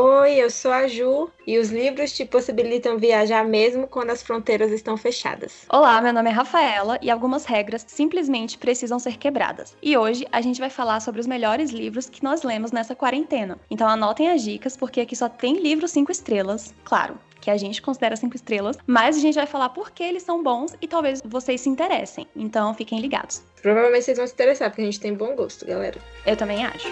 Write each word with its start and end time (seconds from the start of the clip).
Oi, 0.00 0.34
eu 0.36 0.48
sou 0.48 0.70
a 0.70 0.86
Ju 0.86 1.28
e 1.44 1.58
os 1.58 1.70
livros 1.70 2.12
te 2.12 2.24
possibilitam 2.24 2.98
viajar 2.98 3.44
mesmo 3.44 3.88
quando 3.88 4.10
as 4.10 4.22
fronteiras 4.22 4.70
estão 4.70 4.96
fechadas. 4.96 5.66
Olá, 5.68 6.00
meu 6.00 6.12
nome 6.12 6.30
é 6.30 6.32
Rafaela 6.32 7.00
e 7.02 7.10
algumas 7.10 7.44
regras 7.44 7.84
simplesmente 7.88 8.56
precisam 8.58 9.00
ser 9.00 9.16
quebradas. 9.16 9.76
E 9.82 9.96
hoje 9.96 10.24
a 10.30 10.40
gente 10.40 10.60
vai 10.60 10.70
falar 10.70 11.00
sobre 11.00 11.20
os 11.20 11.26
melhores 11.26 11.72
livros 11.72 12.08
que 12.08 12.22
nós 12.22 12.44
lemos 12.44 12.70
nessa 12.70 12.94
quarentena. 12.94 13.58
Então 13.68 13.88
anotem 13.88 14.30
as 14.30 14.40
dicas 14.40 14.76
porque 14.76 15.00
aqui 15.00 15.16
só 15.16 15.28
tem 15.28 15.60
livros 15.60 15.90
5 15.90 16.12
estrelas, 16.12 16.72
claro, 16.84 17.18
que 17.40 17.50
a 17.50 17.56
gente 17.56 17.82
considera 17.82 18.14
cinco 18.14 18.36
estrelas, 18.36 18.78
mas 18.86 19.16
a 19.16 19.20
gente 19.20 19.34
vai 19.34 19.46
falar 19.46 19.70
por 19.70 19.90
que 19.90 20.04
eles 20.04 20.22
são 20.22 20.44
bons 20.44 20.76
e 20.80 20.86
talvez 20.86 21.20
vocês 21.24 21.60
se 21.60 21.68
interessem. 21.68 22.24
Então 22.36 22.72
fiquem 22.72 23.00
ligados. 23.00 23.42
Provavelmente 23.60 24.04
vocês 24.04 24.18
vão 24.18 24.28
se 24.28 24.32
interessar, 24.32 24.70
porque 24.70 24.82
a 24.82 24.84
gente 24.84 25.00
tem 25.00 25.12
bom 25.12 25.34
gosto, 25.34 25.66
galera. 25.66 25.98
Eu 26.24 26.36
também 26.36 26.64
acho. 26.64 26.88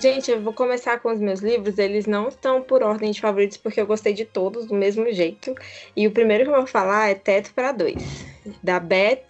Gente, 0.00 0.30
eu 0.30 0.40
vou 0.40 0.52
começar 0.52 1.00
com 1.00 1.10
os 1.10 1.18
meus 1.18 1.40
livros. 1.40 1.76
Eles 1.76 2.06
não 2.06 2.28
estão 2.28 2.62
por 2.62 2.84
ordem 2.84 3.10
de 3.10 3.20
favoritos, 3.20 3.56
porque 3.56 3.80
eu 3.80 3.86
gostei 3.86 4.12
de 4.12 4.24
todos 4.24 4.66
do 4.66 4.74
mesmo 4.74 5.12
jeito. 5.12 5.52
E 5.96 6.06
o 6.06 6.12
primeiro 6.12 6.44
que 6.44 6.50
eu 6.50 6.56
vou 6.56 6.66
falar 6.68 7.08
é 7.08 7.16
Teto 7.16 7.52
para 7.52 7.72
Dois, 7.72 8.24
da 8.62 8.78
Beth 8.78 9.26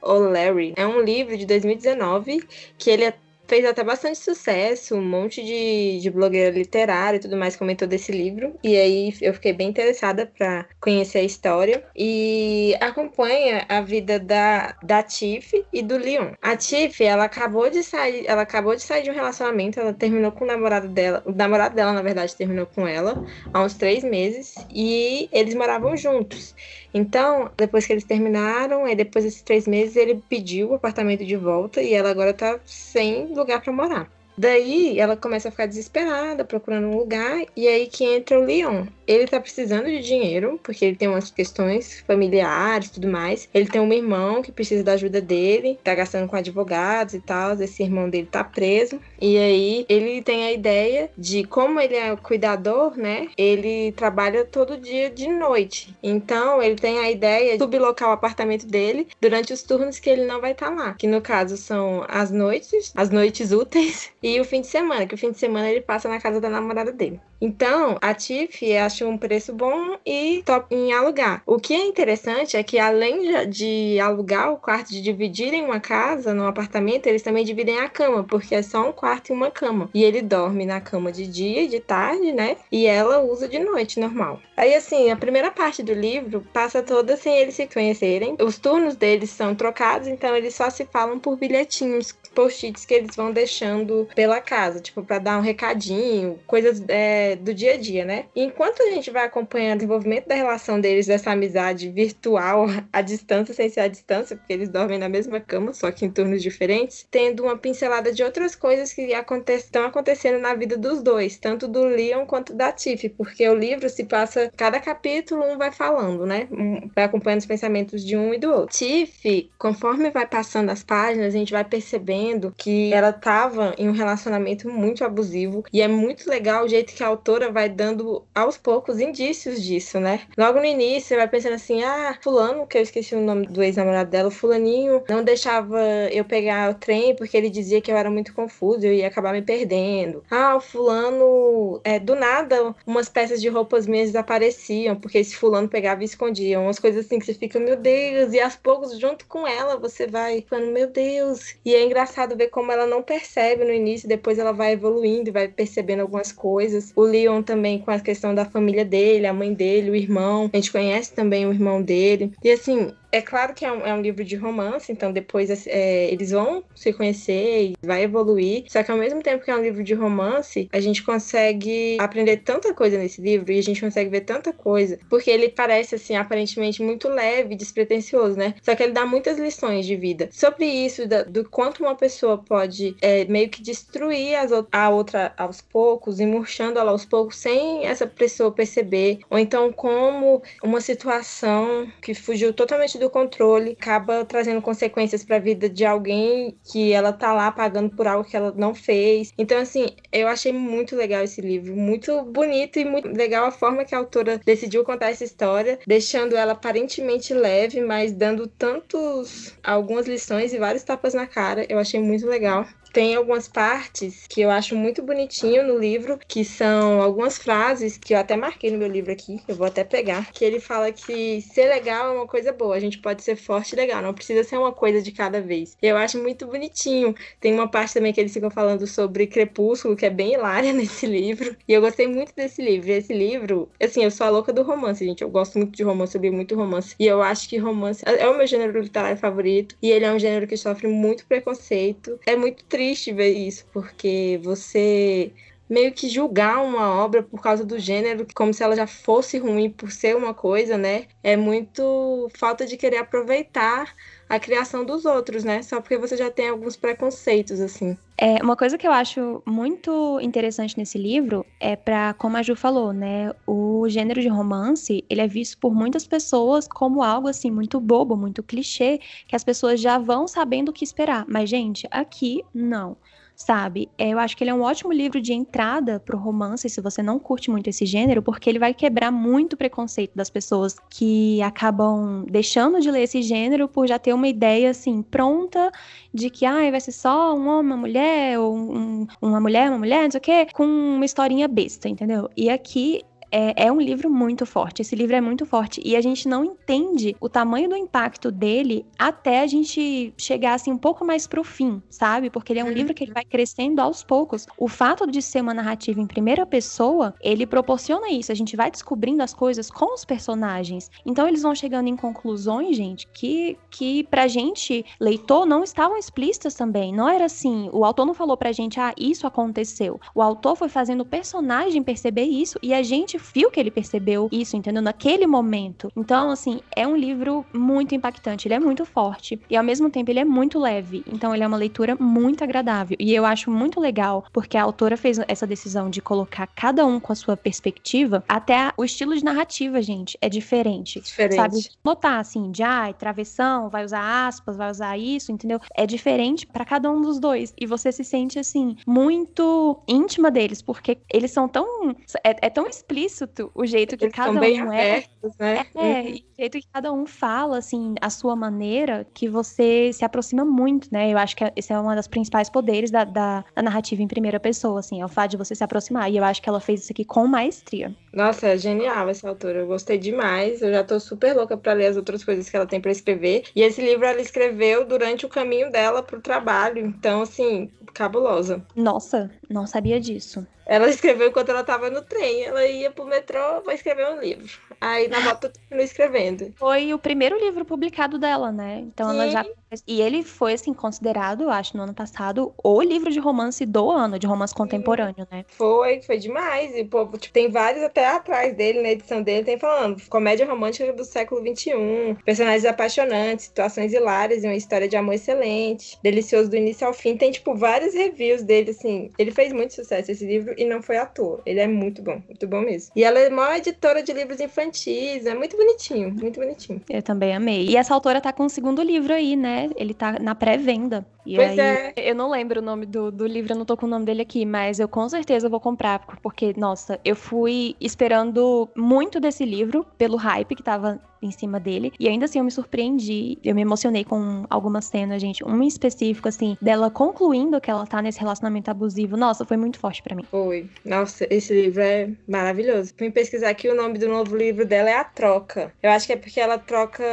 O'Leary. 0.00 0.72
É 0.76 0.86
um 0.86 1.02
livro 1.02 1.36
de 1.36 1.44
2019 1.44 2.42
que 2.78 2.88
ele 2.88 3.04
é 3.04 3.14
fez 3.48 3.64
até 3.64 3.82
bastante 3.82 4.18
sucesso, 4.18 4.94
um 4.94 5.04
monte 5.04 5.42
de, 5.42 5.98
de 6.00 6.10
blogueira 6.10 6.56
literária 6.56 7.16
e 7.16 7.20
tudo 7.20 7.36
mais 7.36 7.56
comentou 7.56 7.88
desse 7.88 8.12
livro. 8.12 8.54
E 8.62 8.76
aí 8.76 9.14
eu 9.22 9.32
fiquei 9.32 9.54
bem 9.54 9.68
interessada 9.68 10.26
para 10.26 10.66
conhecer 10.80 11.18
a 11.18 11.24
história. 11.24 11.82
E 11.96 12.76
acompanha 12.80 13.64
a 13.68 13.80
vida 13.80 14.20
da, 14.20 14.76
da 14.82 15.02
Tiff 15.02 15.64
e 15.72 15.82
do 15.82 15.96
Leon. 15.96 16.32
A 16.42 16.56
Tiff, 16.56 17.02
ela 17.02 17.24
acabou 17.24 17.70
de 17.70 17.82
sair, 17.82 18.24
ela 18.26 18.42
acabou 18.42 18.76
de 18.76 18.82
sair 18.82 19.02
de 19.02 19.10
um 19.10 19.14
relacionamento, 19.14 19.80
ela 19.80 19.94
terminou 19.94 20.30
com 20.30 20.44
o 20.44 20.46
namorado 20.46 20.88
dela. 20.88 21.22
O 21.24 21.32
namorado 21.32 21.74
dela, 21.74 21.92
na 21.92 22.02
verdade, 22.02 22.36
terminou 22.36 22.66
com 22.66 22.86
ela 22.86 23.24
há 23.52 23.62
uns 23.62 23.74
três 23.74 24.04
meses. 24.04 24.54
E 24.70 25.28
eles 25.32 25.54
moravam 25.54 25.96
juntos. 25.96 26.54
Então, 26.92 27.52
depois 27.56 27.86
que 27.86 27.92
eles 27.92 28.04
terminaram, 28.04 28.84
aí 28.84 28.96
depois 28.96 29.24
desses 29.24 29.42
três 29.42 29.66
meses, 29.66 29.96
ele 29.96 30.22
pediu 30.28 30.70
o 30.70 30.74
apartamento 30.74 31.24
de 31.24 31.36
volta 31.36 31.82
e 31.82 31.92
ela 31.94 32.10
agora 32.10 32.34
tá 32.34 32.60
sem 32.64 33.34
lugar 33.34 33.62
para 33.62 33.72
morar. 33.72 34.17
Daí 34.38 35.00
ela 35.00 35.16
começa 35.16 35.48
a 35.48 35.50
ficar 35.50 35.66
desesperada, 35.66 36.44
procurando 36.44 36.86
um 36.86 36.96
lugar, 36.96 37.42
e 37.56 37.66
aí 37.66 37.88
que 37.88 38.04
entra 38.04 38.38
o 38.38 38.44
Leon. 38.44 38.86
Ele 39.04 39.26
tá 39.26 39.40
precisando 39.40 39.86
de 39.86 40.00
dinheiro, 40.00 40.60
porque 40.62 40.84
ele 40.84 40.96
tem 40.96 41.08
umas 41.08 41.30
questões 41.30 42.04
familiares 42.06 42.88
e 42.88 42.92
tudo 42.92 43.08
mais. 43.08 43.48
Ele 43.52 43.66
tem 43.66 43.80
um 43.80 43.92
irmão 43.92 44.42
que 44.42 44.52
precisa 44.52 44.84
da 44.84 44.92
ajuda 44.92 45.20
dele, 45.20 45.78
tá 45.82 45.94
gastando 45.94 46.28
com 46.28 46.36
advogados 46.36 47.14
e 47.14 47.20
tal. 47.20 47.60
Esse 47.60 47.82
irmão 47.82 48.08
dele 48.08 48.28
tá 48.30 48.44
preso. 48.44 49.00
E 49.20 49.38
aí 49.38 49.86
ele 49.88 50.22
tem 50.22 50.44
a 50.44 50.52
ideia 50.52 51.10
de, 51.16 51.42
como 51.44 51.80
ele 51.80 51.96
é 51.96 52.14
cuidador, 52.16 52.96
né? 52.96 53.28
Ele 53.36 53.92
trabalha 53.92 54.44
todo 54.44 54.76
dia 54.76 55.08
de 55.08 55.26
noite. 55.26 55.96
Então 56.02 56.62
ele 56.62 56.76
tem 56.76 56.98
a 56.98 57.10
ideia 57.10 57.52
de 57.52 57.58
sublocar 57.64 58.10
o 58.10 58.12
apartamento 58.12 58.66
dele 58.66 59.08
durante 59.20 59.54
os 59.54 59.62
turnos 59.62 59.98
que 59.98 60.10
ele 60.10 60.26
não 60.26 60.40
vai 60.40 60.52
estar 60.52 60.68
tá 60.68 60.74
lá. 60.74 60.94
Que 60.94 61.06
no 61.06 61.22
caso 61.22 61.56
são 61.56 62.04
as 62.06 62.30
noites, 62.30 62.92
as 62.94 63.08
noites 63.08 63.52
úteis 63.52 64.10
e 64.36 64.40
o 64.40 64.44
fim 64.44 64.60
de 64.60 64.66
semana, 64.66 65.06
que 65.06 65.14
o 65.14 65.18
fim 65.18 65.30
de 65.30 65.38
semana 65.38 65.70
ele 65.70 65.80
passa 65.80 66.08
na 66.08 66.20
casa 66.20 66.40
da 66.40 66.48
namorada 66.48 66.92
dele. 66.92 67.20
Então, 67.40 67.96
a 68.02 68.12
Tiff 68.12 68.76
acha 68.76 69.06
um 69.06 69.16
preço 69.16 69.54
bom 69.54 69.96
e 70.04 70.42
top 70.44 70.74
em 70.74 70.92
alugar. 70.92 71.42
O 71.46 71.58
que 71.58 71.72
é 71.72 71.86
interessante 71.86 72.56
é 72.56 72.62
que 72.62 72.78
além 72.78 73.48
de 73.48 73.98
alugar 74.00 74.52
o 74.52 74.56
quarto, 74.56 74.90
de 74.90 75.00
dividirem 75.00 75.64
uma 75.64 75.78
casa, 75.78 76.34
num 76.34 76.46
apartamento, 76.46 77.06
eles 77.06 77.22
também 77.22 77.44
dividem 77.44 77.78
a 77.78 77.88
cama, 77.88 78.24
porque 78.24 78.56
é 78.56 78.62
só 78.62 78.88
um 78.88 78.92
quarto 78.92 79.30
e 79.30 79.32
uma 79.32 79.50
cama. 79.50 79.88
E 79.94 80.02
ele 80.02 80.20
dorme 80.20 80.66
na 80.66 80.80
cama 80.80 81.12
de 81.12 81.26
dia 81.26 81.62
e 81.62 81.68
de 81.68 81.78
tarde, 81.78 82.32
né? 82.32 82.56
E 82.72 82.86
ela 82.86 83.20
usa 83.20 83.46
de 83.46 83.60
noite, 83.60 84.00
normal. 84.00 84.40
Aí, 84.56 84.74
assim, 84.74 85.10
a 85.10 85.16
primeira 85.16 85.52
parte 85.52 85.82
do 85.82 85.92
livro 85.92 86.44
passa 86.52 86.82
toda 86.82 87.16
sem 87.16 87.38
eles 87.38 87.54
se 87.54 87.68
conhecerem. 87.68 88.36
Os 88.40 88.58
turnos 88.58 88.96
deles 88.96 89.30
são 89.30 89.54
trocados, 89.54 90.08
então 90.08 90.34
eles 90.36 90.54
só 90.54 90.68
se 90.70 90.84
falam 90.86 91.20
por 91.20 91.36
bilhetinhos, 91.36 92.12
post-its 92.38 92.84
que 92.84 92.94
eles 92.94 93.16
vão 93.16 93.32
deixando 93.32 94.08
pela 94.14 94.40
casa, 94.40 94.78
tipo, 94.78 95.02
para 95.02 95.18
dar 95.18 95.38
um 95.38 95.42
recadinho, 95.42 96.38
coisas. 96.46 96.80
É, 96.86 97.34
do 97.34 97.52
dia 97.52 97.74
a 97.74 97.76
dia, 97.76 98.04
né? 98.04 98.26
Enquanto 98.36 98.80
a 98.80 98.90
gente 98.90 99.10
vai 99.10 99.24
acompanhando 99.24 99.74
o 99.74 99.78
desenvolvimento 99.78 100.28
da 100.28 100.36
relação 100.36 100.80
deles, 100.80 101.06
dessa 101.06 101.32
amizade 101.32 101.90
virtual 101.90 102.66
à 102.92 103.00
distância, 103.00 103.52
sem 103.52 103.68
ser 103.68 103.80
à 103.80 103.88
distância, 103.88 104.36
porque 104.36 104.52
eles 104.52 104.68
dormem 104.68 104.98
na 104.98 105.08
mesma 105.08 105.40
cama, 105.40 105.72
só 105.72 105.90
que 105.90 106.04
em 106.04 106.10
turnos 106.10 106.40
diferentes, 106.40 107.04
tendo 107.10 107.42
uma 107.42 107.58
pincelada 107.58 108.12
de 108.12 108.22
outras 108.22 108.54
coisas 108.54 108.92
que 108.92 109.12
aconte 109.14 109.52
estão 109.54 109.86
acontecendo 109.86 110.38
na 110.38 110.54
vida 110.54 110.76
dos 110.76 111.02
dois, 111.02 111.38
tanto 111.38 111.66
do 111.66 111.82
Leon 111.82 112.24
quanto 112.24 112.54
da 112.54 112.70
Tiff, 112.70 113.08
porque 113.10 113.48
o 113.48 113.54
livro 113.54 113.88
se 113.88 114.04
passa, 114.04 114.52
cada 114.56 114.78
capítulo 114.78 115.42
um 115.42 115.58
vai 115.58 115.72
falando, 115.72 116.24
né? 116.24 116.46
Vai 116.94 117.04
acompanhando 117.04 117.40
os 117.40 117.46
pensamentos 117.46 118.04
de 118.04 118.16
um 118.16 118.32
e 118.32 118.38
do 118.38 118.52
outro. 118.52 118.76
Tiff, 118.76 119.50
conforme 119.58 120.10
vai 120.10 120.26
passando 120.26 120.70
as 120.70 120.84
páginas, 120.84 121.34
a 121.34 121.36
gente 121.36 121.52
vai 121.52 121.64
percebendo 121.64 122.27
que 122.56 122.92
ela 122.92 123.12
tava 123.12 123.74
em 123.78 123.88
um 123.88 123.92
relacionamento 123.92 124.68
muito 124.68 125.04
abusivo 125.04 125.64
e 125.72 125.80
é 125.80 125.88
muito 125.88 126.28
legal 126.28 126.64
o 126.64 126.68
jeito 126.68 126.94
que 126.94 127.02
a 127.02 127.06
autora 127.06 127.50
vai 127.50 127.68
dando 127.68 128.24
aos 128.34 128.56
poucos 128.56 129.00
indícios 129.00 129.62
disso, 129.62 130.00
né? 130.00 130.20
Logo 130.36 130.58
no 130.58 130.64
início, 130.64 131.16
vai 131.16 131.28
pensando 131.28 131.54
assim: 131.54 131.82
ah, 131.82 132.16
Fulano, 132.22 132.66
que 132.66 132.78
eu 132.78 132.82
esqueci 132.82 133.14
o 133.14 133.20
nome 133.20 133.46
do 133.46 133.62
ex-namorado 133.62 134.10
dela, 134.10 134.30
Fulaninho, 134.30 135.02
não 135.08 135.22
deixava 135.22 135.80
eu 136.10 136.24
pegar 136.24 136.70
o 136.70 136.74
trem 136.74 137.14
porque 137.16 137.36
ele 137.36 137.50
dizia 137.50 137.80
que 137.80 137.90
eu 137.90 137.96
era 137.96 138.10
muito 138.10 138.34
confuso, 138.34 138.86
eu 138.86 138.92
ia 138.92 139.08
acabar 139.08 139.32
me 139.32 139.42
perdendo. 139.42 140.22
Ah, 140.30 140.56
o 140.56 140.60
Fulano, 140.60 141.80
é, 141.84 141.98
do 141.98 142.14
nada, 142.14 142.74
umas 142.86 143.08
peças 143.08 143.40
de 143.40 143.48
roupas 143.48 143.86
minhas 143.86 144.08
desapareciam 144.08 144.96
porque 144.96 145.18
esse 145.18 145.36
Fulano 145.36 145.68
pegava 145.68 146.02
e 146.02 146.04
escondia. 146.04 146.60
Umas 146.60 146.78
coisas 146.78 147.04
assim 147.04 147.18
que 147.18 147.26
você 147.26 147.34
fica, 147.34 147.58
meu 147.58 147.76
Deus, 147.76 148.32
e 148.32 148.40
aos 148.40 148.56
poucos, 148.56 148.98
junto 148.98 149.26
com 149.26 149.46
ela, 149.46 149.76
você 149.76 150.06
vai 150.06 150.44
falando, 150.48 150.72
meu 150.72 150.86
Deus. 150.88 151.56
E 151.64 151.74
é 151.74 151.84
engraçado 151.84 152.07
ver 152.36 152.48
como 152.48 152.72
ela 152.72 152.86
não 152.86 153.02
percebe 153.02 153.64
no 153.64 153.72
início, 153.72 154.08
depois 154.08 154.38
ela 154.38 154.52
vai 154.52 154.72
evoluindo 154.72 155.28
e 155.28 155.32
vai 155.32 155.48
percebendo 155.48 156.00
algumas 156.00 156.32
coisas. 156.32 156.92
O 156.94 157.02
Leon 157.02 157.42
também 157.42 157.78
com 157.78 157.90
a 157.90 158.00
questão 158.00 158.34
da 158.34 158.44
família 158.44 158.84
dele, 158.84 159.26
a 159.26 159.32
mãe 159.32 159.52
dele, 159.52 159.90
o 159.90 159.96
irmão. 159.96 160.50
A 160.52 160.56
gente 160.56 160.72
conhece 160.72 161.12
também 161.12 161.46
o 161.46 161.52
irmão 161.52 161.82
dele. 161.82 162.32
E 162.42 162.50
assim, 162.50 162.92
é 163.10 163.22
claro 163.22 163.54
que 163.54 163.64
é 163.64 163.72
um, 163.72 163.86
é 163.86 163.94
um, 163.94 164.00
livro 164.00 164.24
de 164.24 164.36
romance, 164.36 164.92
então 164.92 165.12
depois 165.12 165.66
é, 165.66 166.10
eles 166.10 166.30
vão 166.30 166.62
se 166.74 166.92
conhecer 166.92 167.70
e 167.70 167.76
vai 167.82 168.02
evoluir. 168.02 168.64
Só 168.68 168.82
que 168.82 168.90
ao 168.90 168.98
mesmo 168.98 169.22
tempo 169.22 169.44
que 169.44 169.50
é 169.50 169.56
um 169.56 169.62
livro 169.62 169.82
de 169.82 169.94
romance, 169.94 170.68
a 170.72 170.80
gente 170.80 171.02
consegue 171.02 171.96
aprender 171.98 172.38
tanta 172.38 172.74
coisa 172.74 172.98
nesse 172.98 173.20
livro 173.20 173.50
e 173.50 173.58
a 173.58 173.62
gente 173.62 173.80
consegue 173.80 174.10
ver 174.10 174.22
tanta 174.22 174.52
coisa, 174.52 174.98
porque 175.08 175.30
ele 175.30 175.48
parece, 175.48 175.94
assim, 175.94 176.16
aparentemente 176.16 176.82
muito 176.82 177.08
leve, 177.08 177.54
despretensioso, 177.54 178.36
né? 178.36 178.54
Só 178.62 178.74
que 178.74 178.82
ele 178.82 178.92
dá 178.92 179.06
muitas 179.06 179.38
lições 179.38 179.86
de 179.86 179.96
vida. 179.96 180.28
Sobre 180.30 180.66
isso, 180.66 181.06
da, 181.06 181.22
do 181.22 181.48
quanto 181.48 181.82
uma 181.82 181.94
pessoa 181.94 182.38
pode 182.38 182.94
é, 183.00 183.24
meio 183.24 183.48
que 183.48 183.62
destruir 183.62 184.34
as, 184.36 184.50
a 184.70 184.90
outra 184.90 185.32
aos 185.36 185.60
poucos, 185.60 186.20
e 186.20 186.26
murchando 186.26 186.78
ela 186.78 186.90
aos 186.90 187.04
poucos, 187.04 187.36
sem 187.36 187.86
essa 187.86 188.06
pessoa 188.06 188.52
perceber. 188.52 189.20
Ou 189.30 189.38
então 189.38 189.72
como 189.72 190.42
uma 190.62 190.80
situação 190.80 191.90
que 192.02 192.14
fugiu 192.14 192.52
totalmente 192.52 192.97
do 192.98 193.10
controle 193.10 193.76
acaba 193.80 194.24
trazendo 194.24 194.60
consequências 194.60 195.24
para 195.24 195.36
a 195.36 195.40
vida 195.40 195.68
de 195.68 195.84
alguém 195.84 196.58
que 196.70 196.92
ela 196.92 197.12
tá 197.12 197.32
lá 197.32 197.50
pagando 197.50 197.94
por 197.94 198.06
algo 198.06 198.28
que 198.28 198.36
ela 198.36 198.52
não 198.56 198.74
fez. 198.74 199.32
Então, 199.38 199.58
assim, 199.58 199.86
eu 200.12 200.28
achei 200.28 200.52
muito 200.52 200.96
legal 200.96 201.22
esse 201.22 201.40
livro, 201.40 201.74
muito 201.76 202.22
bonito 202.22 202.78
e 202.78 202.84
muito 202.84 203.08
legal 203.08 203.46
a 203.46 203.50
forma 203.50 203.84
que 203.84 203.94
a 203.94 203.98
autora 203.98 204.40
decidiu 204.44 204.84
contar 204.84 205.10
essa 205.10 205.24
história, 205.24 205.78
deixando 205.86 206.36
ela 206.36 206.52
aparentemente 206.52 207.32
leve, 207.32 207.80
mas 207.80 208.12
dando 208.12 208.46
tantos 208.46 209.54
algumas 209.62 210.06
lições 210.06 210.52
e 210.52 210.58
vários 210.58 210.82
tapas 210.82 211.14
na 211.14 211.26
cara. 211.26 211.66
Eu 211.68 211.78
achei 211.78 212.00
muito 212.00 212.26
legal. 212.26 212.66
Tem 212.92 213.14
algumas 213.14 213.46
partes 213.46 214.26
que 214.28 214.40
eu 214.40 214.50
acho 214.50 214.74
muito 214.74 215.02
bonitinho 215.02 215.66
no 215.66 215.78
livro, 215.78 216.18
que 216.26 216.44
são 216.44 217.02
algumas 217.02 217.36
frases 217.36 217.98
que 217.98 218.14
eu 218.14 218.18
até 218.18 218.36
marquei 218.36 218.70
no 218.70 218.78
meu 218.78 218.88
livro 218.88 219.12
aqui, 219.12 219.40
eu 219.46 219.54
vou 219.54 219.66
até 219.66 219.84
pegar, 219.84 220.32
que 220.32 220.44
ele 220.44 220.58
fala 220.58 220.90
que 220.90 221.42
ser 221.42 221.68
legal 221.68 222.08
é 222.08 222.16
uma 222.16 222.26
coisa 222.26 222.52
boa, 222.52 222.74
a 222.74 222.80
gente 222.80 222.98
pode 222.98 223.22
ser 223.22 223.36
forte 223.36 223.72
e 223.72 223.76
legal, 223.76 224.02
não 224.02 224.14
precisa 224.14 224.42
ser 224.42 224.56
uma 224.56 224.72
coisa 224.72 225.02
de 225.02 225.12
cada 225.12 225.40
vez. 225.40 225.76
Eu 225.82 225.96
acho 225.96 226.18
muito 226.18 226.46
bonitinho. 226.46 227.14
Tem 227.40 227.52
uma 227.52 227.68
parte 227.68 227.94
também 227.94 228.12
que 228.12 228.20
eles 228.20 228.32
ficam 228.32 228.50
falando 228.50 228.86
sobre 228.86 229.26
Crepúsculo, 229.26 229.96
que 229.96 230.06
é 230.06 230.10
bem 230.10 230.32
hilária 230.32 230.72
nesse 230.74 231.06
livro, 231.06 231.56
e 231.66 231.72
eu 231.72 231.80
gostei 231.80 232.06
muito 232.06 232.34
desse 232.34 232.62
livro. 232.62 232.90
Esse 232.90 233.12
livro, 233.12 233.68
assim, 233.80 234.02
eu 234.02 234.10
sou 234.10 234.26
a 234.26 234.30
louca 234.30 234.52
do 234.52 234.62
romance, 234.62 235.04
gente, 235.04 235.22
eu 235.22 235.28
gosto 235.28 235.58
muito 235.58 235.76
de 235.76 235.82
romance, 235.82 236.16
eu 236.16 236.22
li 236.22 236.30
muito 236.30 236.54
romance, 236.54 236.94
e 236.98 237.06
eu 237.06 237.22
acho 237.22 237.48
que 237.48 237.58
romance 237.58 238.02
é 238.06 238.26
o 238.28 238.36
meu 238.36 238.46
gênero 238.46 238.80
literário 238.80 239.16
favorito, 239.18 239.76
e 239.82 239.90
ele 239.90 240.04
é 240.04 240.12
um 240.12 240.18
gênero 240.18 240.46
que 240.46 240.56
sofre 240.56 240.88
muito 240.88 241.26
preconceito. 241.26 242.18
É 242.26 242.34
muito 242.34 242.64
triste 242.64 242.77
triste 242.78 243.12
ver 243.12 243.32
isso, 243.32 243.66
porque 243.72 244.40
você 244.40 245.32
meio 245.68 245.92
que 245.92 246.08
julgar 246.08 246.62
uma 246.64 246.94
obra 247.02 247.24
por 247.24 247.42
causa 247.42 247.64
do 247.64 247.76
gênero, 247.76 248.24
como 248.34 248.54
se 248.54 248.62
ela 248.62 248.76
já 248.76 248.86
fosse 248.86 249.36
ruim 249.36 249.68
por 249.68 249.90
ser 249.90 250.14
uma 250.16 250.32
coisa, 250.32 250.78
né? 250.78 251.08
É 251.20 251.36
muito 251.36 252.28
falta 252.38 252.64
de 252.64 252.76
querer 252.76 252.98
aproveitar 252.98 253.92
a 254.28 254.38
criação 254.38 254.84
dos 254.84 255.04
outros, 255.04 255.42
né? 255.42 255.62
Só 255.62 255.80
porque 255.80 255.96
você 255.96 256.16
já 256.16 256.30
tem 256.30 256.48
alguns 256.48 256.76
preconceitos, 256.76 257.60
assim. 257.60 257.96
É, 258.16 258.42
uma 258.42 258.56
coisa 258.56 258.76
que 258.76 258.86
eu 258.86 258.92
acho 258.92 259.42
muito 259.46 260.18
interessante 260.20 260.76
nesse 260.76 260.98
livro 260.98 261.46
é 261.60 261.76
para, 261.76 262.14
como 262.14 262.36
a 262.36 262.42
Ju 262.42 262.56
falou, 262.56 262.92
né, 262.92 263.32
o 263.46 263.88
gênero 263.88 264.20
de 264.20 264.28
romance, 264.28 265.04
ele 265.08 265.20
é 265.20 265.28
visto 265.28 265.56
por 265.58 265.72
muitas 265.72 266.06
pessoas 266.06 266.66
como 266.66 267.02
algo 267.02 267.28
assim 267.28 267.50
muito 267.50 267.80
bobo, 267.80 268.16
muito 268.16 268.42
clichê, 268.42 269.00
que 269.26 269.36
as 269.36 269.44
pessoas 269.44 269.80
já 269.80 269.98
vão 269.98 270.26
sabendo 270.26 270.70
o 270.70 270.72
que 270.72 270.84
esperar. 270.84 271.24
Mas 271.28 271.48
gente, 271.48 271.86
aqui 271.90 272.44
não 272.52 272.96
sabe? 273.38 273.88
É, 273.96 274.08
eu 274.08 274.18
acho 274.18 274.36
que 274.36 274.42
ele 274.42 274.50
é 274.50 274.54
um 274.54 274.62
ótimo 274.62 274.92
livro 274.92 275.20
de 275.20 275.32
entrada 275.32 276.00
pro 276.00 276.18
romance, 276.18 276.68
se 276.68 276.80
você 276.80 277.00
não 277.02 277.20
curte 277.20 277.50
muito 277.50 277.70
esse 277.70 277.86
gênero, 277.86 278.20
porque 278.20 278.50
ele 278.50 278.58
vai 278.58 278.74
quebrar 278.74 279.12
muito 279.12 279.52
o 279.52 279.56
preconceito 279.56 280.12
das 280.14 280.28
pessoas 280.28 280.76
que 280.90 281.40
acabam 281.40 282.26
deixando 282.28 282.80
de 282.80 282.90
ler 282.90 283.02
esse 283.02 283.22
gênero 283.22 283.68
por 283.68 283.86
já 283.86 283.96
ter 283.96 284.12
uma 284.12 284.26
ideia, 284.26 284.70
assim, 284.70 285.02
pronta 285.02 285.70
de 286.12 286.28
que, 286.30 286.44
ah, 286.44 286.68
vai 286.68 286.80
ser 286.80 286.90
só 286.90 287.32
um 287.34 287.46
homem, 287.48 287.72
uma 287.72 287.76
mulher, 287.76 288.38
ou 288.40 288.56
um, 288.56 289.06
uma 289.22 289.40
mulher, 289.40 289.70
uma 289.70 289.78
mulher, 289.78 290.02
não 290.02 290.10
sei 290.10 290.18
o 290.18 290.22
quê, 290.22 290.46
com 290.52 290.64
uma 290.64 291.04
historinha 291.04 291.46
besta, 291.46 291.88
entendeu? 291.88 292.28
E 292.36 292.50
aqui 292.50 293.02
é, 293.30 293.66
é, 293.66 293.72
um 293.72 293.80
livro 293.80 294.10
muito 294.10 294.46
forte. 294.46 294.82
Esse 294.82 294.96
livro 294.96 295.14
é 295.14 295.20
muito 295.20 295.44
forte. 295.46 295.80
E 295.84 295.96
a 295.96 296.00
gente 296.00 296.28
não 296.28 296.44
entende 296.44 297.16
o 297.20 297.28
tamanho 297.28 297.68
do 297.68 297.76
impacto 297.76 298.30
dele 298.30 298.84
até 298.98 299.40
a 299.40 299.46
gente 299.46 300.12
chegar 300.16 300.54
assim 300.54 300.72
um 300.72 300.78
pouco 300.78 301.04
mais 301.04 301.26
pro 301.26 301.44
fim, 301.44 301.82
sabe? 301.88 302.30
Porque 302.30 302.52
ele 302.52 302.60
é 302.60 302.64
um 302.64 302.72
livro 302.72 302.94
que 302.94 303.04
ele 303.04 303.12
vai 303.12 303.24
crescendo 303.24 303.80
aos 303.80 304.02
poucos. 304.02 304.46
O 304.56 304.68
fato 304.68 305.06
de 305.06 305.20
ser 305.22 305.40
uma 305.40 305.54
narrativa 305.54 306.00
em 306.00 306.06
primeira 306.06 306.46
pessoa, 306.46 307.14
ele 307.20 307.46
proporciona 307.46 308.10
isso. 308.10 308.32
A 308.32 308.34
gente 308.34 308.56
vai 308.56 308.70
descobrindo 308.70 309.22
as 309.22 309.34
coisas 309.34 309.70
com 309.70 309.94
os 309.94 310.04
personagens. 310.04 310.90
Então 311.04 311.26
eles 311.26 311.42
vão 311.42 311.54
chegando 311.54 311.88
em 311.88 311.96
conclusões, 311.96 312.76
gente, 312.76 313.06
que, 313.12 313.58
que 313.70 314.04
pra 314.04 314.26
gente, 314.26 314.84
leitor, 315.00 315.46
não 315.46 315.62
estavam 315.62 315.96
explícitas 315.96 316.54
também. 316.54 316.92
Não 316.92 317.08
era 317.08 317.26
assim, 317.26 317.68
o 317.72 317.84
autor 317.84 318.06
não 318.06 318.14
falou 318.14 318.36
pra 318.36 318.52
gente, 318.52 318.80
ah, 318.80 318.94
isso 318.96 319.26
aconteceu. 319.26 320.00
O 320.14 320.22
autor 320.22 320.56
foi 320.56 320.68
fazendo 320.68 321.02
o 321.02 321.06
personagem 321.06 321.82
perceber 321.82 322.24
isso 322.24 322.58
e 322.62 322.72
a 322.72 322.82
gente 322.82 323.17
viu 323.18 323.50
que 323.50 323.60
ele 323.60 323.70
percebeu 323.70 324.28
isso, 324.32 324.56
entendeu? 324.56 324.82
Naquele 324.82 325.26
momento. 325.26 325.90
Então, 325.96 326.30
assim, 326.30 326.60
é 326.74 326.86
um 326.86 326.96
livro 326.96 327.44
muito 327.52 327.94
impactante, 327.94 328.48
ele 328.48 328.54
é 328.54 328.60
muito 328.60 328.84
forte 328.84 329.40
e 329.50 329.56
ao 329.56 329.64
mesmo 329.64 329.90
tempo 329.90 330.10
ele 330.10 330.20
é 330.20 330.24
muito 330.24 330.58
leve. 330.58 331.04
Então, 331.06 331.34
ele 331.34 331.44
é 331.44 331.46
uma 331.46 331.56
leitura 331.56 331.96
muito 331.98 332.42
agradável. 332.42 332.96
E 333.00 333.14
eu 333.14 333.24
acho 333.24 333.50
muito 333.50 333.80
legal 333.80 334.24
porque 334.32 334.56
a 334.56 334.62
autora 334.62 334.96
fez 334.96 335.18
essa 335.26 335.46
decisão 335.46 335.90
de 335.90 336.00
colocar 336.00 336.46
cada 336.46 336.86
um 336.86 337.00
com 337.00 337.12
a 337.12 337.16
sua 337.16 337.36
perspectiva, 337.36 338.24
até 338.28 338.72
o 338.76 338.84
estilo 338.84 339.16
de 339.16 339.24
narrativa, 339.24 339.82
gente, 339.82 340.16
é 340.20 340.28
diferente. 340.28 341.00
Diferente. 341.00 341.36
Sabe? 341.36 341.56
Notar 341.84 342.20
assim, 342.20 342.50
de 342.50 342.62
ai, 342.62 342.94
travessão, 342.94 343.68
vai 343.68 343.84
usar 343.84 344.26
aspas, 344.26 344.56
vai 344.56 344.70
usar 344.70 344.96
isso, 344.96 345.32
entendeu? 345.32 345.60
É 345.74 345.86
diferente 345.86 346.46
para 346.46 346.64
cada 346.64 346.90
um 346.90 347.00
dos 347.00 347.18
dois. 347.18 347.52
E 347.58 347.66
você 347.66 347.90
se 347.90 348.04
sente 348.04 348.38
assim 348.38 348.76
muito 348.86 349.80
íntima 349.88 350.30
deles, 350.30 350.62
porque 350.62 350.98
eles 351.12 351.30
são 351.30 351.48
tão 351.48 351.90
é, 352.24 352.46
é 352.46 352.50
tão 352.50 352.66
explícito 352.66 353.07
explícito 353.08 353.50
o 353.54 353.66
jeito 353.66 353.96
que 353.96 354.04
Eles 354.04 354.14
cada 354.14 354.32
um 354.32 354.42
é. 354.42 354.60
abertos, 354.60 355.36
né? 355.38 355.66
É, 355.74 355.80
uhum. 355.80 356.12
o 356.12 356.36
jeito 356.38 356.60
que 356.60 356.66
cada 356.72 356.92
um 356.92 357.06
fala, 357.06 357.58
assim, 357.58 357.94
a 358.00 358.10
sua 358.10 358.36
maneira, 358.36 359.06
que 359.14 359.28
você 359.28 359.92
se 359.92 360.04
aproxima 360.04 360.44
muito, 360.44 360.88
né? 360.92 361.12
Eu 361.12 361.18
acho 361.18 361.34
que 361.34 361.50
esse 361.56 361.72
é 361.72 361.80
um 361.80 361.94
dos 361.94 362.06
principais 362.06 362.48
poderes 362.50 362.90
da, 362.90 363.04
da, 363.04 363.44
da, 363.54 363.62
narrativa 363.62 364.02
em 364.02 364.08
primeira 364.08 364.38
pessoa, 364.38 364.80
assim, 364.80 365.00
é 365.00 365.04
o 365.04 365.08
fato 365.08 365.32
de 365.32 365.36
você 365.36 365.54
se 365.54 365.64
aproximar. 365.64 366.10
E 366.10 366.16
eu 366.16 366.24
acho 366.24 366.42
que 366.42 366.48
ela 366.48 366.60
fez 366.60 366.82
isso 366.82 366.92
aqui 366.92 367.04
com 367.04 367.26
maestria. 367.26 367.94
Nossa, 368.12 368.48
é 368.48 368.58
genial 368.58 369.08
essa 369.08 369.28
autora. 369.28 369.60
Eu 369.60 369.66
gostei 369.66 369.98
demais. 369.98 370.62
Eu 370.62 370.72
já 370.72 370.84
tô 370.84 371.00
super 371.00 371.34
louca 371.34 371.56
para 371.56 371.72
ler 371.72 371.86
as 371.86 371.96
outras 371.96 372.22
coisas 372.24 372.48
que 372.48 372.56
ela 372.56 372.66
tem 372.66 372.80
para 372.80 372.90
escrever. 372.90 373.44
E 373.54 373.62
esse 373.62 373.80
livro 373.80 374.04
ela 374.04 374.20
escreveu 374.20 374.84
durante 374.86 375.24
o 375.26 375.28
caminho 375.28 375.70
dela 375.70 376.02
pro 376.02 376.20
trabalho. 376.20 376.86
Então, 376.86 377.22
assim, 377.22 377.70
cabulosa. 377.94 378.64
Nossa, 378.76 379.30
não 379.48 379.66
sabia 379.66 380.00
disso. 380.00 380.46
Ela 380.68 380.90
escreveu 380.90 381.28
enquanto 381.28 381.48
ela 381.48 381.62
estava 381.62 381.88
no 381.88 382.02
trem. 382.02 382.44
Ela 382.44 382.66
ia 382.66 382.90
pro 382.90 383.06
metrô, 383.06 383.62
vai 383.64 383.74
escrever 383.74 384.06
um 384.10 384.20
livro. 384.20 384.46
Aí 384.78 385.08
na 385.08 385.18
volta 385.20 385.48
continua 385.48 385.82
escrevendo. 385.82 386.52
Foi 386.56 386.92
o 386.92 386.98
primeiro 386.98 387.38
livro 387.38 387.64
publicado 387.64 388.18
dela, 388.18 388.52
né? 388.52 388.80
Então 388.80 389.08
Sim. 389.08 389.14
ela 389.14 389.28
já. 389.30 389.46
E 389.86 390.00
ele 390.00 390.22
foi, 390.22 390.54
assim, 390.54 390.72
considerado, 390.72 391.50
acho, 391.50 391.76
no 391.76 391.82
ano 391.82 391.94
passado, 391.94 392.52
o 392.62 392.80
livro 392.80 393.10
de 393.10 393.18
romance 393.18 393.64
do 393.66 393.90
ano, 393.90 394.18
de 394.18 394.26
romance 394.26 394.54
contemporâneo, 394.54 395.26
né? 395.30 395.44
Foi, 395.48 396.00
foi 396.02 396.18
demais. 396.18 396.74
E, 396.74 396.84
pô, 396.84 397.06
tipo, 397.18 397.32
tem 397.32 397.50
vários 397.50 397.82
até 397.82 398.06
atrás 398.06 398.54
dele, 398.54 398.82
na 398.82 398.90
edição 398.90 399.22
dele, 399.22 399.44
tem 399.44 399.58
falando 399.58 400.00
comédia 400.08 400.46
romântica 400.46 400.92
do 400.92 401.04
século 401.04 401.40
XXI, 401.40 402.16
personagens 402.24 402.64
apaixonantes, 402.64 403.46
situações 403.46 403.92
hilárias 403.92 404.42
e 404.42 404.46
uma 404.46 404.54
história 404.54 404.88
de 404.88 404.96
amor 404.96 405.14
excelente, 405.14 405.98
delicioso 406.02 406.48
do 406.48 406.56
início 406.56 406.86
ao 406.86 406.94
fim. 406.94 407.16
Tem, 407.16 407.30
tipo, 407.30 407.54
vários 407.54 407.94
reviews 407.94 408.42
dele, 408.42 408.70
assim. 408.70 409.10
Ele 409.18 409.30
fez 409.30 409.52
muito 409.52 409.74
sucesso 409.74 410.10
esse 410.10 410.24
livro 410.24 410.54
e 410.56 410.64
não 410.64 410.82
foi 410.82 410.96
à 410.96 411.06
toa. 411.06 411.42
Ele 411.44 411.60
é 411.60 411.66
muito 411.66 412.02
bom, 412.02 412.22
muito 412.26 412.46
bom 412.46 412.60
mesmo. 412.60 412.92
E 412.96 413.04
ela 413.04 413.18
é 413.18 413.28
uma 413.28 413.58
editora 413.58 414.02
de 414.02 414.12
livros 414.12 414.40
infantis, 414.40 415.26
é 415.26 415.34
muito 415.34 415.56
bonitinho, 415.56 416.10
muito 416.10 416.40
bonitinho. 416.40 416.80
Eu 416.88 417.02
também 417.02 417.34
amei. 417.34 417.66
E 417.66 417.76
essa 417.76 417.94
autora 417.94 418.20
tá 418.20 418.32
com 418.32 418.44
o 418.44 418.50
segundo 418.50 418.82
livro 418.82 419.12
aí, 419.12 419.36
né? 419.36 419.57
Ele 419.76 419.94
tá 419.94 420.18
na 420.18 420.34
pré-venda. 420.34 421.06
E 421.26 421.36
pois 421.36 421.50
aí, 421.50 421.58
é. 421.58 421.92
eu 421.96 422.14
não 422.14 422.30
lembro 422.30 422.60
o 422.60 422.62
nome 422.62 422.86
do, 422.86 423.10
do 423.10 423.26
livro, 423.26 423.52
eu 423.52 423.56
não 423.56 423.64
tô 423.64 423.76
com 423.76 423.86
o 423.86 423.88
nome 423.88 424.04
dele 424.04 424.22
aqui, 424.22 424.46
mas 424.46 424.80
eu 424.80 424.88
com 424.88 425.08
certeza 425.08 425.48
vou 425.48 425.60
comprar, 425.60 425.98
porque, 426.22 426.54
nossa, 426.56 426.98
eu 427.04 427.14
fui 427.14 427.76
esperando 427.80 428.68
muito 428.74 429.20
desse 429.20 429.44
livro, 429.44 429.84
pelo 429.98 430.16
hype 430.16 430.54
que 430.54 430.62
tava 430.62 431.00
em 431.22 431.30
cima 431.30 431.58
dele. 431.60 431.92
E 431.98 432.08
ainda 432.08 432.24
assim 432.24 432.38
eu 432.38 432.44
me 432.44 432.50
surpreendi, 432.50 433.38
eu 433.44 433.54
me 433.54 433.62
emocionei 433.62 434.04
com 434.04 434.44
algumas 434.48 434.86
cenas, 434.86 435.20
gente. 435.20 435.44
Um 435.44 435.62
em 435.62 435.66
específico, 435.66 436.28
assim, 436.28 436.56
dela 436.60 436.90
concluindo 436.90 437.60
que 437.60 437.70
ela 437.70 437.86
tá 437.86 438.00
nesse 438.00 438.20
relacionamento 438.20 438.70
abusivo. 438.70 439.16
Nossa, 439.16 439.44
foi 439.44 439.56
muito 439.56 439.78
forte 439.78 440.02
para 440.02 440.16
mim. 440.16 440.24
Foi. 440.30 440.68
Nossa, 440.84 441.26
esse 441.30 441.52
livro 441.52 441.82
é 441.82 442.10
maravilhoso. 442.26 442.92
Fui 442.96 443.10
pesquisar 443.10 443.50
aqui 443.50 443.68
o 443.68 443.74
nome 443.74 443.98
do 443.98 444.08
novo 444.08 444.36
livro 444.36 444.64
dela 444.64 444.90
é 444.90 444.94
A 444.94 445.04
Troca. 445.04 445.72
Eu 445.82 445.90
acho 445.90 446.06
que 446.06 446.12
é 446.12 446.16
porque 446.16 446.40
ela 446.40 446.58
troca 446.58 447.04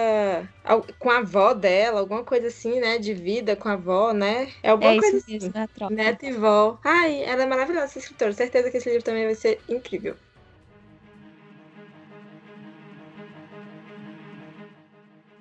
com 0.99 1.09
a 1.09 1.17
avó 1.17 1.53
dela, 1.53 1.99
alguma 1.99 2.23
coisa 2.23 2.47
assim, 2.47 2.79
né? 2.79 2.97
De 2.97 3.13
vida 3.13 3.55
com 3.55 3.69
a 3.69 3.73
avó, 3.73 4.13
né? 4.13 4.49
É 4.63 4.69
alguma 4.69 4.93
é 4.93 4.99
coisa 4.99 5.17
isso 5.17 5.35
assim. 5.35 5.51
É 5.53 5.61
a 5.61 5.67
troca. 5.67 5.93
Neto 5.93 6.25
e 6.25 6.31
vó. 6.31 6.79
Ai, 6.83 7.23
ela 7.23 7.43
é 7.43 7.45
maravilhosa, 7.45 7.85
essa 7.85 7.99
escritora. 7.99 8.33
Certeza 8.33 8.71
que 8.71 8.77
esse 8.77 8.89
livro 8.89 9.03
também 9.03 9.25
vai 9.25 9.35
ser 9.35 9.59
incrível. 9.69 10.15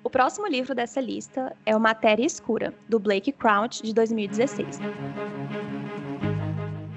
O 0.05 0.11
próximo 0.11 0.47
livro 0.47 0.75
dessa 0.75 1.01
lista 1.01 1.56
é 1.65 1.75
o 1.75 1.81
Matéria 1.81 2.27
Escura, 2.27 2.75
do 2.87 3.01
Blake 3.01 3.33
Crouch, 3.33 3.83
de 3.83 3.95
2016. 3.95 4.79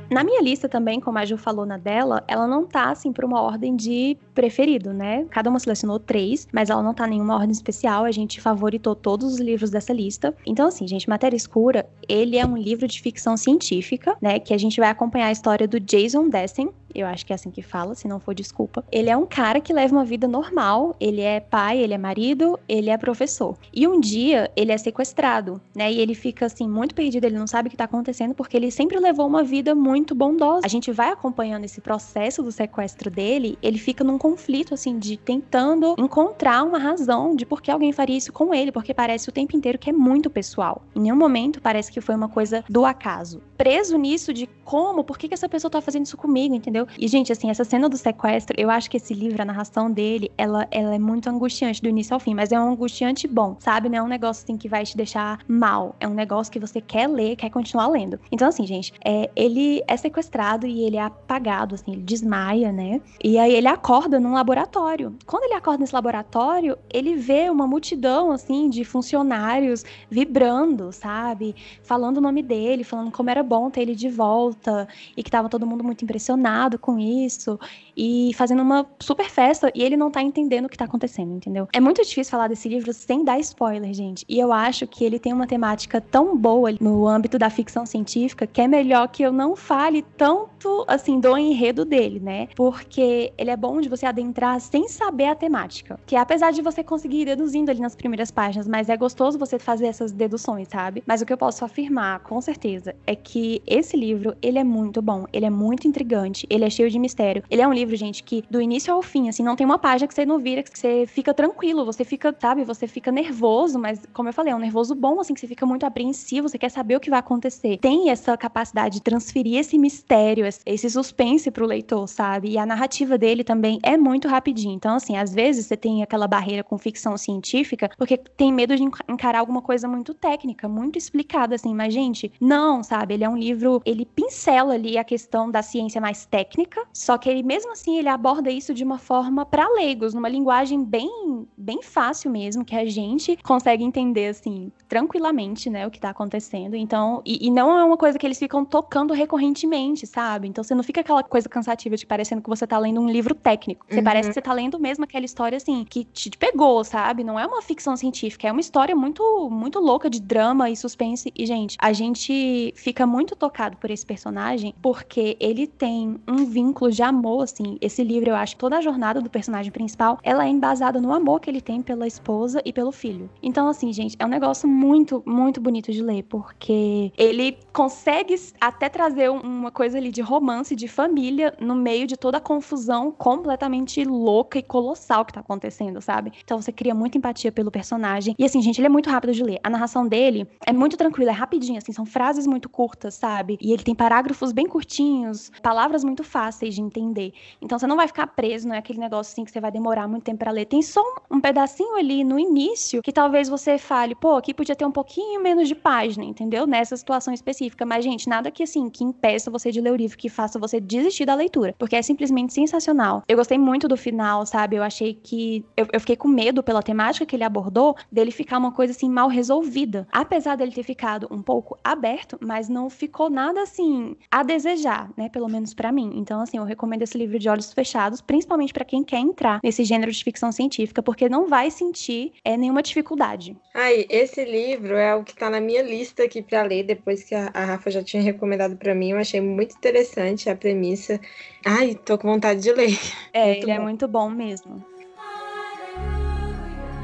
Na 0.09 0.23
minha 0.23 0.41
lista 0.41 0.67
também, 0.67 0.99
como 0.99 1.17
a 1.17 1.25
Ju 1.25 1.37
falou 1.37 1.65
na 1.65 1.77
dela, 1.77 2.23
ela 2.27 2.47
não 2.47 2.65
tá 2.65 2.91
assim 2.91 3.13
por 3.13 3.23
uma 3.23 3.41
ordem 3.41 3.75
de 3.75 4.17
preferido, 4.33 4.93
né? 4.93 5.25
Cada 5.29 5.49
uma 5.49 5.59
selecionou 5.59 5.99
três, 5.99 6.47
mas 6.51 6.69
ela 6.69 6.81
não 6.81 6.93
tá 6.93 7.05
nenhuma 7.05 7.35
ordem 7.35 7.51
especial. 7.51 8.03
A 8.05 8.11
gente 8.11 8.41
favoritou 8.41 8.95
todos 8.95 9.33
os 9.33 9.39
livros 9.39 9.69
dessa 9.69 9.93
lista. 9.93 10.33
Então, 10.45 10.67
assim, 10.67 10.87
gente, 10.87 11.09
Matéria 11.09 11.35
Escura, 11.35 11.89
ele 12.07 12.37
é 12.37 12.45
um 12.45 12.57
livro 12.57 12.87
de 12.87 13.01
ficção 13.01 13.35
científica, 13.37 14.17
né? 14.21 14.39
Que 14.39 14.53
a 14.53 14.57
gente 14.57 14.79
vai 14.79 14.89
acompanhar 14.89 15.27
a 15.27 15.31
história 15.31 15.67
do 15.67 15.79
Jason 15.79 16.29
Dessen, 16.29 16.71
eu 17.01 17.07
acho 17.07 17.25
que 17.25 17.33
é 17.33 17.35
assim 17.35 17.51
que 17.51 17.61
fala, 17.61 17.95
se 17.95 18.07
não 18.07 18.19
for 18.19 18.33
desculpa. 18.33 18.83
Ele 18.91 19.09
é 19.09 19.17
um 19.17 19.25
cara 19.25 19.59
que 19.59 19.73
leva 19.73 19.93
uma 19.93 20.05
vida 20.05 20.27
normal, 20.27 20.95
ele 20.99 21.21
é 21.21 21.39
pai, 21.39 21.79
ele 21.79 21.93
é 21.93 21.97
marido, 21.97 22.59
ele 22.67 22.89
é 22.89 22.97
professor. 22.97 23.57
E 23.73 23.87
um 23.87 23.99
dia 23.99 24.51
ele 24.55 24.71
é 24.71 24.77
sequestrado, 24.77 25.61
né? 25.75 25.91
E 25.91 25.99
ele 25.99 26.15
fica 26.15 26.45
assim 26.45 26.67
muito 26.67 26.95
perdido, 26.95 27.25
ele 27.25 27.37
não 27.37 27.47
sabe 27.47 27.67
o 27.67 27.71
que 27.71 27.77
tá 27.77 27.85
acontecendo 27.85 28.33
porque 28.33 28.57
ele 28.57 28.71
sempre 28.71 28.99
levou 28.99 29.27
uma 29.27 29.43
vida 29.43 29.75
muito 29.75 30.15
bondosa. 30.15 30.61
A 30.65 30.69
gente 30.69 30.91
vai 30.91 31.09
acompanhando 31.09 31.65
esse 31.65 31.81
processo 31.81 32.41
do 32.41 32.51
sequestro 32.51 33.09
dele, 33.09 33.57
ele 33.61 33.77
fica 33.77 34.03
num 34.03 34.17
conflito 34.17 34.73
assim 34.73 34.97
de 34.97 35.17
tentando 35.17 35.95
encontrar 35.97 36.63
uma 36.63 36.79
razão 36.79 37.35
de 37.35 37.45
por 37.45 37.61
que 37.61 37.71
alguém 37.71 37.91
faria 37.91 38.17
isso 38.17 38.31
com 38.33 38.53
ele, 38.53 38.71
porque 38.71 38.93
parece 38.93 39.29
o 39.29 39.31
tempo 39.31 39.55
inteiro 39.55 39.77
que 39.77 39.89
é 39.89 39.93
muito 39.93 40.29
pessoal. 40.29 40.81
Em 40.95 41.01
nenhum 41.01 41.15
momento 41.15 41.61
parece 41.61 41.91
que 41.91 42.01
foi 42.01 42.15
uma 42.15 42.29
coisa 42.29 42.63
do 42.69 42.85
acaso. 42.85 43.41
Preso 43.57 43.97
nisso 43.97 44.33
de 44.33 44.47
como, 44.63 45.03
por 45.03 45.17
que, 45.17 45.27
que 45.27 45.33
essa 45.33 45.49
pessoa 45.49 45.71
tá 45.71 45.81
fazendo 45.81 46.05
isso 46.05 46.17
comigo, 46.17 46.53
entendeu? 46.53 46.86
E, 46.97 47.07
gente, 47.07 47.31
assim, 47.31 47.49
essa 47.49 47.63
cena 47.63 47.89
do 47.89 47.97
sequestro, 47.97 48.55
eu 48.57 48.69
acho 48.69 48.89
que 48.89 48.97
esse 48.97 49.13
livro, 49.13 49.41
a 49.41 49.45
narração 49.45 49.91
dele, 49.91 50.31
ela, 50.37 50.67
ela 50.71 50.95
é 50.95 50.99
muito 50.99 51.29
angustiante 51.29 51.81
do 51.81 51.89
início 51.89 52.13
ao 52.13 52.19
fim, 52.19 52.33
mas 52.33 52.51
é 52.51 52.59
um 52.59 52.71
angustiante 52.71 53.27
bom, 53.27 53.55
sabe? 53.59 53.89
Não 53.89 53.97
é 53.97 54.03
um 54.03 54.07
negócio, 54.07 54.43
assim, 54.43 54.57
que 54.57 54.69
vai 54.69 54.83
te 54.83 54.95
deixar 54.95 55.39
mal. 55.47 55.95
É 55.99 56.07
um 56.07 56.13
negócio 56.13 56.51
que 56.51 56.59
você 56.59 56.81
quer 56.81 57.07
ler, 57.07 57.35
quer 57.35 57.49
continuar 57.49 57.87
lendo. 57.87 58.19
Então, 58.31 58.47
assim, 58.47 58.65
gente, 58.65 58.93
é, 59.03 59.29
ele 59.35 59.83
é 59.87 59.97
sequestrado 59.97 60.65
e 60.67 60.83
ele 60.83 60.97
é 60.97 61.01
apagado, 61.01 61.75
assim, 61.75 61.93
ele 61.93 62.01
desmaia, 62.01 62.71
né? 62.71 63.01
E 63.23 63.37
aí 63.37 63.53
ele 63.53 63.67
acorda 63.67 64.19
num 64.19 64.33
laboratório. 64.33 65.15
Quando 65.25 65.43
ele 65.43 65.53
acorda 65.53 65.79
nesse 65.79 65.93
laboratório, 65.93 66.77
ele 66.93 67.15
vê 67.15 67.49
uma 67.49 67.67
multidão, 67.67 68.31
assim, 68.31 68.69
de 68.69 68.83
funcionários 68.83 69.83
vibrando, 70.09 70.91
sabe? 70.91 71.55
Falando 71.83 72.17
o 72.17 72.21
nome 72.21 72.41
dele, 72.41 72.83
falando 72.83 73.11
como 73.11 73.29
era 73.29 73.43
bom 73.43 73.69
ter 73.69 73.81
ele 73.81 73.95
de 73.95 74.09
volta 74.09 74.87
e 75.15 75.23
que 75.23 75.31
tava 75.31 75.49
todo 75.49 75.65
mundo 75.65 75.83
muito 75.83 76.03
impressionado 76.03 76.76
com 76.77 76.99
isso 76.99 77.59
e 77.97 78.31
fazendo 78.35 78.61
uma 78.61 78.85
super 78.99 79.27
festa 79.29 79.71
e 79.73 79.81
ele 79.81 79.97
não 79.97 80.11
tá 80.11 80.21
entendendo 80.21 80.65
o 80.65 80.69
que 80.69 80.77
tá 80.77 80.85
acontecendo, 80.85 81.33
entendeu? 81.33 81.67
É 81.73 81.79
muito 81.79 82.03
difícil 82.03 82.29
falar 82.29 82.47
desse 82.47 82.69
livro 82.69 82.93
sem 82.93 83.25
dar 83.25 83.39
spoiler, 83.39 83.91
gente. 83.93 84.23
E 84.29 84.39
eu 84.39 84.53
acho 84.53 84.85
que 84.85 85.03
ele 85.03 85.17
tem 85.17 85.33
uma 85.33 85.47
temática 85.47 85.99
tão 85.99 86.37
boa 86.37 86.71
no 86.79 87.07
âmbito 87.07 87.39
da 87.39 87.49
ficção 87.49 87.85
científica 87.85 88.45
que 88.45 88.61
é 88.61 88.67
melhor 88.67 89.07
que 89.07 89.23
eu 89.23 89.31
não 89.31 89.55
fale 89.55 90.03
tanto 90.15 90.85
assim 90.87 91.19
do 91.19 91.35
enredo 91.37 91.83
dele, 91.83 92.19
né? 92.19 92.47
Porque 92.55 93.33
ele 93.37 93.49
é 93.49 93.57
bom 93.57 93.81
de 93.81 93.89
você 93.89 94.05
adentrar 94.05 94.59
sem 94.59 94.87
saber 94.87 95.25
a 95.25 95.35
temática. 95.35 95.99
Que 96.05 96.15
apesar 96.15 96.51
de 96.51 96.61
você 96.61 96.83
conseguir 96.83 97.21
ir 97.21 97.25
deduzindo 97.25 97.71
ali 97.71 97.79
nas 97.79 97.95
primeiras 97.95 98.29
páginas, 98.29 98.67
mas 98.67 98.89
é 98.89 98.97
gostoso 98.97 99.39
você 99.39 99.57
fazer 99.57 99.87
essas 99.87 100.11
deduções, 100.11 100.67
sabe? 100.67 101.03
Mas 101.05 101.21
o 101.21 101.25
que 101.25 101.33
eu 101.33 101.37
posso 101.37 101.65
afirmar, 101.65 102.19
com 102.19 102.39
certeza, 102.41 102.95
é 103.07 103.15
que 103.15 103.61
esse 103.65 103.97
livro, 103.97 104.35
ele 104.41 104.59
é 104.59 104.63
muito 104.63 105.01
bom, 105.01 105.25
ele 105.33 105.45
é 105.45 105.49
muito 105.49 105.87
intrigante, 105.87 106.45
ele 106.49 106.65
é 106.65 106.69
cheio 106.69 106.89
de 106.89 106.99
mistério. 106.99 107.43
Ele 107.49 107.61
é 107.61 107.67
um 107.67 107.73
livro 107.73 107.86
livro, 107.87 107.95
gente, 107.95 108.21
que 108.23 108.43
do 108.49 108.61
início 108.61 108.93
ao 108.93 109.01
fim, 109.01 109.29
assim, 109.29 109.41
não 109.41 109.55
tem 109.55 109.65
uma 109.65 109.79
página 109.79 110.07
que 110.07 110.13
você 110.13 110.25
não 110.25 110.37
vira, 110.37 110.61
que 110.61 110.77
você 110.77 111.05
fica 111.07 111.33
tranquilo, 111.33 111.85
você 111.85 112.03
fica, 112.03 112.35
sabe, 112.37 112.63
você 112.63 112.85
fica 112.85 113.11
nervoso, 113.11 113.79
mas 113.79 114.01
como 114.13 114.27
eu 114.29 114.33
falei, 114.33 114.51
é 114.51 114.55
um 114.55 114.59
nervoso 114.59 114.93
bom, 114.93 115.19
assim, 115.19 115.33
que 115.33 115.39
você 115.39 115.47
fica 115.47 115.65
muito 115.65 115.85
apreensivo, 115.85 116.49
você 116.49 116.57
quer 116.57 116.69
saber 116.69 116.97
o 116.97 116.99
que 116.99 117.09
vai 117.09 117.19
acontecer. 117.19 117.77
Tem 117.77 118.09
essa 118.09 118.35
capacidade 118.35 118.95
de 118.95 119.01
transferir 119.01 119.57
esse 119.57 119.77
mistério, 119.77 120.45
esse 120.65 120.89
suspense 120.89 121.49
pro 121.49 121.65
leitor, 121.65 122.07
sabe? 122.07 122.49
E 122.49 122.57
a 122.57 122.65
narrativa 122.65 123.17
dele 123.17 123.43
também 123.43 123.79
é 123.81 123.97
muito 123.97 124.27
rapidinho. 124.27 124.75
Então, 124.75 124.95
assim, 124.95 125.15
às 125.15 125.33
vezes 125.33 125.67
você 125.67 125.77
tem 125.77 126.03
aquela 126.03 126.27
barreira 126.27 126.63
com 126.63 126.77
ficção 126.77 127.17
científica, 127.17 127.89
porque 127.97 128.17
tem 128.17 128.51
medo 128.51 128.75
de 128.75 128.83
encarar 128.83 129.39
alguma 129.39 129.61
coisa 129.61 129.87
muito 129.87 130.13
técnica, 130.13 130.67
muito 130.67 130.97
explicada, 130.97 131.55
assim, 131.55 131.73
mas, 131.73 131.93
gente, 131.93 132.31
não, 132.41 132.83
sabe? 132.83 133.13
Ele 133.13 133.23
é 133.23 133.29
um 133.29 133.37
livro, 133.37 133.81
ele 133.85 134.05
pincela 134.05 134.73
ali 134.73 134.97
a 134.97 135.03
questão 135.03 135.49
da 135.49 135.61
ciência 135.61 136.01
mais 136.01 136.25
técnica, 136.25 136.83
só 136.93 137.17
que 137.17 137.29
ele 137.29 137.43
mesmo 137.43 137.71
assim 137.77 137.97
ele 137.97 138.09
aborda 138.09 138.49
isso 138.49 138.73
de 138.73 138.83
uma 138.83 138.97
forma 138.97 139.45
para 139.45 139.67
leigos, 139.69 140.13
numa 140.13 140.27
linguagem 140.27 140.83
bem, 140.83 141.47
bem 141.55 141.81
fácil 141.81 142.31
mesmo, 142.31 142.65
que 142.65 142.75
a 142.75 142.85
gente 142.85 143.37
consegue 143.43 143.83
entender 143.83 144.27
assim 144.27 144.71
tranquilamente, 144.87 145.69
né, 145.69 145.85
o 145.85 145.91
que 145.91 145.99
tá 145.99 146.09
acontecendo. 146.09 146.75
Então, 146.75 147.21
e, 147.25 147.47
e, 147.47 147.51
não 147.51 147.77
é 147.77 147.83
uma 147.83 147.97
coisa 147.97 148.17
que 148.17 148.25
eles 148.25 148.39
ficam 148.39 148.63
tocando 148.65 149.13
recorrentemente, 149.13 150.07
sabe? 150.07 150.47
Então 150.47 150.63
você 150.63 150.73
não 150.73 150.83
fica 150.83 151.01
aquela 151.01 151.23
coisa 151.23 151.47
cansativa 151.47 151.95
de 151.95 152.05
parecendo 152.05 152.41
que 152.41 152.49
você 152.49 152.65
tá 152.65 152.77
lendo 152.77 152.99
um 152.99 153.09
livro 153.09 153.35
técnico. 153.35 153.85
Você 153.89 153.97
uhum. 153.97 154.03
parece 154.03 154.29
que 154.29 154.33
você 154.33 154.41
tá 154.41 154.53
lendo 154.53 154.79
mesmo 154.79 155.03
aquela 155.03 155.25
história 155.25 155.57
assim 155.57 155.85
que 155.85 156.05
te 156.05 156.29
pegou, 156.31 156.83
sabe? 156.83 157.23
Não 157.23 157.39
é 157.39 157.45
uma 157.45 157.61
ficção 157.61 157.95
científica, 157.95 158.47
é 158.47 158.51
uma 158.51 158.61
história 158.61 158.95
muito 158.95 159.49
muito 159.51 159.79
louca 159.79 160.09
de 160.09 160.21
drama 160.21 160.69
e 160.69 160.75
suspense. 160.75 161.31
E 161.35 161.45
gente, 161.45 161.77
a 161.79 161.93
gente 161.93 162.73
fica 162.75 163.05
muito 163.05 163.35
tocado 163.35 163.77
por 163.77 163.91
esse 163.91 164.05
personagem 164.05 164.73
porque 164.81 165.35
ele 165.39 165.67
tem 165.67 166.17
um 166.27 166.45
vínculo 166.45 166.91
de 166.91 167.03
amor 167.03 167.43
assim 167.43 167.66
esse 167.81 168.03
livro, 168.03 168.29
eu 168.29 168.35
acho 168.35 168.55
que 168.55 168.59
toda 168.59 168.77
a 168.77 168.81
jornada 168.81 169.19
do 169.19 169.29
personagem 169.29 169.71
principal, 169.71 170.19
ela 170.23 170.45
é 170.45 170.49
embasada 170.49 171.01
no 171.01 171.11
amor 171.11 171.39
que 171.39 171.49
ele 171.49 171.61
tem 171.61 171.81
pela 171.81 172.07
esposa 172.07 172.61
e 172.63 172.71
pelo 172.71 172.91
filho. 172.91 173.29
Então, 173.41 173.67
assim, 173.67 173.91
gente, 173.91 174.15
é 174.19 174.25
um 174.25 174.29
negócio 174.29 174.67
muito, 174.67 175.23
muito 175.25 175.59
bonito 175.59 175.91
de 175.91 176.01
ler, 176.01 176.23
porque 176.23 177.11
ele 177.17 177.57
consegue 177.73 178.35
até 178.61 178.89
trazer 178.89 179.29
uma 179.29 179.71
coisa 179.71 179.97
ali 179.97 180.11
de 180.11 180.21
romance, 180.21 180.75
de 180.75 180.87
família, 180.87 181.53
no 181.59 181.75
meio 181.75 182.07
de 182.07 182.15
toda 182.15 182.37
a 182.37 182.41
confusão 182.41 183.11
completamente 183.11 184.03
louca 184.03 184.59
e 184.59 184.63
colossal 184.63 185.25
que 185.25 185.33
tá 185.33 185.39
acontecendo, 185.39 186.01
sabe? 186.01 186.31
Então 186.43 186.61
você 186.61 186.71
cria 186.71 186.93
muita 186.93 187.17
empatia 187.17 187.51
pelo 187.51 187.71
personagem. 187.71 188.35
E 188.37 188.45
assim, 188.45 188.61
gente, 188.61 188.79
ele 188.79 188.87
é 188.87 188.89
muito 188.89 189.09
rápido 189.09 189.33
de 189.33 189.43
ler. 189.43 189.59
A 189.63 189.69
narração 189.69 190.07
dele 190.07 190.47
é 190.65 190.73
muito 190.73 190.97
tranquila, 190.97 191.31
é 191.31 191.33
rapidinha, 191.33 191.79
assim, 191.79 191.91
são 191.91 192.05
frases 192.05 192.47
muito 192.47 192.69
curtas, 192.69 193.15
sabe? 193.15 193.57
E 193.61 193.71
ele 193.71 193.83
tem 193.83 193.95
parágrafos 193.95 194.51
bem 194.51 194.67
curtinhos, 194.67 195.51
palavras 195.61 196.03
muito 196.03 196.23
fáceis 196.23 196.75
de 196.75 196.81
entender. 196.81 197.33
Então 197.61 197.77
você 197.77 197.87
não 197.87 197.95
vai 197.95 198.07
ficar 198.07 198.27
preso, 198.27 198.67
não 198.67 198.75
é 198.75 198.79
aquele 198.79 198.99
negócio 198.99 199.31
assim 199.31 199.43
que 199.43 199.51
você 199.51 199.59
vai 199.59 199.71
demorar 199.71 200.07
muito 200.07 200.23
tempo 200.23 200.39
para 200.39 200.51
ler. 200.51 200.65
Tem 200.65 200.81
só 200.81 201.01
um 201.29 201.39
pedacinho 201.39 201.95
ali 201.95 202.23
no 202.23 202.39
início 202.39 203.01
que 203.01 203.11
talvez 203.11 203.49
você 203.49 203.77
fale, 203.77 204.15
pô, 204.15 204.35
aqui 204.35 204.53
podia 204.53 204.75
ter 204.75 204.85
um 204.85 204.91
pouquinho 204.91 205.41
menos 205.41 205.67
de 205.67 205.75
página, 205.75 206.23
entendeu? 206.23 206.67
Nessa 206.67 206.95
situação 206.95 207.33
específica. 207.33 207.85
Mas, 207.85 208.03
gente, 208.03 208.27
nada 208.29 208.51
que 208.51 208.63
assim, 208.63 208.89
que 208.89 209.03
impeça 209.03 209.49
você 209.49 209.71
de 209.71 209.81
ler 209.81 209.91
o 209.91 209.95
livro, 209.95 210.17
que 210.17 210.29
faça 210.29 210.59
você 210.59 210.79
desistir 210.79 211.25
da 211.25 211.35
leitura. 211.35 211.75
Porque 211.77 211.95
é 211.95 212.01
simplesmente 212.01 212.53
sensacional. 212.53 213.23
Eu 213.27 213.37
gostei 213.37 213.57
muito 213.57 213.87
do 213.87 213.97
final, 213.97 214.45
sabe? 214.45 214.75
Eu 214.75 214.83
achei 214.83 215.13
que. 215.13 215.65
Eu, 215.75 215.87
eu 215.91 215.99
fiquei 215.99 216.15
com 216.15 216.27
medo 216.27 216.61
pela 216.63 216.83
temática 216.83 217.25
que 217.25 217.35
ele 217.35 217.43
abordou, 217.43 217.95
dele 218.11 218.31
ficar 218.31 218.57
uma 218.57 218.71
coisa 218.71 218.91
assim 218.91 219.09
mal 219.09 219.27
resolvida. 219.27 220.07
Apesar 220.11 220.55
dele 220.55 220.71
ter 220.71 220.83
ficado 220.83 221.27
um 221.31 221.41
pouco 221.41 221.77
aberto, 221.83 222.37
mas 222.41 222.69
não 222.69 222.89
ficou 222.89 223.29
nada 223.29 223.61
assim 223.61 224.15
a 224.31 224.43
desejar, 224.43 225.09
né? 225.17 225.29
Pelo 225.29 225.47
menos 225.47 225.73
para 225.73 225.91
mim. 225.91 226.11
Então, 226.15 226.41
assim, 226.41 226.57
eu 226.57 226.63
recomendo 226.63 227.01
esse 227.01 227.17
livro 227.17 227.36
de 227.39 227.47
de 227.47 227.49
olhos 227.49 227.71
fechados, 227.71 228.19
principalmente 228.19 228.73
para 228.73 228.83
quem 228.83 229.03
quer 229.03 229.19
entrar 229.19 229.59
nesse 229.63 229.85
gênero 229.85 230.11
de 230.11 230.21
ficção 230.23 230.51
científica, 230.51 231.01
porque 231.01 231.29
não 231.29 231.47
vai 231.47 231.71
sentir 231.71 232.33
é, 232.43 232.57
nenhuma 232.57 232.83
dificuldade. 232.83 233.55
Ai, 233.73 234.05
esse 234.09 234.43
livro 234.43 234.95
é 234.95 235.15
o 235.15 235.23
que 235.23 235.31
está 235.31 235.49
na 235.49 235.61
minha 235.61 235.81
lista 235.81 236.23
aqui 236.23 236.41
para 236.41 236.61
ler, 236.63 236.83
depois 236.83 237.23
que 237.23 237.33
a, 237.33 237.49
a 237.53 237.63
Rafa 237.63 237.89
já 237.89 238.03
tinha 238.03 238.21
recomendado 238.21 238.75
para 238.75 238.93
mim. 238.93 239.11
Eu 239.11 239.17
achei 239.17 239.39
muito 239.39 239.75
interessante 239.77 240.49
a 240.49 240.55
premissa. 240.55 241.19
Ai, 241.65 241.95
tô 241.95 242.17
com 242.17 242.27
vontade 242.27 242.61
de 242.61 242.73
ler. 242.73 242.99
É, 243.33 243.45
muito 243.45 243.63
ele 243.63 243.71
é 243.71 243.75
bom. 243.75 243.81
é 243.81 243.83
muito 243.83 244.07
bom 244.07 244.29
mesmo. 244.29 244.85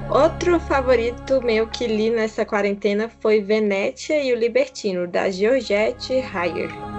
Outro 0.09 0.59
favorito 0.59 1.41
meu 1.41 1.67
que 1.67 1.87
li 1.87 2.09
nessa 2.09 2.45
quarentena 2.45 3.09
foi 3.21 3.41
Venetia 3.41 4.21
e 4.21 4.33
o 4.33 4.35
Libertino, 4.35 5.07
da 5.07 5.29
Georgette 5.29 6.13
Heyer. 6.13 6.92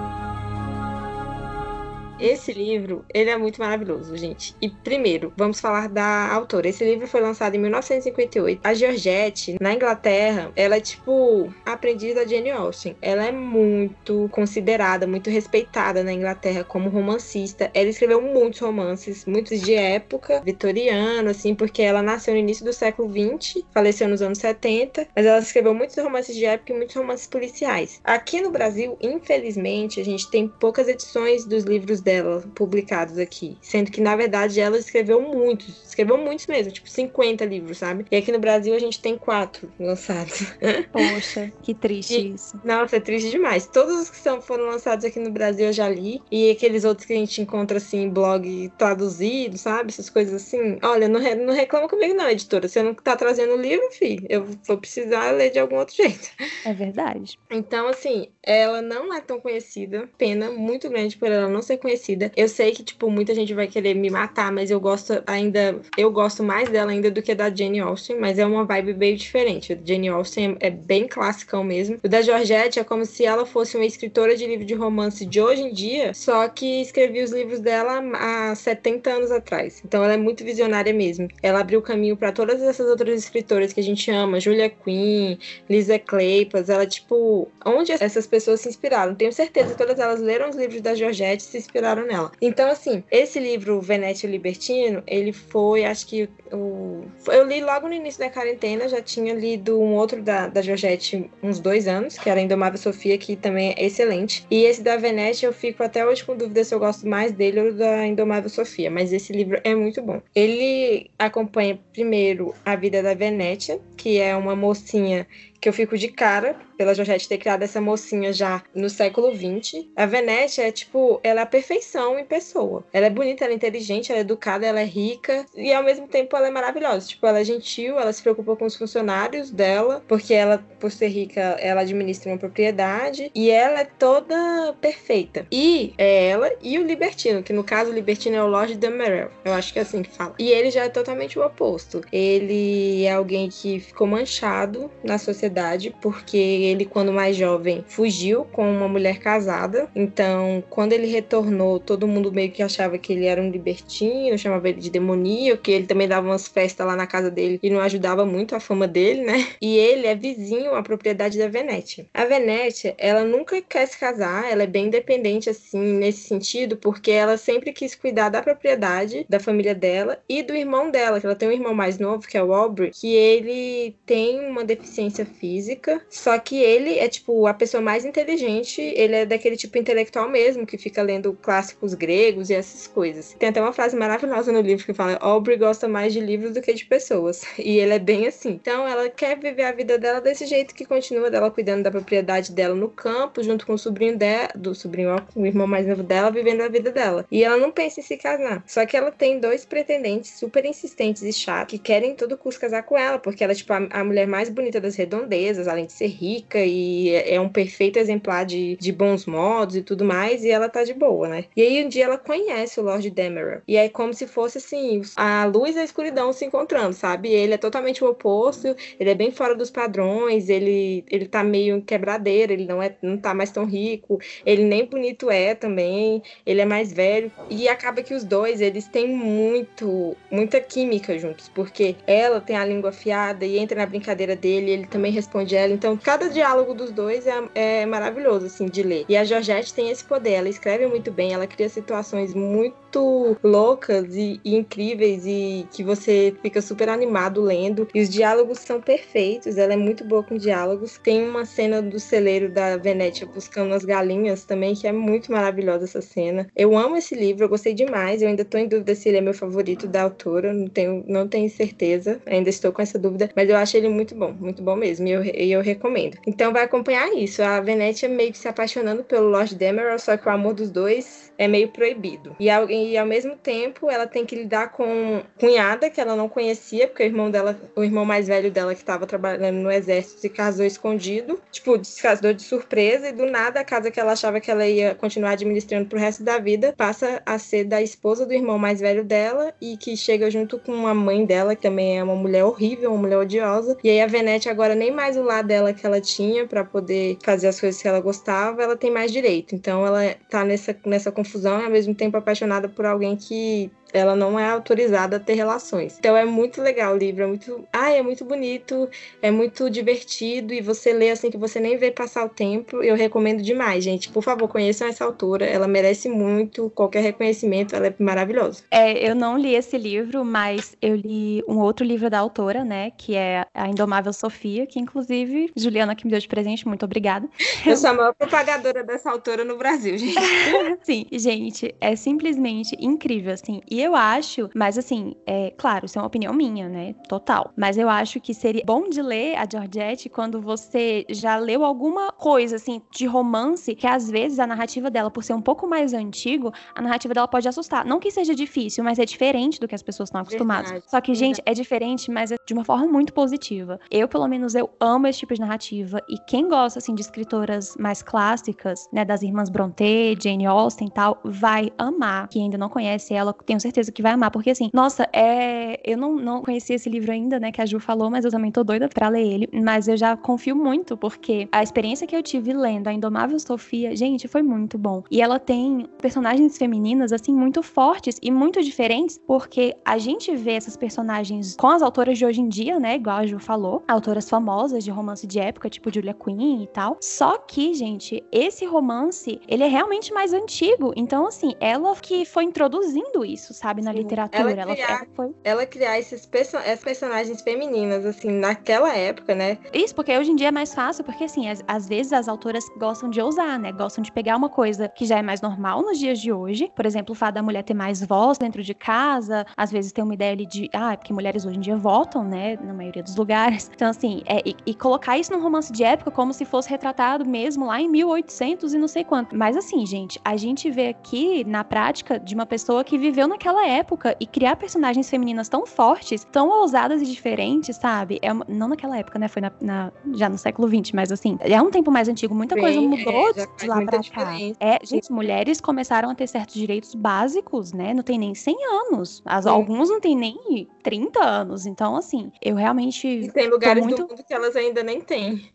Esse 2.19 2.53
livro, 2.53 3.03
ele 3.13 3.29
é 3.29 3.37
muito 3.37 3.59
maravilhoso, 3.59 4.15
gente. 4.15 4.55
E 4.61 4.69
primeiro, 4.69 5.33
vamos 5.35 5.59
falar 5.59 5.89
da 5.89 6.31
autora. 6.31 6.69
Esse 6.69 6.85
livro 6.85 7.07
foi 7.07 7.19
lançado 7.19 7.55
em 7.55 7.59
1958. 7.59 8.61
A 8.63 8.73
Georgette, 8.73 9.57
na 9.59 9.73
Inglaterra, 9.73 10.51
ela 10.55 10.77
é 10.77 10.79
tipo 10.79 11.53
aprendiz 11.65 12.15
da 12.15 12.25
Jane 12.25 12.51
Austen. 12.51 12.95
Ela 13.01 13.25
é 13.25 13.31
muito 13.33 14.29
considerada, 14.31 15.05
muito 15.05 15.29
respeitada 15.29 16.03
na 16.03 16.13
Inglaterra 16.13 16.63
como 16.63 16.89
romancista. 16.89 17.69
Ela 17.73 17.89
escreveu 17.89 18.21
muitos 18.21 18.61
romances, 18.61 19.25
muitos 19.25 19.59
de 19.59 19.73
época 19.73 20.41
vitoriana, 20.43 21.31
assim, 21.31 21.53
porque 21.53 21.81
ela 21.81 22.01
nasceu 22.01 22.33
no 22.33 22.39
início 22.39 22.63
do 22.63 22.71
século 22.71 23.09
20, 23.09 23.65
faleceu 23.73 24.07
nos 24.07 24.21
anos 24.21 24.37
70, 24.37 25.09
mas 25.13 25.25
ela 25.25 25.39
escreveu 25.39 25.73
muitos 25.73 25.97
romances 25.97 26.35
de 26.35 26.45
época 26.45 26.71
e 26.71 26.77
muitos 26.77 26.95
romances 26.95 27.27
policiais. 27.27 27.99
Aqui 28.03 28.39
no 28.39 28.51
Brasil, 28.51 28.97
infelizmente, 29.01 29.99
a 29.99 30.05
gente 30.05 30.29
tem 30.31 30.47
poucas 30.47 30.87
edições 30.87 31.45
dos 31.45 31.65
livros 31.65 32.04
dela 32.05 32.43
publicados 32.53 33.17
aqui. 33.17 33.57
Sendo 33.61 33.91
que, 33.91 33.99
na 33.99 34.15
verdade, 34.15 34.61
ela 34.61 34.77
escreveu 34.77 35.19
muitos. 35.19 35.83
Escreveu 35.83 36.17
muitos 36.17 36.45
mesmo, 36.45 36.71
tipo 36.71 36.87
50 36.87 37.43
livros, 37.43 37.79
sabe? 37.79 38.05
E 38.11 38.15
aqui 38.15 38.31
no 38.31 38.39
Brasil 38.39 38.75
a 38.75 38.79
gente 38.79 39.01
tem 39.01 39.17
quatro 39.17 39.71
lançados. 39.79 40.53
Poxa, 40.93 41.51
que 41.63 41.73
triste 41.73 42.15
e, 42.15 42.33
isso. 42.35 42.61
Nossa, 42.63 42.97
é 42.97 42.99
triste 42.99 43.31
demais. 43.31 43.65
Todos 43.65 44.03
os 44.03 44.09
que 44.09 44.17
são, 44.17 44.39
foram 44.39 44.65
lançados 44.65 45.03
aqui 45.03 45.19
no 45.19 45.31
Brasil 45.31 45.65
eu 45.65 45.73
já 45.73 45.89
li. 45.89 46.21
E 46.31 46.51
aqueles 46.51 46.85
outros 46.85 47.07
que 47.07 47.13
a 47.13 47.17
gente 47.17 47.41
encontra 47.41 47.77
assim 47.77 48.03
em 48.03 48.09
blog 48.09 48.71
traduzido, 48.77 49.57
sabe? 49.57 49.89
Essas 49.89 50.09
coisas 50.09 50.35
assim. 50.35 50.77
Olha, 50.83 51.07
não, 51.07 51.19
não 51.19 51.53
reclama 51.53 51.89
comigo, 51.89 52.13
não, 52.13 52.29
editora. 52.29 52.67
Você 52.67 52.83
não 52.83 52.93
tá 52.93 53.15
trazendo 53.15 53.53
o 53.53 53.61
livro, 53.61 53.89
filho. 53.91 54.27
Eu 54.29 54.45
vou 54.67 54.77
precisar 54.77 55.31
ler 55.31 55.49
de 55.49 55.57
algum 55.57 55.77
outro 55.77 55.95
jeito. 55.97 56.29
É 56.63 56.71
verdade. 56.71 57.39
Então, 57.49 57.87
assim, 57.87 58.27
ela 58.43 58.81
não 58.81 59.11
é 59.11 59.21
tão 59.21 59.39
conhecida. 59.39 60.07
Pena 60.19 60.51
muito 60.51 60.87
grande 60.87 61.17
por 61.17 61.31
ela 61.31 61.49
não 61.49 61.63
ser 61.63 61.77
conhecida 61.77 61.94
conhecida. 61.95 62.31
Eu 62.35 62.47
sei 62.47 62.71
que, 62.71 62.83
tipo, 62.83 63.09
muita 63.09 63.33
gente 63.33 63.53
vai 63.53 63.67
querer 63.67 63.93
me 63.93 64.09
matar, 64.09 64.51
mas 64.51 64.69
eu 64.69 64.79
gosto 64.79 65.23
ainda. 65.25 65.79
Eu 65.97 66.11
gosto 66.11 66.43
mais 66.43 66.69
dela 66.69 66.91
ainda 66.91 67.09
do 67.09 67.21
que 67.21 67.33
da 67.33 67.53
Jane 67.53 67.79
Austen, 67.79 68.19
mas 68.19 68.37
é 68.37 68.45
uma 68.45 68.65
vibe 68.65 68.93
bem 68.93 69.15
diferente. 69.15 69.73
A 69.73 69.77
Jane 69.83 70.09
Austen 70.09 70.57
é 70.59 70.69
bem 70.69 71.07
clássica 71.07 71.61
mesmo. 71.63 71.97
O 72.03 72.09
da 72.09 72.21
Georgette 72.21 72.79
é 72.79 72.83
como 72.83 73.05
se 73.05 73.25
ela 73.25 73.45
fosse 73.45 73.77
uma 73.77 73.85
escritora 73.85 74.35
de 74.35 74.45
livro 74.45 74.65
de 74.65 74.73
romance 74.73 75.25
de 75.25 75.41
hoje 75.41 75.61
em 75.61 75.73
dia, 75.73 76.13
só 76.13 76.47
que 76.49 76.81
escrevia 76.81 77.23
os 77.23 77.31
livros 77.31 77.59
dela 77.59 78.01
há 78.15 78.53
70 78.53 79.09
anos 79.09 79.31
atrás. 79.31 79.81
Então 79.85 80.03
ela 80.03 80.13
é 80.13 80.17
muito 80.17 80.43
visionária 80.43 80.93
mesmo. 80.93 81.27
Ela 81.41 81.61
abriu 81.61 81.81
caminho 81.81 82.17
para 82.17 82.31
todas 82.31 82.61
essas 82.61 82.87
outras 82.87 83.17
escritoras 83.17 83.71
que 83.71 83.79
a 83.79 83.83
gente 83.83 84.09
ama, 84.11 84.39
Julia 84.39 84.69
Quinn, 84.69 85.37
Lisa 85.69 85.97
Kleypas, 85.97 86.69
ela 86.69 86.85
tipo, 86.85 87.47
onde 87.65 87.91
essas 87.91 88.27
pessoas 88.27 88.61
se 88.61 88.69
inspiraram? 88.69 89.15
Tenho 89.15 89.31
certeza 89.31 89.71
que 89.71 89.77
todas 89.77 89.99
elas 89.99 90.19
leram 90.19 90.49
os 90.49 90.55
livros 90.55 90.81
da 90.81 90.93
Georgette 90.93 91.43
e 91.43 91.45
se 91.45 91.57
inspiraram 91.57 91.84
inspiraram 91.85 92.07
nela. 92.07 92.31
Então, 92.41 92.69
assim, 92.69 93.03
esse 93.11 93.39
livro, 93.39 93.79
Venete 93.79 94.25
Libertino, 94.25 95.03
ele 95.05 95.31
foi, 95.31 95.85
acho 95.85 96.07
que 96.07 96.29
o... 96.51 97.03
eu 97.27 97.45
li 97.45 97.61
logo 97.61 97.87
no 97.87 97.93
início 97.93 98.19
da 98.19 98.29
quarentena, 98.29 98.89
já 98.89 99.01
tinha 99.01 99.33
lido 99.33 99.79
um 99.79 99.93
outro 99.93 100.21
da, 100.21 100.47
da 100.47 100.61
Georgette 100.61 101.29
uns 101.43 101.59
dois 101.59 101.87
anos, 101.87 102.17
que 102.17 102.29
era 102.29 102.41
Indomável 102.41 102.79
Sofia, 102.79 103.17
que 103.17 103.35
também 103.35 103.73
é 103.77 103.85
excelente. 103.85 104.45
E 104.49 104.63
esse 104.63 104.81
da 104.81 104.97
Venete 104.97 105.45
eu 105.45 105.53
fico 105.53 105.83
até 105.83 106.05
hoje 106.05 106.23
com 106.23 106.35
dúvida 106.35 106.63
se 106.63 106.73
eu 106.73 106.79
gosto 106.79 107.07
mais 107.07 107.31
dele 107.31 107.59
ou 107.59 107.73
da 107.73 108.05
Indomável 108.05 108.49
Sofia, 108.49 108.89
mas 108.89 109.13
esse 109.13 109.31
livro 109.31 109.59
é 109.63 109.75
muito 109.75 110.01
bom. 110.01 110.21
Ele 110.33 111.09
acompanha 111.19 111.79
primeiro 111.93 112.53
a 112.65 112.75
vida 112.75 113.03
da 113.03 113.13
Venete, 113.13 113.79
que 113.97 114.19
é 114.19 114.35
uma 114.35 114.55
mocinha 114.55 115.27
que 115.59 115.69
eu 115.69 115.73
fico 115.73 115.97
de 115.97 116.09
cara 116.09 116.55
pela 116.77 116.93
Georgette 116.93 117.27
ter 117.27 117.37
criado 117.37 117.63
essa 117.63 117.81
mocinha 117.81 118.31
já 118.31 118.63
no 118.73 118.89
século 118.89 119.33
XX. 119.33 119.85
A 119.95 120.05
Venete 120.05 120.61
é 120.61 120.71
tipo, 120.71 121.19
ela 121.23 121.41
é 121.41 121.43
a 121.43 121.47
perfeição 121.47 122.17
em 122.19 122.25
pessoa. 122.25 122.83
Ela 122.91 123.07
é 123.07 123.09
bonita, 123.09 123.43
ela 123.43 123.53
é 123.53 123.55
inteligente, 123.55 124.11
ela 124.11 124.19
é 124.19 124.21
educada, 124.21 124.65
ela 124.65 124.81
é 124.81 124.85
rica 124.85 125.45
e 125.55 125.73
ao 125.73 125.83
mesmo 125.83 126.07
tempo 126.07 126.35
ela 126.35 126.47
é 126.47 126.51
maravilhosa. 126.51 127.07
Tipo, 127.07 127.27
ela 127.27 127.39
é 127.39 127.43
gentil, 127.43 127.99
ela 127.99 128.11
se 128.11 128.21
preocupa 128.21 128.55
com 128.55 128.65
os 128.65 128.75
funcionários 128.75 129.51
dela, 129.51 130.03
porque 130.07 130.33
ela, 130.33 130.63
por 130.79 130.91
ser 130.91 131.07
rica, 131.07 131.41
ela 131.59 131.81
administra 131.81 132.31
uma 132.31 132.37
propriedade 132.37 133.31
e 133.33 133.49
ela 133.49 133.81
é 133.81 133.85
toda 133.85 134.75
perfeita. 134.81 135.47
E 135.51 135.93
é 135.97 136.29
ela 136.29 136.51
e 136.61 136.77
o 136.79 136.83
Libertino, 136.83 137.43
que 137.43 137.53
no 137.53 137.63
caso 137.63 137.91
o 137.91 137.93
Libertino 137.93 138.35
é 138.35 138.43
o 138.43 138.47
Lord 138.47 138.75
Demerel. 138.75 139.29
Eu 139.43 139.53
acho 139.53 139.73
que 139.73 139.79
é 139.79 139.81
assim 139.81 140.01
que 140.01 140.09
fala. 140.09 140.35
E 140.39 140.49
ele 140.49 140.71
já 140.71 140.85
é 140.85 140.89
totalmente 140.89 141.37
o 141.37 141.45
oposto. 141.45 142.01
Ele 142.11 143.03
é 143.05 143.13
alguém 143.13 143.49
que 143.49 143.79
ficou 143.79 144.07
manchado 144.07 144.91
na 145.03 145.17
sociedade 145.17 145.95
porque 146.01 146.37
ele, 146.65 146.85
quando 146.85 147.13
mais 147.13 147.35
jovem, 147.35 147.83
fugiu 147.87 148.45
com 148.45 148.69
uma 148.69 148.87
mulher 148.87 149.19
casada. 149.19 149.87
Então, 149.95 150.63
quando 150.69 150.93
ele 150.93 151.07
retornou, 151.07 151.79
todo 151.79 152.07
mundo 152.07 152.31
meio 152.31 152.51
que 152.51 152.63
achava 152.63 152.97
que 152.97 153.13
ele 153.13 153.25
era 153.25 153.41
um 153.41 153.49
libertino, 153.49 154.37
chamava 154.37 154.69
ele 154.69 154.79
de 154.79 154.89
demoníaco, 154.89 155.61
que 155.61 155.71
ele 155.71 155.87
também 155.87 156.07
dava 156.07 156.27
umas 156.27 156.47
festas 156.47 156.85
lá 156.85 156.95
na 156.95 157.07
casa 157.07 157.29
dele 157.29 157.59
e 157.61 157.69
não 157.69 157.79
ajudava 157.79 158.25
muito 158.25 158.55
a 158.55 158.59
fama 158.59 158.87
dele, 158.87 159.21
né? 159.21 159.47
E 159.61 159.77
ele 159.77 160.07
é 160.07 160.15
vizinho 160.15 160.75
à 160.75 160.83
propriedade 160.83 161.37
da 161.37 161.47
Venetia. 161.47 162.05
A 162.13 162.25
Venetia, 162.25 162.95
ela 162.97 163.23
nunca 163.23 163.61
quer 163.61 163.87
se 163.87 163.97
casar, 163.97 164.51
ela 164.51 164.63
é 164.63 164.67
bem 164.67 164.87
independente, 164.87 165.49
assim, 165.49 165.79
nesse 165.79 166.27
sentido, 166.27 166.77
porque 166.77 167.11
ela 167.11 167.37
sempre 167.37 167.71
quis 167.71 167.95
cuidar 167.95 168.29
da 168.29 168.41
propriedade 168.41 169.25
da 169.29 169.39
família 169.39 169.75
dela 169.75 170.19
e 170.27 170.41
do 170.41 170.55
irmão 170.55 170.89
dela, 170.89 171.19
que 171.19 171.25
ela 171.25 171.35
tem 171.35 171.49
um 171.49 171.51
irmão 171.51 171.73
mais 171.73 171.97
novo, 171.99 172.27
que 172.27 172.37
é 172.37 172.43
o 172.43 172.53
Aubrey, 172.53 172.91
que 172.91 173.13
ele 173.13 173.95
tem 174.05 174.39
uma 174.47 174.63
deficiência 174.63 175.25
física, 175.25 176.01
só 176.09 176.37
que 176.37 176.54
ele 176.61 176.99
é, 176.99 177.07
tipo, 177.07 177.47
a 177.47 177.53
pessoa 177.53 177.81
mais 177.81 178.05
inteligente, 178.05 178.81
ele 178.81 179.15
é 179.15 179.25
daquele 179.25 179.57
tipo 179.57 179.77
intelectual 179.77 180.29
mesmo, 180.29 180.65
que 180.65 180.77
fica 180.77 181.01
lendo 181.01 181.33
clássicos 181.41 181.93
gregos 181.93 182.49
e 182.49 182.53
essas 182.53 182.87
coisas. 182.87 183.35
Tem 183.39 183.49
até 183.49 183.61
uma 183.61 183.73
frase 183.73 183.95
maravilhosa 183.95 184.51
no 184.51 184.61
livro 184.61 184.85
que 184.85 184.93
fala: 184.93 185.17
Aubrey 185.19 185.57
gosta 185.57 185.87
mais 185.87 186.13
de 186.13 186.19
livros 186.19 186.53
do 186.53 186.61
que 186.61 186.73
de 186.73 186.85
pessoas. 186.85 187.43
E 187.65 187.79
ele 187.79 187.93
é 187.93 187.99
bem 187.99 188.27
assim. 188.27 188.51
Então 188.51 188.87
ela 188.87 189.09
quer 189.09 189.39
viver 189.39 189.63
a 189.63 189.71
vida 189.71 189.97
dela 189.97 190.21
desse 190.21 190.45
jeito 190.45 190.75
que 190.75 190.85
continua 190.85 191.31
dela 191.31 191.49
cuidando 191.49 191.81
da 191.81 191.89
propriedade 191.89 192.51
dela 192.51 192.75
no 192.75 192.89
campo, 192.89 193.41
junto 193.41 193.65
com 193.65 193.73
o 193.73 193.77
sobrinho 193.77 194.15
dela, 194.15 194.49
do 194.55 194.75
sobrinho, 194.75 195.15
o 195.35 195.45
irmão 195.45 195.65
mais 195.65 195.87
novo 195.87 196.03
dela, 196.03 196.29
vivendo 196.29 196.61
a 196.61 196.67
vida 196.67 196.91
dela. 196.91 197.25
E 197.31 197.43
ela 197.43 197.57
não 197.57 197.71
pensa 197.71 197.99
em 197.99 198.03
se 198.03 198.17
casar. 198.17 198.63
Só 198.67 198.85
que 198.85 198.95
ela 198.95 199.11
tem 199.11 199.39
dois 199.39 199.65
pretendentes 199.65 200.37
super 200.37 200.63
insistentes 200.63 201.23
e 201.23 201.33
chatos 201.33 201.65
que 201.65 201.79
querem 201.79 202.15
todo 202.15 202.37
custo 202.37 202.61
casar 202.61 202.83
com 202.83 202.97
ela, 202.97 203.17
porque 203.17 203.43
ela 203.43 203.53
é 203.53 203.55
tipo 203.55 203.73
a, 203.73 203.87
a 203.89 204.03
mulher 204.03 204.27
mais 204.27 204.49
bonita 204.49 204.79
das 204.79 204.95
redondezas, 204.95 205.67
além 205.67 205.85
de 205.85 205.93
ser 205.93 206.07
rica 206.07 206.44
e 206.53 207.09
é, 207.09 207.35
é 207.35 207.41
um 207.41 207.49
perfeito 207.49 207.97
exemplar 207.97 208.45
de, 208.45 208.75
de 208.77 208.91
bons 208.91 209.25
modos 209.25 209.75
e 209.75 209.81
tudo 209.81 210.05
mais, 210.05 210.43
e 210.43 210.51
ela 210.51 210.69
tá 210.69 210.83
de 210.83 210.93
boa, 210.93 211.27
né? 211.27 211.45
E 211.55 211.61
aí 211.61 211.83
um 211.83 211.89
dia 211.89 212.05
ela 212.05 212.17
conhece 212.17 212.79
o 212.79 212.83
Lord 212.83 213.09
Demerel. 213.09 213.61
E 213.67 213.77
é 213.77 213.89
como 213.89 214.13
se 214.13 214.27
fosse 214.27 214.57
assim, 214.57 215.01
a 215.15 215.45
luz 215.45 215.75
e 215.75 215.79
a 215.79 215.83
escuridão 215.83 216.31
se 216.33 216.45
encontrando, 216.45 216.93
sabe? 216.93 217.29
Ele 217.29 217.53
é 217.53 217.57
totalmente 217.57 218.03
o 218.03 218.09
oposto, 218.09 218.75
ele 218.99 219.09
é 219.09 219.15
bem 219.15 219.31
fora 219.31 219.55
dos 219.55 219.71
padrões, 219.71 220.49
ele, 220.49 221.03
ele 221.09 221.25
tá 221.25 221.43
meio 221.43 221.81
quebradeiro, 221.81 222.53
ele 222.53 222.65
não, 222.65 222.81
é, 222.81 222.95
não 223.01 223.17
tá 223.17 223.33
mais 223.33 223.51
tão 223.51 223.65
rico, 223.65 224.19
ele 224.45 224.63
nem 224.63 224.85
bonito 224.85 225.29
é 225.29 225.55
também, 225.55 226.21
ele 226.45 226.61
é 226.61 226.65
mais 226.65 226.91
velho. 226.91 227.31
E 227.49 227.67
acaba 227.67 228.03
que 228.03 228.13
os 228.13 228.23
dois, 228.23 228.61
eles 228.61 228.87
têm 228.87 229.07
muito, 229.07 230.15
muita 230.29 230.59
química 230.59 231.17
juntos, 231.17 231.49
porque 231.49 231.95
ela 232.05 232.41
tem 232.41 232.55
a 232.55 232.65
língua 232.65 232.89
afiada 232.89 233.45
e 233.45 233.57
entra 233.57 233.79
na 233.79 233.85
brincadeira 233.85 234.35
dele, 234.35 234.71
ele 234.71 234.87
também 234.87 235.11
responde 235.11 235.55
ela. 235.55 235.73
Então, 235.73 235.97
cada 235.97 236.29
diálogo 236.35 236.73
dos 236.73 236.91
dois 236.91 237.25
é, 237.25 237.43
é 237.55 237.85
maravilhoso, 237.85 238.45
assim, 238.45 238.67
de 238.67 238.83
ler. 238.83 239.05
E 239.09 239.17
a 239.17 239.23
Georgette 239.23 239.73
tem 239.73 239.89
esse 239.89 240.03
poder, 240.03 240.33
ela 240.33 240.49
escreve 240.49 240.85
muito 240.85 241.11
bem, 241.11 241.33
ela 241.33 241.47
cria 241.47 241.69
situações 241.69 242.33
muito 242.33 243.35
loucas 243.43 244.15
e, 244.15 244.39
e 244.43 244.55
incríveis 244.55 245.25
e 245.25 245.67
que 245.71 245.83
você 245.83 246.35
fica 246.41 246.61
super 246.61 246.89
animado 246.89 247.41
lendo. 247.41 247.87
E 247.93 248.01
os 248.01 248.09
diálogos 248.09 248.59
são 248.59 248.79
perfeitos, 248.79 249.57
ela 249.57 249.73
é 249.73 249.77
muito 249.77 250.03
boa 250.03 250.23
com 250.23 250.37
diálogos. 250.37 250.99
Tem 251.03 251.27
uma 251.27 251.45
cena 251.45 251.81
do 251.81 251.99
celeiro 251.99 252.49
da 252.49 252.77
Venetia 252.77 253.27
buscando 253.27 253.73
as 253.73 253.83
galinhas 253.83 254.43
também, 254.43 254.75
que 254.75 254.87
é 254.87 254.91
muito 254.91 255.31
maravilhosa 255.31 255.85
essa 255.85 256.01
cena. 256.01 256.47
Eu 256.55 256.77
amo 256.77 256.95
esse 256.97 257.15
livro, 257.15 257.45
eu 257.45 257.49
gostei 257.49 257.73
demais. 257.73 258.21
Eu 258.21 258.27
ainda 258.27 258.45
tô 258.45 258.57
em 258.57 258.67
dúvida 258.67 258.93
se 258.95 259.09
ele 259.09 259.17
é 259.17 259.21
meu 259.21 259.33
favorito 259.33 259.87
da 259.87 260.03
autora, 260.03 260.53
não 260.53 260.67
tenho, 260.67 261.03
não 261.07 261.27
tenho 261.27 261.49
certeza, 261.49 262.21
ainda 262.25 262.49
estou 262.49 262.71
com 262.71 262.81
essa 262.81 262.99
dúvida, 262.99 263.29
mas 263.35 263.49
eu 263.49 263.55
acho 263.55 263.77
ele 263.77 263.89
muito 263.89 264.15
bom, 264.15 264.33
muito 264.33 264.61
bom 264.61 264.75
mesmo, 264.75 265.07
e 265.07 265.11
eu, 265.11 265.23
eu 265.23 265.61
recomendo. 265.61 266.17
Então 266.25 266.51
vai 266.51 266.63
acompanhar 266.63 267.13
isso. 267.13 267.41
A 267.43 267.59
Venetia 267.61 268.09
meio 268.09 268.31
que 268.31 268.37
se 268.37 268.47
apaixonando 268.47 269.03
pelo 269.03 269.29
Lord 269.29 269.55
Demerol, 269.55 269.99
só 269.99 270.17
que 270.17 270.27
o 270.27 270.31
amor 270.31 270.53
dos 270.53 270.69
dois 270.69 271.31
é 271.37 271.47
meio 271.47 271.67
proibido. 271.69 272.35
E 272.39 272.49
ao, 272.49 272.69
e 272.69 272.97
ao 272.97 273.05
mesmo 273.05 273.35
tempo, 273.35 273.89
ela 273.89 274.07
tem 274.07 274.25
que 274.25 274.35
lidar 274.35 274.71
com 274.71 275.21
cunhada 275.37 275.89
que 275.89 275.99
ela 275.99 276.15
não 276.15 276.29
conhecia, 276.29 276.87
porque 276.87 277.03
o 277.03 277.05
irmão 277.05 277.29
dela, 277.29 277.59
o 277.75 277.83
irmão 277.83 278.05
mais 278.05 278.27
velho 278.27 278.49
dela 278.49 278.73
que 278.73 278.81
estava 278.81 279.05
trabalhando 279.05 279.57
no 279.57 279.71
exército 279.71 280.21
se 280.21 280.29
casou 280.29 280.65
escondido, 280.65 281.39
tipo, 281.51 281.83
se 281.83 282.01
casou 282.01 282.33
de 282.33 282.41
surpresa 282.41 283.09
e 283.09 283.11
do 283.11 283.25
nada 283.25 283.59
a 283.59 283.65
casa 283.65 283.91
que 283.91 283.99
ela 283.99 284.13
achava 284.13 284.39
que 284.39 284.49
ela 284.49 284.65
ia 284.65 284.95
continuar 284.95 285.31
administrando 285.31 285.87
pro 285.87 285.99
resto 285.99 286.23
da 286.23 286.39
vida 286.39 286.73
passa 286.77 287.21
a 287.25 287.37
ser 287.37 287.65
da 287.65 287.81
esposa 287.81 288.25
do 288.25 288.33
irmão 288.33 288.57
mais 288.57 288.79
velho 288.79 289.03
dela 289.03 289.53
e 289.61 289.77
que 289.77 289.95
chega 289.97 290.31
junto 290.31 290.57
com 290.57 290.87
a 290.87 290.93
mãe 290.93 291.25
dela, 291.25 291.55
que 291.55 291.61
também 291.61 291.97
é 291.97 292.03
uma 292.03 292.15
mulher 292.15 292.45
horrível, 292.45 292.91
uma 292.91 293.01
mulher 293.01 293.17
odiosa. 293.17 293.77
E 293.83 293.89
aí 293.89 294.01
a 294.01 294.07
Venete 294.07 294.49
agora 294.49 294.75
nem 294.75 294.91
mais 294.91 295.17
o 295.17 295.23
lado 295.23 295.47
dela 295.47 295.73
que 295.73 295.85
ela 295.85 295.99
tinha 295.99 296.14
para 296.47 296.63
poder 296.63 297.17
fazer 297.23 297.47
as 297.47 297.59
coisas 297.59 297.81
que 297.81 297.87
ela 297.87 297.99
gostava, 297.99 298.63
ela 298.63 298.75
tem 298.77 298.91
mais 298.91 299.11
direito. 299.11 299.55
Então 299.55 299.85
ela 299.85 300.15
tá 300.29 300.43
nessa 300.43 300.75
nessa 300.85 301.11
confusão 301.11 301.61
e 301.61 301.65
ao 301.65 301.71
mesmo 301.71 301.93
tempo 301.95 302.17
apaixonada 302.17 302.69
por 302.69 302.85
alguém 302.85 303.15
que 303.15 303.71
ela 303.95 304.15
não 304.15 304.37
é 304.37 304.49
autorizada 304.49 305.17
a 305.17 305.19
ter 305.19 305.33
relações. 305.33 305.95
Então 305.97 306.15
é 306.15 306.25
muito 306.25 306.61
legal 306.61 306.93
o 306.93 306.97
livro, 306.97 307.23
é 307.23 307.27
muito, 307.27 307.67
ai, 307.71 307.97
é 307.97 308.01
muito 308.01 308.25
bonito, 308.25 308.89
é 309.21 309.31
muito 309.31 309.69
divertido 309.69 310.53
e 310.53 310.61
você 310.61 310.91
lê 310.91 311.09
assim 311.11 311.31
que 311.31 311.37
você 311.37 311.59
nem 311.59 311.77
vê 311.77 311.91
passar 311.91 312.25
o 312.25 312.29
tempo. 312.29 312.83
Eu 312.83 312.95
recomendo 312.95 313.41
demais, 313.41 313.83
gente. 313.83 314.09
Por 314.09 314.21
favor, 314.21 314.47
conheçam 314.47 314.87
essa 314.87 315.05
autora, 315.05 315.45
ela 315.45 315.67
merece 315.67 316.09
muito 316.09 316.69
qualquer 316.71 317.01
reconhecimento, 317.01 317.75
ela 317.75 317.87
é 317.87 317.95
maravilhosa. 317.97 318.63
É, 318.69 319.09
eu 319.09 319.15
não 319.15 319.37
li 319.37 319.55
esse 319.55 319.77
livro, 319.77 320.25
mas 320.25 320.75
eu 320.81 320.95
li 320.95 321.43
um 321.47 321.59
outro 321.59 321.85
livro 321.85 322.09
da 322.09 322.19
autora, 322.19 322.63
né, 322.63 322.91
que 322.97 323.15
é 323.15 323.45
A 323.53 323.67
Indomável 323.67 324.11
Sofia, 324.11 324.65
que 324.67 324.79
inclusive 324.79 325.51
Juliana 325.55 325.95
que 325.95 326.05
me 326.05 326.11
deu 326.11 326.19
de 326.19 326.27
presente, 326.27 326.67
muito 326.67 326.83
obrigada. 326.83 327.27
Eu 327.65 327.77
sou 327.77 327.91
a 327.91 327.93
maior 327.93 328.13
propagadora 328.13 328.83
dessa 328.83 329.09
autora 329.09 329.43
no 329.43 329.57
Brasil, 329.57 329.97
gente. 329.97 330.15
Sim, 330.83 331.05
gente, 331.11 331.73
é 331.79 331.95
simplesmente 331.95 332.75
incrível, 332.79 333.33
assim. 333.33 333.61
E 333.69 333.84
eu 333.85 333.95
acho, 333.95 334.49
mas 334.55 334.77
assim, 334.77 335.15
é 335.25 335.51
claro, 335.57 335.85
isso 335.85 335.97
é 335.97 336.01
uma 336.01 336.07
opinião 336.07 336.33
minha, 336.33 336.67
né? 336.67 336.93
Total. 337.07 337.51
Mas 337.55 337.77
eu 337.77 337.89
acho 337.89 338.19
que 338.19 338.33
seria 338.33 338.63
bom 338.65 338.89
de 338.89 339.01
ler 339.01 339.35
a 339.35 339.47
Georgette 339.49 340.09
quando 340.09 340.41
você 340.41 341.05
já 341.09 341.37
leu 341.37 341.63
alguma 341.63 342.11
coisa, 342.11 342.55
assim, 342.55 342.81
de 342.91 343.05
romance, 343.05 343.75
que 343.75 343.87
às 343.87 344.09
vezes 344.09 344.39
a 344.39 344.47
narrativa 344.47 344.89
dela, 344.89 345.09
por 345.11 345.23
ser 345.23 345.33
um 345.33 345.41
pouco 345.41 345.67
mais 345.67 345.93
antigo, 345.93 346.51
a 346.73 346.81
narrativa 346.81 347.13
dela 347.13 347.27
pode 347.27 347.47
assustar. 347.47 347.85
Não 347.85 347.99
que 347.99 348.11
seja 348.11 348.35
difícil, 348.35 348.83
mas 348.83 348.99
é 348.99 349.05
diferente 349.05 349.59
do 349.59 349.67
que 349.67 349.75
as 349.75 349.83
pessoas 349.83 350.09
estão 350.09 350.21
acostumadas. 350.21 350.71
Verdade. 350.71 350.89
Só 350.89 351.01
que, 351.01 351.13
gente, 351.13 351.41
é 351.45 351.53
diferente, 351.53 352.11
mas 352.11 352.31
é 352.31 352.35
de 352.45 352.53
uma 352.53 352.63
forma 352.63 352.87
muito 352.87 353.13
positiva. 353.13 353.79
Eu, 353.89 354.07
pelo 354.07 354.27
menos, 354.27 354.55
eu 354.55 354.69
amo 354.79 355.07
esse 355.07 355.19
tipo 355.19 355.33
de 355.33 355.39
narrativa. 355.39 356.01
E 356.09 356.17
quem 356.27 356.47
gosta, 356.47 356.79
assim, 356.79 356.95
de 356.95 357.01
escritoras 357.01 357.75
mais 357.77 358.01
clássicas, 358.01 358.87
né, 358.91 359.05
das 359.05 359.21
irmãs 359.21 359.49
Brontë, 359.49 360.17
Jane 360.21 360.45
Austen 360.45 360.87
e 360.87 360.91
tal, 360.91 361.19
vai 361.23 361.71
amar. 361.77 362.27
Quem 362.29 362.43
ainda 362.43 362.57
não 362.57 362.69
conhece 362.69 363.13
ela, 363.13 363.33
tenho 363.45 363.59
certeza 363.65 363.91
que 363.91 364.01
vai 364.01 364.13
amar. 364.13 364.31
Porque, 364.31 364.49
assim, 364.49 364.69
nossa, 364.73 365.07
é... 365.13 365.79
eu 365.83 365.97
não, 365.97 366.15
não 366.15 366.41
conheci 366.41 366.73
esse 366.73 366.89
livro 366.89 367.11
ainda, 367.11 367.39
né, 367.39 367.51
que 367.51 367.61
a 367.61 367.65
Ju 367.65 367.79
falou, 367.79 368.09
mas 368.09 368.25
eu 368.25 368.31
também 368.31 368.51
tô 368.51 368.63
doida 368.63 368.87
pra 368.87 369.09
ler 369.09 369.25
ele. 369.25 369.49
Mas 369.51 369.87
eu 369.87 369.97
já 369.97 370.15
confio 370.15 370.55
muito, 370.55 370.95
porque 370.97 371.47
a 371.51 371.63
experiência 371.63 372.07
que 372.07 372.15
eu 372.15 372.23
tive 372.23 372.53
lendo 372.53 372.87
A 372.87 372.93
Indomável 372.93 373.39
Sofia, 373.39 373.95
gente, 373.95 374.27
foi 374.27 374.41
muito 374.41 374.77
bom. 374.77 375.03
E 375.09 375.21
ela 375.21 375.39
tem 375.39 375.87
personagens 375.99 376.57
femininas, 376.57 377.11
assim, 377.11 377.33
muito 377.33 377.61
fortes 377.63 378.17
e 378.21 378.31
muito 378.31 378.61
diferentes, 378.61 379.19
porque 379.25 379.75
a 379.83 379.97
gente 379.97 380.35
vê 380.35 380.53
essas 380.53 380.77
personagens 380.77 381.55
com 381.55 381.67
as 381.67 381.81
autoras 381.81 382.17
de 382.17 382.25
hoje 382.25 382.41
em 382.41 382.49
dia, 382.49 382.79
né, 382.79 382.95
igual 382.95 383.17
a 383.17 383.25
Ju 383.25 383.39
falou, 383.39 383.83
autoras 383.87 384.29
famosas 384.29 384.83
de 384.83 384.91
romance 384.91 385.25
de 385.25 385.39
época, 385.39 385.69
tipo 385.69 385.93
Julia 385.93 386.13
Quinn 386.13 386.63
e 386.63 386.67
tal. 386.67 386.97
Só 387.01 387.37
que, 387.37 387.73
gente, 387.73 388.23
esse 388.31 388.65
romance, 388.65 389.39
ele 389.47 389.63
é 389.63 389.67
realmente 389.67 390.13
mais 390.13 390.33
antigo. 390.33 390.93
Então, 390.95 391.27
assim, 391.27 391.53
ela 391.59 391.95
que 391.95 392.25
foi 392.25 392.43
introduzindo 392.43 393.23
isso, 393.23 393.53
sabe, 393.55 393.81
na 393.81 393.91
Sim. 393.91 393.99
literatura. 393.99 394.51
Ela 394.51 394.73
criar, 394.73 394.89
ela, 394.89 395.07
foi... 395.15 395.35
ela 395.43 395.65
criar 395.65 395.99
esses 395.99 396.29
essas 396.65 396.83
personagens 396.83 397.41
femininas, 397.41 398.05
assim, 398.05 398.29
naquela 398.29 398.95
época, 398.95 399.33
né? 399.33 399.57
Isso, 399.73 399.95
porque 399.95 400.17
hoje 400.17 400.31
em 400.31 400.35
dia 400.35 400.49
é 400.49 400.51
mais 400.51 400.73
fácil, 400.73 401.03
porque 401.03 401.23
assim, 401.23 401.49
às, 401.49 401.63
às 401.67 401.87
vezes 401.87 402.13
as 402.13 402.27
autoras 402.27 402.63
gostam 402.77 403.09
de 403.09 403.21
ousar, 403.21 403.59
né? 403.59 403.71
Gostam 403.71 404.01
de 404.03 404.11
pegar 404.11 404.35
uma 404.35 404.49
coisa 404.49 404.89
que 404.89 405.05
já 405.05 405.17
é 405.17 405.21
mais 405.21 405.41
normal 405.41 405.81
nos 405.81 405.97
dias 405.97 406.19
de 406.19 406.31
hoje. 406.31 406.71
Por 406.75 406.85
exemplo, 406.85 407.13
o 407.13 407.15
fato 407.15 407.35
da 407.35 407.43
mulher 407.43 407.63
ter 407.63 407.73
mais 407.73 408.03
voz 408.03 408.37
dentro 408.37 408.63
de 408.63 408.73
casa, 408.73 409.45
às 409.55 409.71
vezes 409.71 409.91
tem 409.91 410.03
uma 410.03 410.13
ideia 410.13 410.31
ali 410.33 410.45
de, 410.45 410.69
ah, 410.73 410.93
é 410.93 410.97
porque 410.97 411.13
mulheres 411.13 411.45
hoje 411.45 411.57
em 411.57 411.61
dia 411.61 411.77
votam, 411.77 412.23
né? 412.23 412.57
Na 412.61 412.73
maioria 412.73 413.03
dos 413.03 413.15
lugares. 413.15 413.69
Então, 413.75 413.89
assim, 413.89 414.23
é, 414.25 414.41
e, 414.45 414.55
e 414.67 414.73
colocar 414.73 415.17
isso 415.17 415.33
num 415.33 415.41
romance 415.41 415.71
de 415.71 415.83
época 415.83 416.09
como 416.09 416.31
se 416.31 416.45
fosse 416.45 416.69
retratado 416.69 417.25
mesmo 417.25 417.65
lá 417.65 417.81
em 417.81 417.89
1800 417.89 418.73
e 418.73 418.77
não 418.77 418.87
sei 418.87 419.03
quanto. 419.03 419.35
Mas 419.35 419.57
assim, 419.57 419.85
gente, 419.85 420.17
a 420.23 420.37
gente 420.37 420.71
vê 420.71 420.87
aqui 420.87 421.43
na 421.43 421.61
prática 421.61 422.17
de 422.17 422.33
uma 422.33 422.45
pessoa 422.45 422.85
que 422.85 422.97
viveu 422.97 423.27
naquela 423.27 423.44
época 423.65 424.15
e 424.19 424.25
criar 424.25 424.55
personagens 424.55 425.09
femininas 425.09 425.49
tão 425.49 425.65
fortes, 425.65 426.25
tão 426.31 426.49
ousadas 426.49 427.01
e 427.01 427.05
diferentes, 427.05 427.75
sabe? 427.75 428.19
É 428.21 428.31
uma, 428.31 428.45
não 428.47 428.67
naquela 428.67 428.97
época, 428.97 429.19
né? 429.19 429.27
Foi 429.27 429.41
na, 429.41 429.51
na, 429.61 429.91
já 430.13 430.29
no 430.29 430.37
século 430.37 430.67
XX, 430.67 430.91
mas 430.93 431.11
assim, 431.11 431.37
é 431.41 431.61
um 431.61 431.69
tempo 431.69 431.91
mais 431.91 432.07
antigo, 432.07 432.33
muita 432.33 432.55
Bem, 432.55 432.63
coisa 432.63 432.81
mudou 432.81 433.29
é, 433.29 433.47
de 433.57 433.67
lá 433.67 433.81
pra 433.83 434.01
cá. 434.03 434.37
É, 434.59 434.79
gente, 434.83 435.11
mulheres 435.11 435.59
começaram 435.59 436.09
a 436.09 436.15
ter 436.15 436.27
certos 436.27 436.55
direitos 436.55 436.95
básicos, 436.95 437.73
né? 437.73 437.93
Não 437.93 438.03
tem 438.03 438.17
nem 438.17 438.33
100 438.33 438.55
anos. 438.65 439.21
As, 439.25 439.45
alguns 439.45 439.89
não 439.89 439.99
tem 439.99 440.15
nem 440.15 440.67
30 440.83 441.23
anos. 441.23 441.65
Então, 441.65 441.95
assim, 441.95 442.31
eu 442.41 442.55
realmente. 442.55 443.07
E 443.07 443.31
tem 443.31 443.49
lugares 443.49 443.83
muito... 443.83 444.03
do 444.03 444.09
mundo 444.09 444.23
que 444.23 444.33
elas 444.33 444.55
ainda 444.55 444.83
nem 444.83 445.01
têm. 445.01 445.49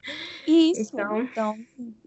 Isso. 0.46 0.92
Então, 0.94 1.22
então 1.22 1.54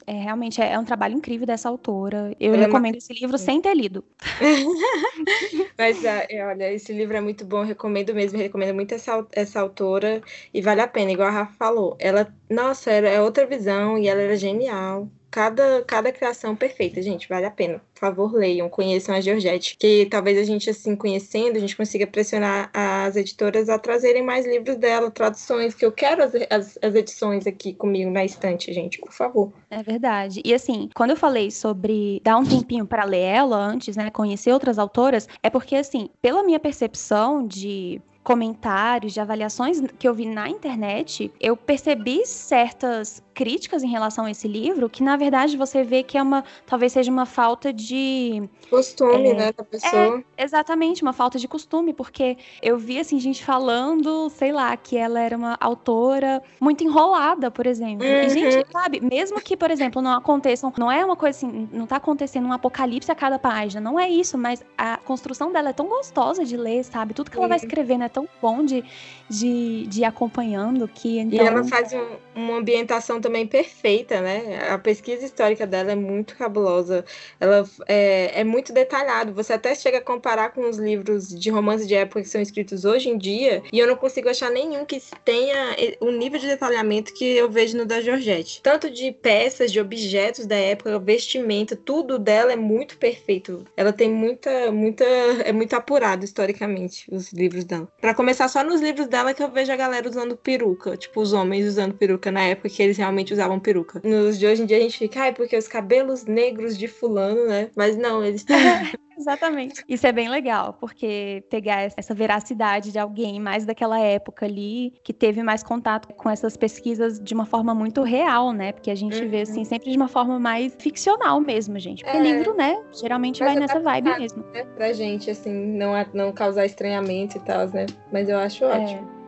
é, 0.05 0.13
realmente 0.13 0.61
é, 0.61 0.73
é, 0.73 0.79
um 0.79 0.85
trabalho 0.85 1.15
incrível 1.15 1.45
dessa 1.47 1.69
autora. 1.69 2.35
Eu 2.39 2.53
Ela 2.53 2.65
recomendo 2.65 2.95
é 2.95 2.97
uma... 2.97 2.99
esse 2.99 3.13
livro 3.13 3.37
sem 3.37 3.61
ter 3.61 3.73
lido. 3.75 4.03
Mas 5.77 6.03
é, 6.03 6.45
olha, 6.45 6.71
esse 6.71 6.93
livro 6.93 7.15
é 7.17 7.21
muito 7.21 7.45
bom, 7.45 7.63
recomendo 7.63 8.13
mesmo, 8.13 8.37
recomendo 8.37 8.73
muito 8.73 8.93
essa, 8.93 9.25
essa 9.31 9.59
autora 9.59 10.21
e 10.53 10.61
vale 10.61 10.81
a 10.81 10.87
pena, 10.87 11.11
igual 11.11 11.27
a 11.27 11.31
Rafa 11.31 11.53
falou. 11.53 11.95
Ela, 11.99 12.33
nossa, 12.49 12.91
era, 12.91 13.09
é 13.09 13.21
outra 13.21 13.45
visão 13.45 13.97
e 13.97 14.07
ela 14.07 14.21
era 14.21 14.35
genial 14.35 15.09
cada, 15.33 15.81
cada 15.81 16.11
criação 16.11 16.55
perfeita, 16.55 17.01
gente, 17.01 17.27
vale 17.27 17.47
a 17.47 17.49
pena. 17.49 17.81
Por 17.95 18.01
favor, 18.01 18.31
leiam, 18.35 18.69
conheçam 18.69 19.15
a 19.15 19.19
Georgette, 19.19 19.75
que 19.79 20.05
talvez 20.05 20.37
a 20.37 20.43
gente, 20.43 20.69
assim, 20.69 20.95
conhecendo, 20.95 21.57
a 21.57 21.59
gente 21.59 21.75
consiga 21.75 22.05
pressionar 22.05 22.69
as 22.71 23.15
editoras 23.15 23.67
a 23.67 23.79
trazerem 23.79 24.21
mais 24.21 24.45
livros 24.45 24.75
dela, 24.75 25.09
traduções, 25.09 25.73
que 25.73 25.83
eu 25.83 25.91
quero 25.91 26.21
as, 26.21 26.35
as, 26.51 26.77
as 26.79 26.93
edições 26.93 27.47
aqui 27.47 27.73
comigo 27.73 28.11
na 28.11 28.23
estante, 28.23 28.71
gente, 28.71 28.99
por 28.99 29.11
favor. 29.11 29.51
É 29.71 29.81
verdade. 29.81 30.39
E 30.45 30.53
assim, 30.53 30.87
quando 30.93 31.09
eu 31.09 31.17
falei 31.17 31.49
sobre 31.49 32.21
dar 32.23 32.37
um 32.37 32.45
tempinho 32.45 32.85
para 32.85 33.03
ler 33.03 33.21
ela 33.21 33.57
antes, 33.57 33.95
né, 33.95 34.11
conhecer 34.11 34.53
outras 34.53 34.77
autoras, 34.77 35.27
é 35.41 35.49
porque, 35.49 35.75
assim, 35.75 36.11
pela 36.21 36.43
minha 36.43 36.59
percepção 36.59 37.47
de 37.47 37.99
comentários, 38.23 39.13
de 39.13 39.19
avaliações 39.19 39.81
que 39.99 40.07
eu 40.07 40.13
vi 40.13 40.25
na 40.25 40.49
internet, 40.49 41.31
eu 41.39 41.57
percebi 41.57 42.25
certas 42.25 43.21
críticas 43.33 43.83
em 43.83 43.89
relação 43.89 44.25
a 44.25 44.31
esse 44.31 44.47
livro, 44.47 44.89
que 44.89 45.03
na 45.03 45.17
verdade 45.17 45.57
você 45.57 45.83
vê 45.83 46.03
que 46.03 46.17
é 46.17 46.21
uma, 46.21 46.43
talvez 46.65 46.93
seja 46.93 47.11
uma 47.11 47.25
falta 47.25 47.73
de 47.73 48.47
costume, 48.69 49.29
é, 49.29 49.33
né, 49.33 49.51
da 49.51 49.63
pessoa. 49.63 50.23
É, 50.37 50.43
exatamente, 50.43 51.01
uma 51.01 51.13
falta 51.13 51.39
de 51.39 51.47
costume, 51.47 51.93
porque 51.93 52.37
eu 52.61 52.77
vi 52.77 52.99
assim 52.99 53.19
gente 53.19 53.43
falando, 53.43 54.29
sei 54.29 54.51
lá, 54.51 54.75
que 54.77 54.97
ela 54.97 55.19
era 55.19 55.35
uma 55.35 55.57
autora 55.59 56.41
muito 56.59 56.83
enrolada, 56.83 57.49
por 57.49 57.65
exemplo. 57.65 58.05
Uhum. 58.05 58.13
E 58.13 58.29
gente, 58.29 58.71
sabe, 58.71 58.99
mesmo 59.01 59.41
que, 59.41 59.57
por 59.57 59.71
exemplo, 59.71 60.01
não 60.01 60.13
aconteça, 60.13 60.71
não 60.77 60.91
é 60.91 61.03
uma 61.03 61.15
coisa 61.15 61.37
assim, 61.37 61.69
não 61.71 61.87
tá 61.87 61.97
acontecendo 61.97 62.47
um 62.47 62.53
apocalipse 62.53 63.11
a 63.11 63.15
cada 63.15 63.39
página, 63.39 63.81
não 63.81 63.99
é 63.99 64.09
isso, 64.09 64.37
mas 64.37 64.63
a 64.77 64.97
construção 64.97 65.51
dela 65.51 65.69
é 65.69 65.73
tão 65.73 65.87
gostosa 65.87 66.45
de 66.45 66.57
ler, 66.57 66.83
sabe? 66.83 67.13
Tudo 67.13 67.31
que 67.31 67.37
ela 67.37 67.47
vai 67.47 67.57
escrevendo 67.57 68.03
é 68.03 68.09
tão 68.09 68.27
bom 68.41 68.63
de, 68.63 68.83
de, 69.29 69.87
de 69.87 70.01
ir 70.01 70.05
acompanhando 70.05 70.87
que 70.87 71.19
então... 71.19 71.37
E 71.37 71.47
ela 71.47 71.59
então 71.59 71.69
faz 71.69 71.93
um, 71.93 72.32
uma 72.35 72.57
ambientação 72.57 73.19
também 73.21 73.45
perfeita, 73.47 74.21
né? 74.21 74.69
A 74.69 74.77
pesquisa 74.77 75.25
histórica 75.25 75.65
dela 75.65 75.91
é 75.91 75.95
muito 75.95 76.35
cabulosa. 76.35 77.05
Ela 77.39 77.67
é, 77.87 78.41
é 78.41 78.43
muito 78.43 78.73
detalhado. 78.73 79.33
Você 79.33 79.53
até 79.53 79.75
chega 79.75 79.99
a 79.99 80.01
comparar 80.01 80.51
com 80.53 80.69
os 80.69 80.77
livros 80.77 81.29
de 81.29 81.49
romance 81.49 81.87
de 81.87 81.95
época 81.95 82.21
que 82.21 82.29
são 82.29 82.41
escritos 82.41 82.85
hoje 82.85 83.09
em 83.09 83.17
dia, 83.17 83.63
e 83.71 83.79
eu 83.79 83.87
não 83.87 83.95
consigo 83.95 84.29
achar 84.29 84.49
nenhum 84.49 84.85
que 84.85 85.01
tenha 85.23 85.75
o 85.99 86.11
nível 86.11 86.39
de 86.39 86.47
detalhamento 86.47 87.13
que 87.13 87.25
eu 87.25 87.49
vejo 87.49 87.77
no 87.77 87.85
da 87.85 88.01
Georgette. 88.01 88.61
Tanto 88.61 88.89
de 88.89 89.11
peças, 89.11 89.71
de 89.71 89.79
objetos 89.79 90.45
da 90.45 90.55
época, 90.55 90.99
vestimenta, 90.99 91.75
tudo 91.75 92.17
dela 92.17 92.53
é 92.53 92.55
muito 92.55 92.97
perfeito. 92.97 93.65
Ela 93.75 93.93
tem 93.93 94.09
muita, 94.09 94.71
muita, 94.71 95.03
é 95.03 95.51
muito 95.51 95.73
apurado 95.73 96.25
historicamente 96.25 97.05
os 97.11 97.31
livros 97.31 97.63
dela. 97.63 97.87
Para 97.99 98.13
começar 98.13 98.47
só 98.47 98.63
nos 98.63 98.81
livros 98.81 99.07
dela 99.07 99.33
que 99.33 99.43
eu 99.43 99.51
vejo 99.51 99.71
a 99.71 99.75
galera 99.75 100.09
usando 100.09 100.35
peruca, 100.35 100.97
tipo 100.97 101.21
os 101.21 101.33
homens 101.33 101.67
usando 101.67 101.93
peruca 101.93 102.22
na 102.31 102.43
época 102.43 102.69
que 102.69 102.81
eles 102.81 102.97
realmente 102.97 103.33
usavam 103.33 103.59
peruca. 103.59 104.01
Nos 104.03 104.39
de 104.39 104.47
hoje 104.47 104.63
em 104.63 104.65
dia 104.65 104.77
a 104.77 104.81
gente 104.81 104.97
fica, 104.97 105.21
ai, 105.21 105.33
porque 105.33 105.57
os 105.57 105.67
cabelos 105.67 106.25
negros 106.25 106.77
de 106.77 106.87
fulano, 106.87 107.45
né? 107.47 107.69
Mas 107.75 107.97
não, 107.97 108.23
eles 108.23 108.45
Exatamente. 109.17 109.83
Isso 109.87 110.05
é 110.05 110.11
bem 110.11 110.29
legal, 110.29 110.73
porque 110.73 111.43
pegar 111.49 111.81
essa 111.97 112.13
veracidade 112.13 112.91
de 112.91 112.99
alguém 112.99 113.39
mais 113.39 113.65
daquela 113.65 113.99
época 113.99 114.45
ali, 114.45 114.93
que 115.03 115.13
teve 115.13 115.41
mais 115.43 115.63
contato 115.63 116.13
com 116.13 116.29
essas 116.29 116.57
pesquisas 116.57 117.19
de 117.19 117.33
uma 117.33 117.45
forma 117.45 117.73
muito 117.73 118.01
real, 118.03 118.51
né? 118.51 118.71
Porque 118.71 118.91
a 118.91 118.95
gente 118.95 119.21
uhum. 119.21 119.29
vê, 119.29 119.41
assim, 119.41 119.63
sempre 119.63 119.91
de 119.91 119.97
uma 119.97 120.07
forma 120.07 120.39
mais 120.39 120.75
ficcional 120.79 121.39
mesmo, 121.39 121.77
gente. 121.79 122.03
Porque 122.03 122.17
é. 122.17 122.21
livro, 122.21 122.55
né, 122.55 122.81
geralmente 122.91 123.39
Mas 123.41 123.53
vai 123.53 123.59
nessa 123.59 123.79
vibe 123.79 124.19
mesmo. 124.19 124.43
Né, 124.51 124.65
pra 124.75 124.91
gente, 124.93 125.29
assim, 125.29 125.53
não, 125.53 125.93
não 126.13 126.31
causar 126.31 126.65
estranhamento 126.65 127.37
e 127.37 127.41
tal, 127.41 127.67
né? 127.67 127.85
Mas 128.11 128.29
eu 128.29 128.37
acho 128.37 128.63
é. 128.65 128.67
ótimo. 128.67 129.09
É. 129.09 129.23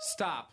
Stop. 0.00 0.49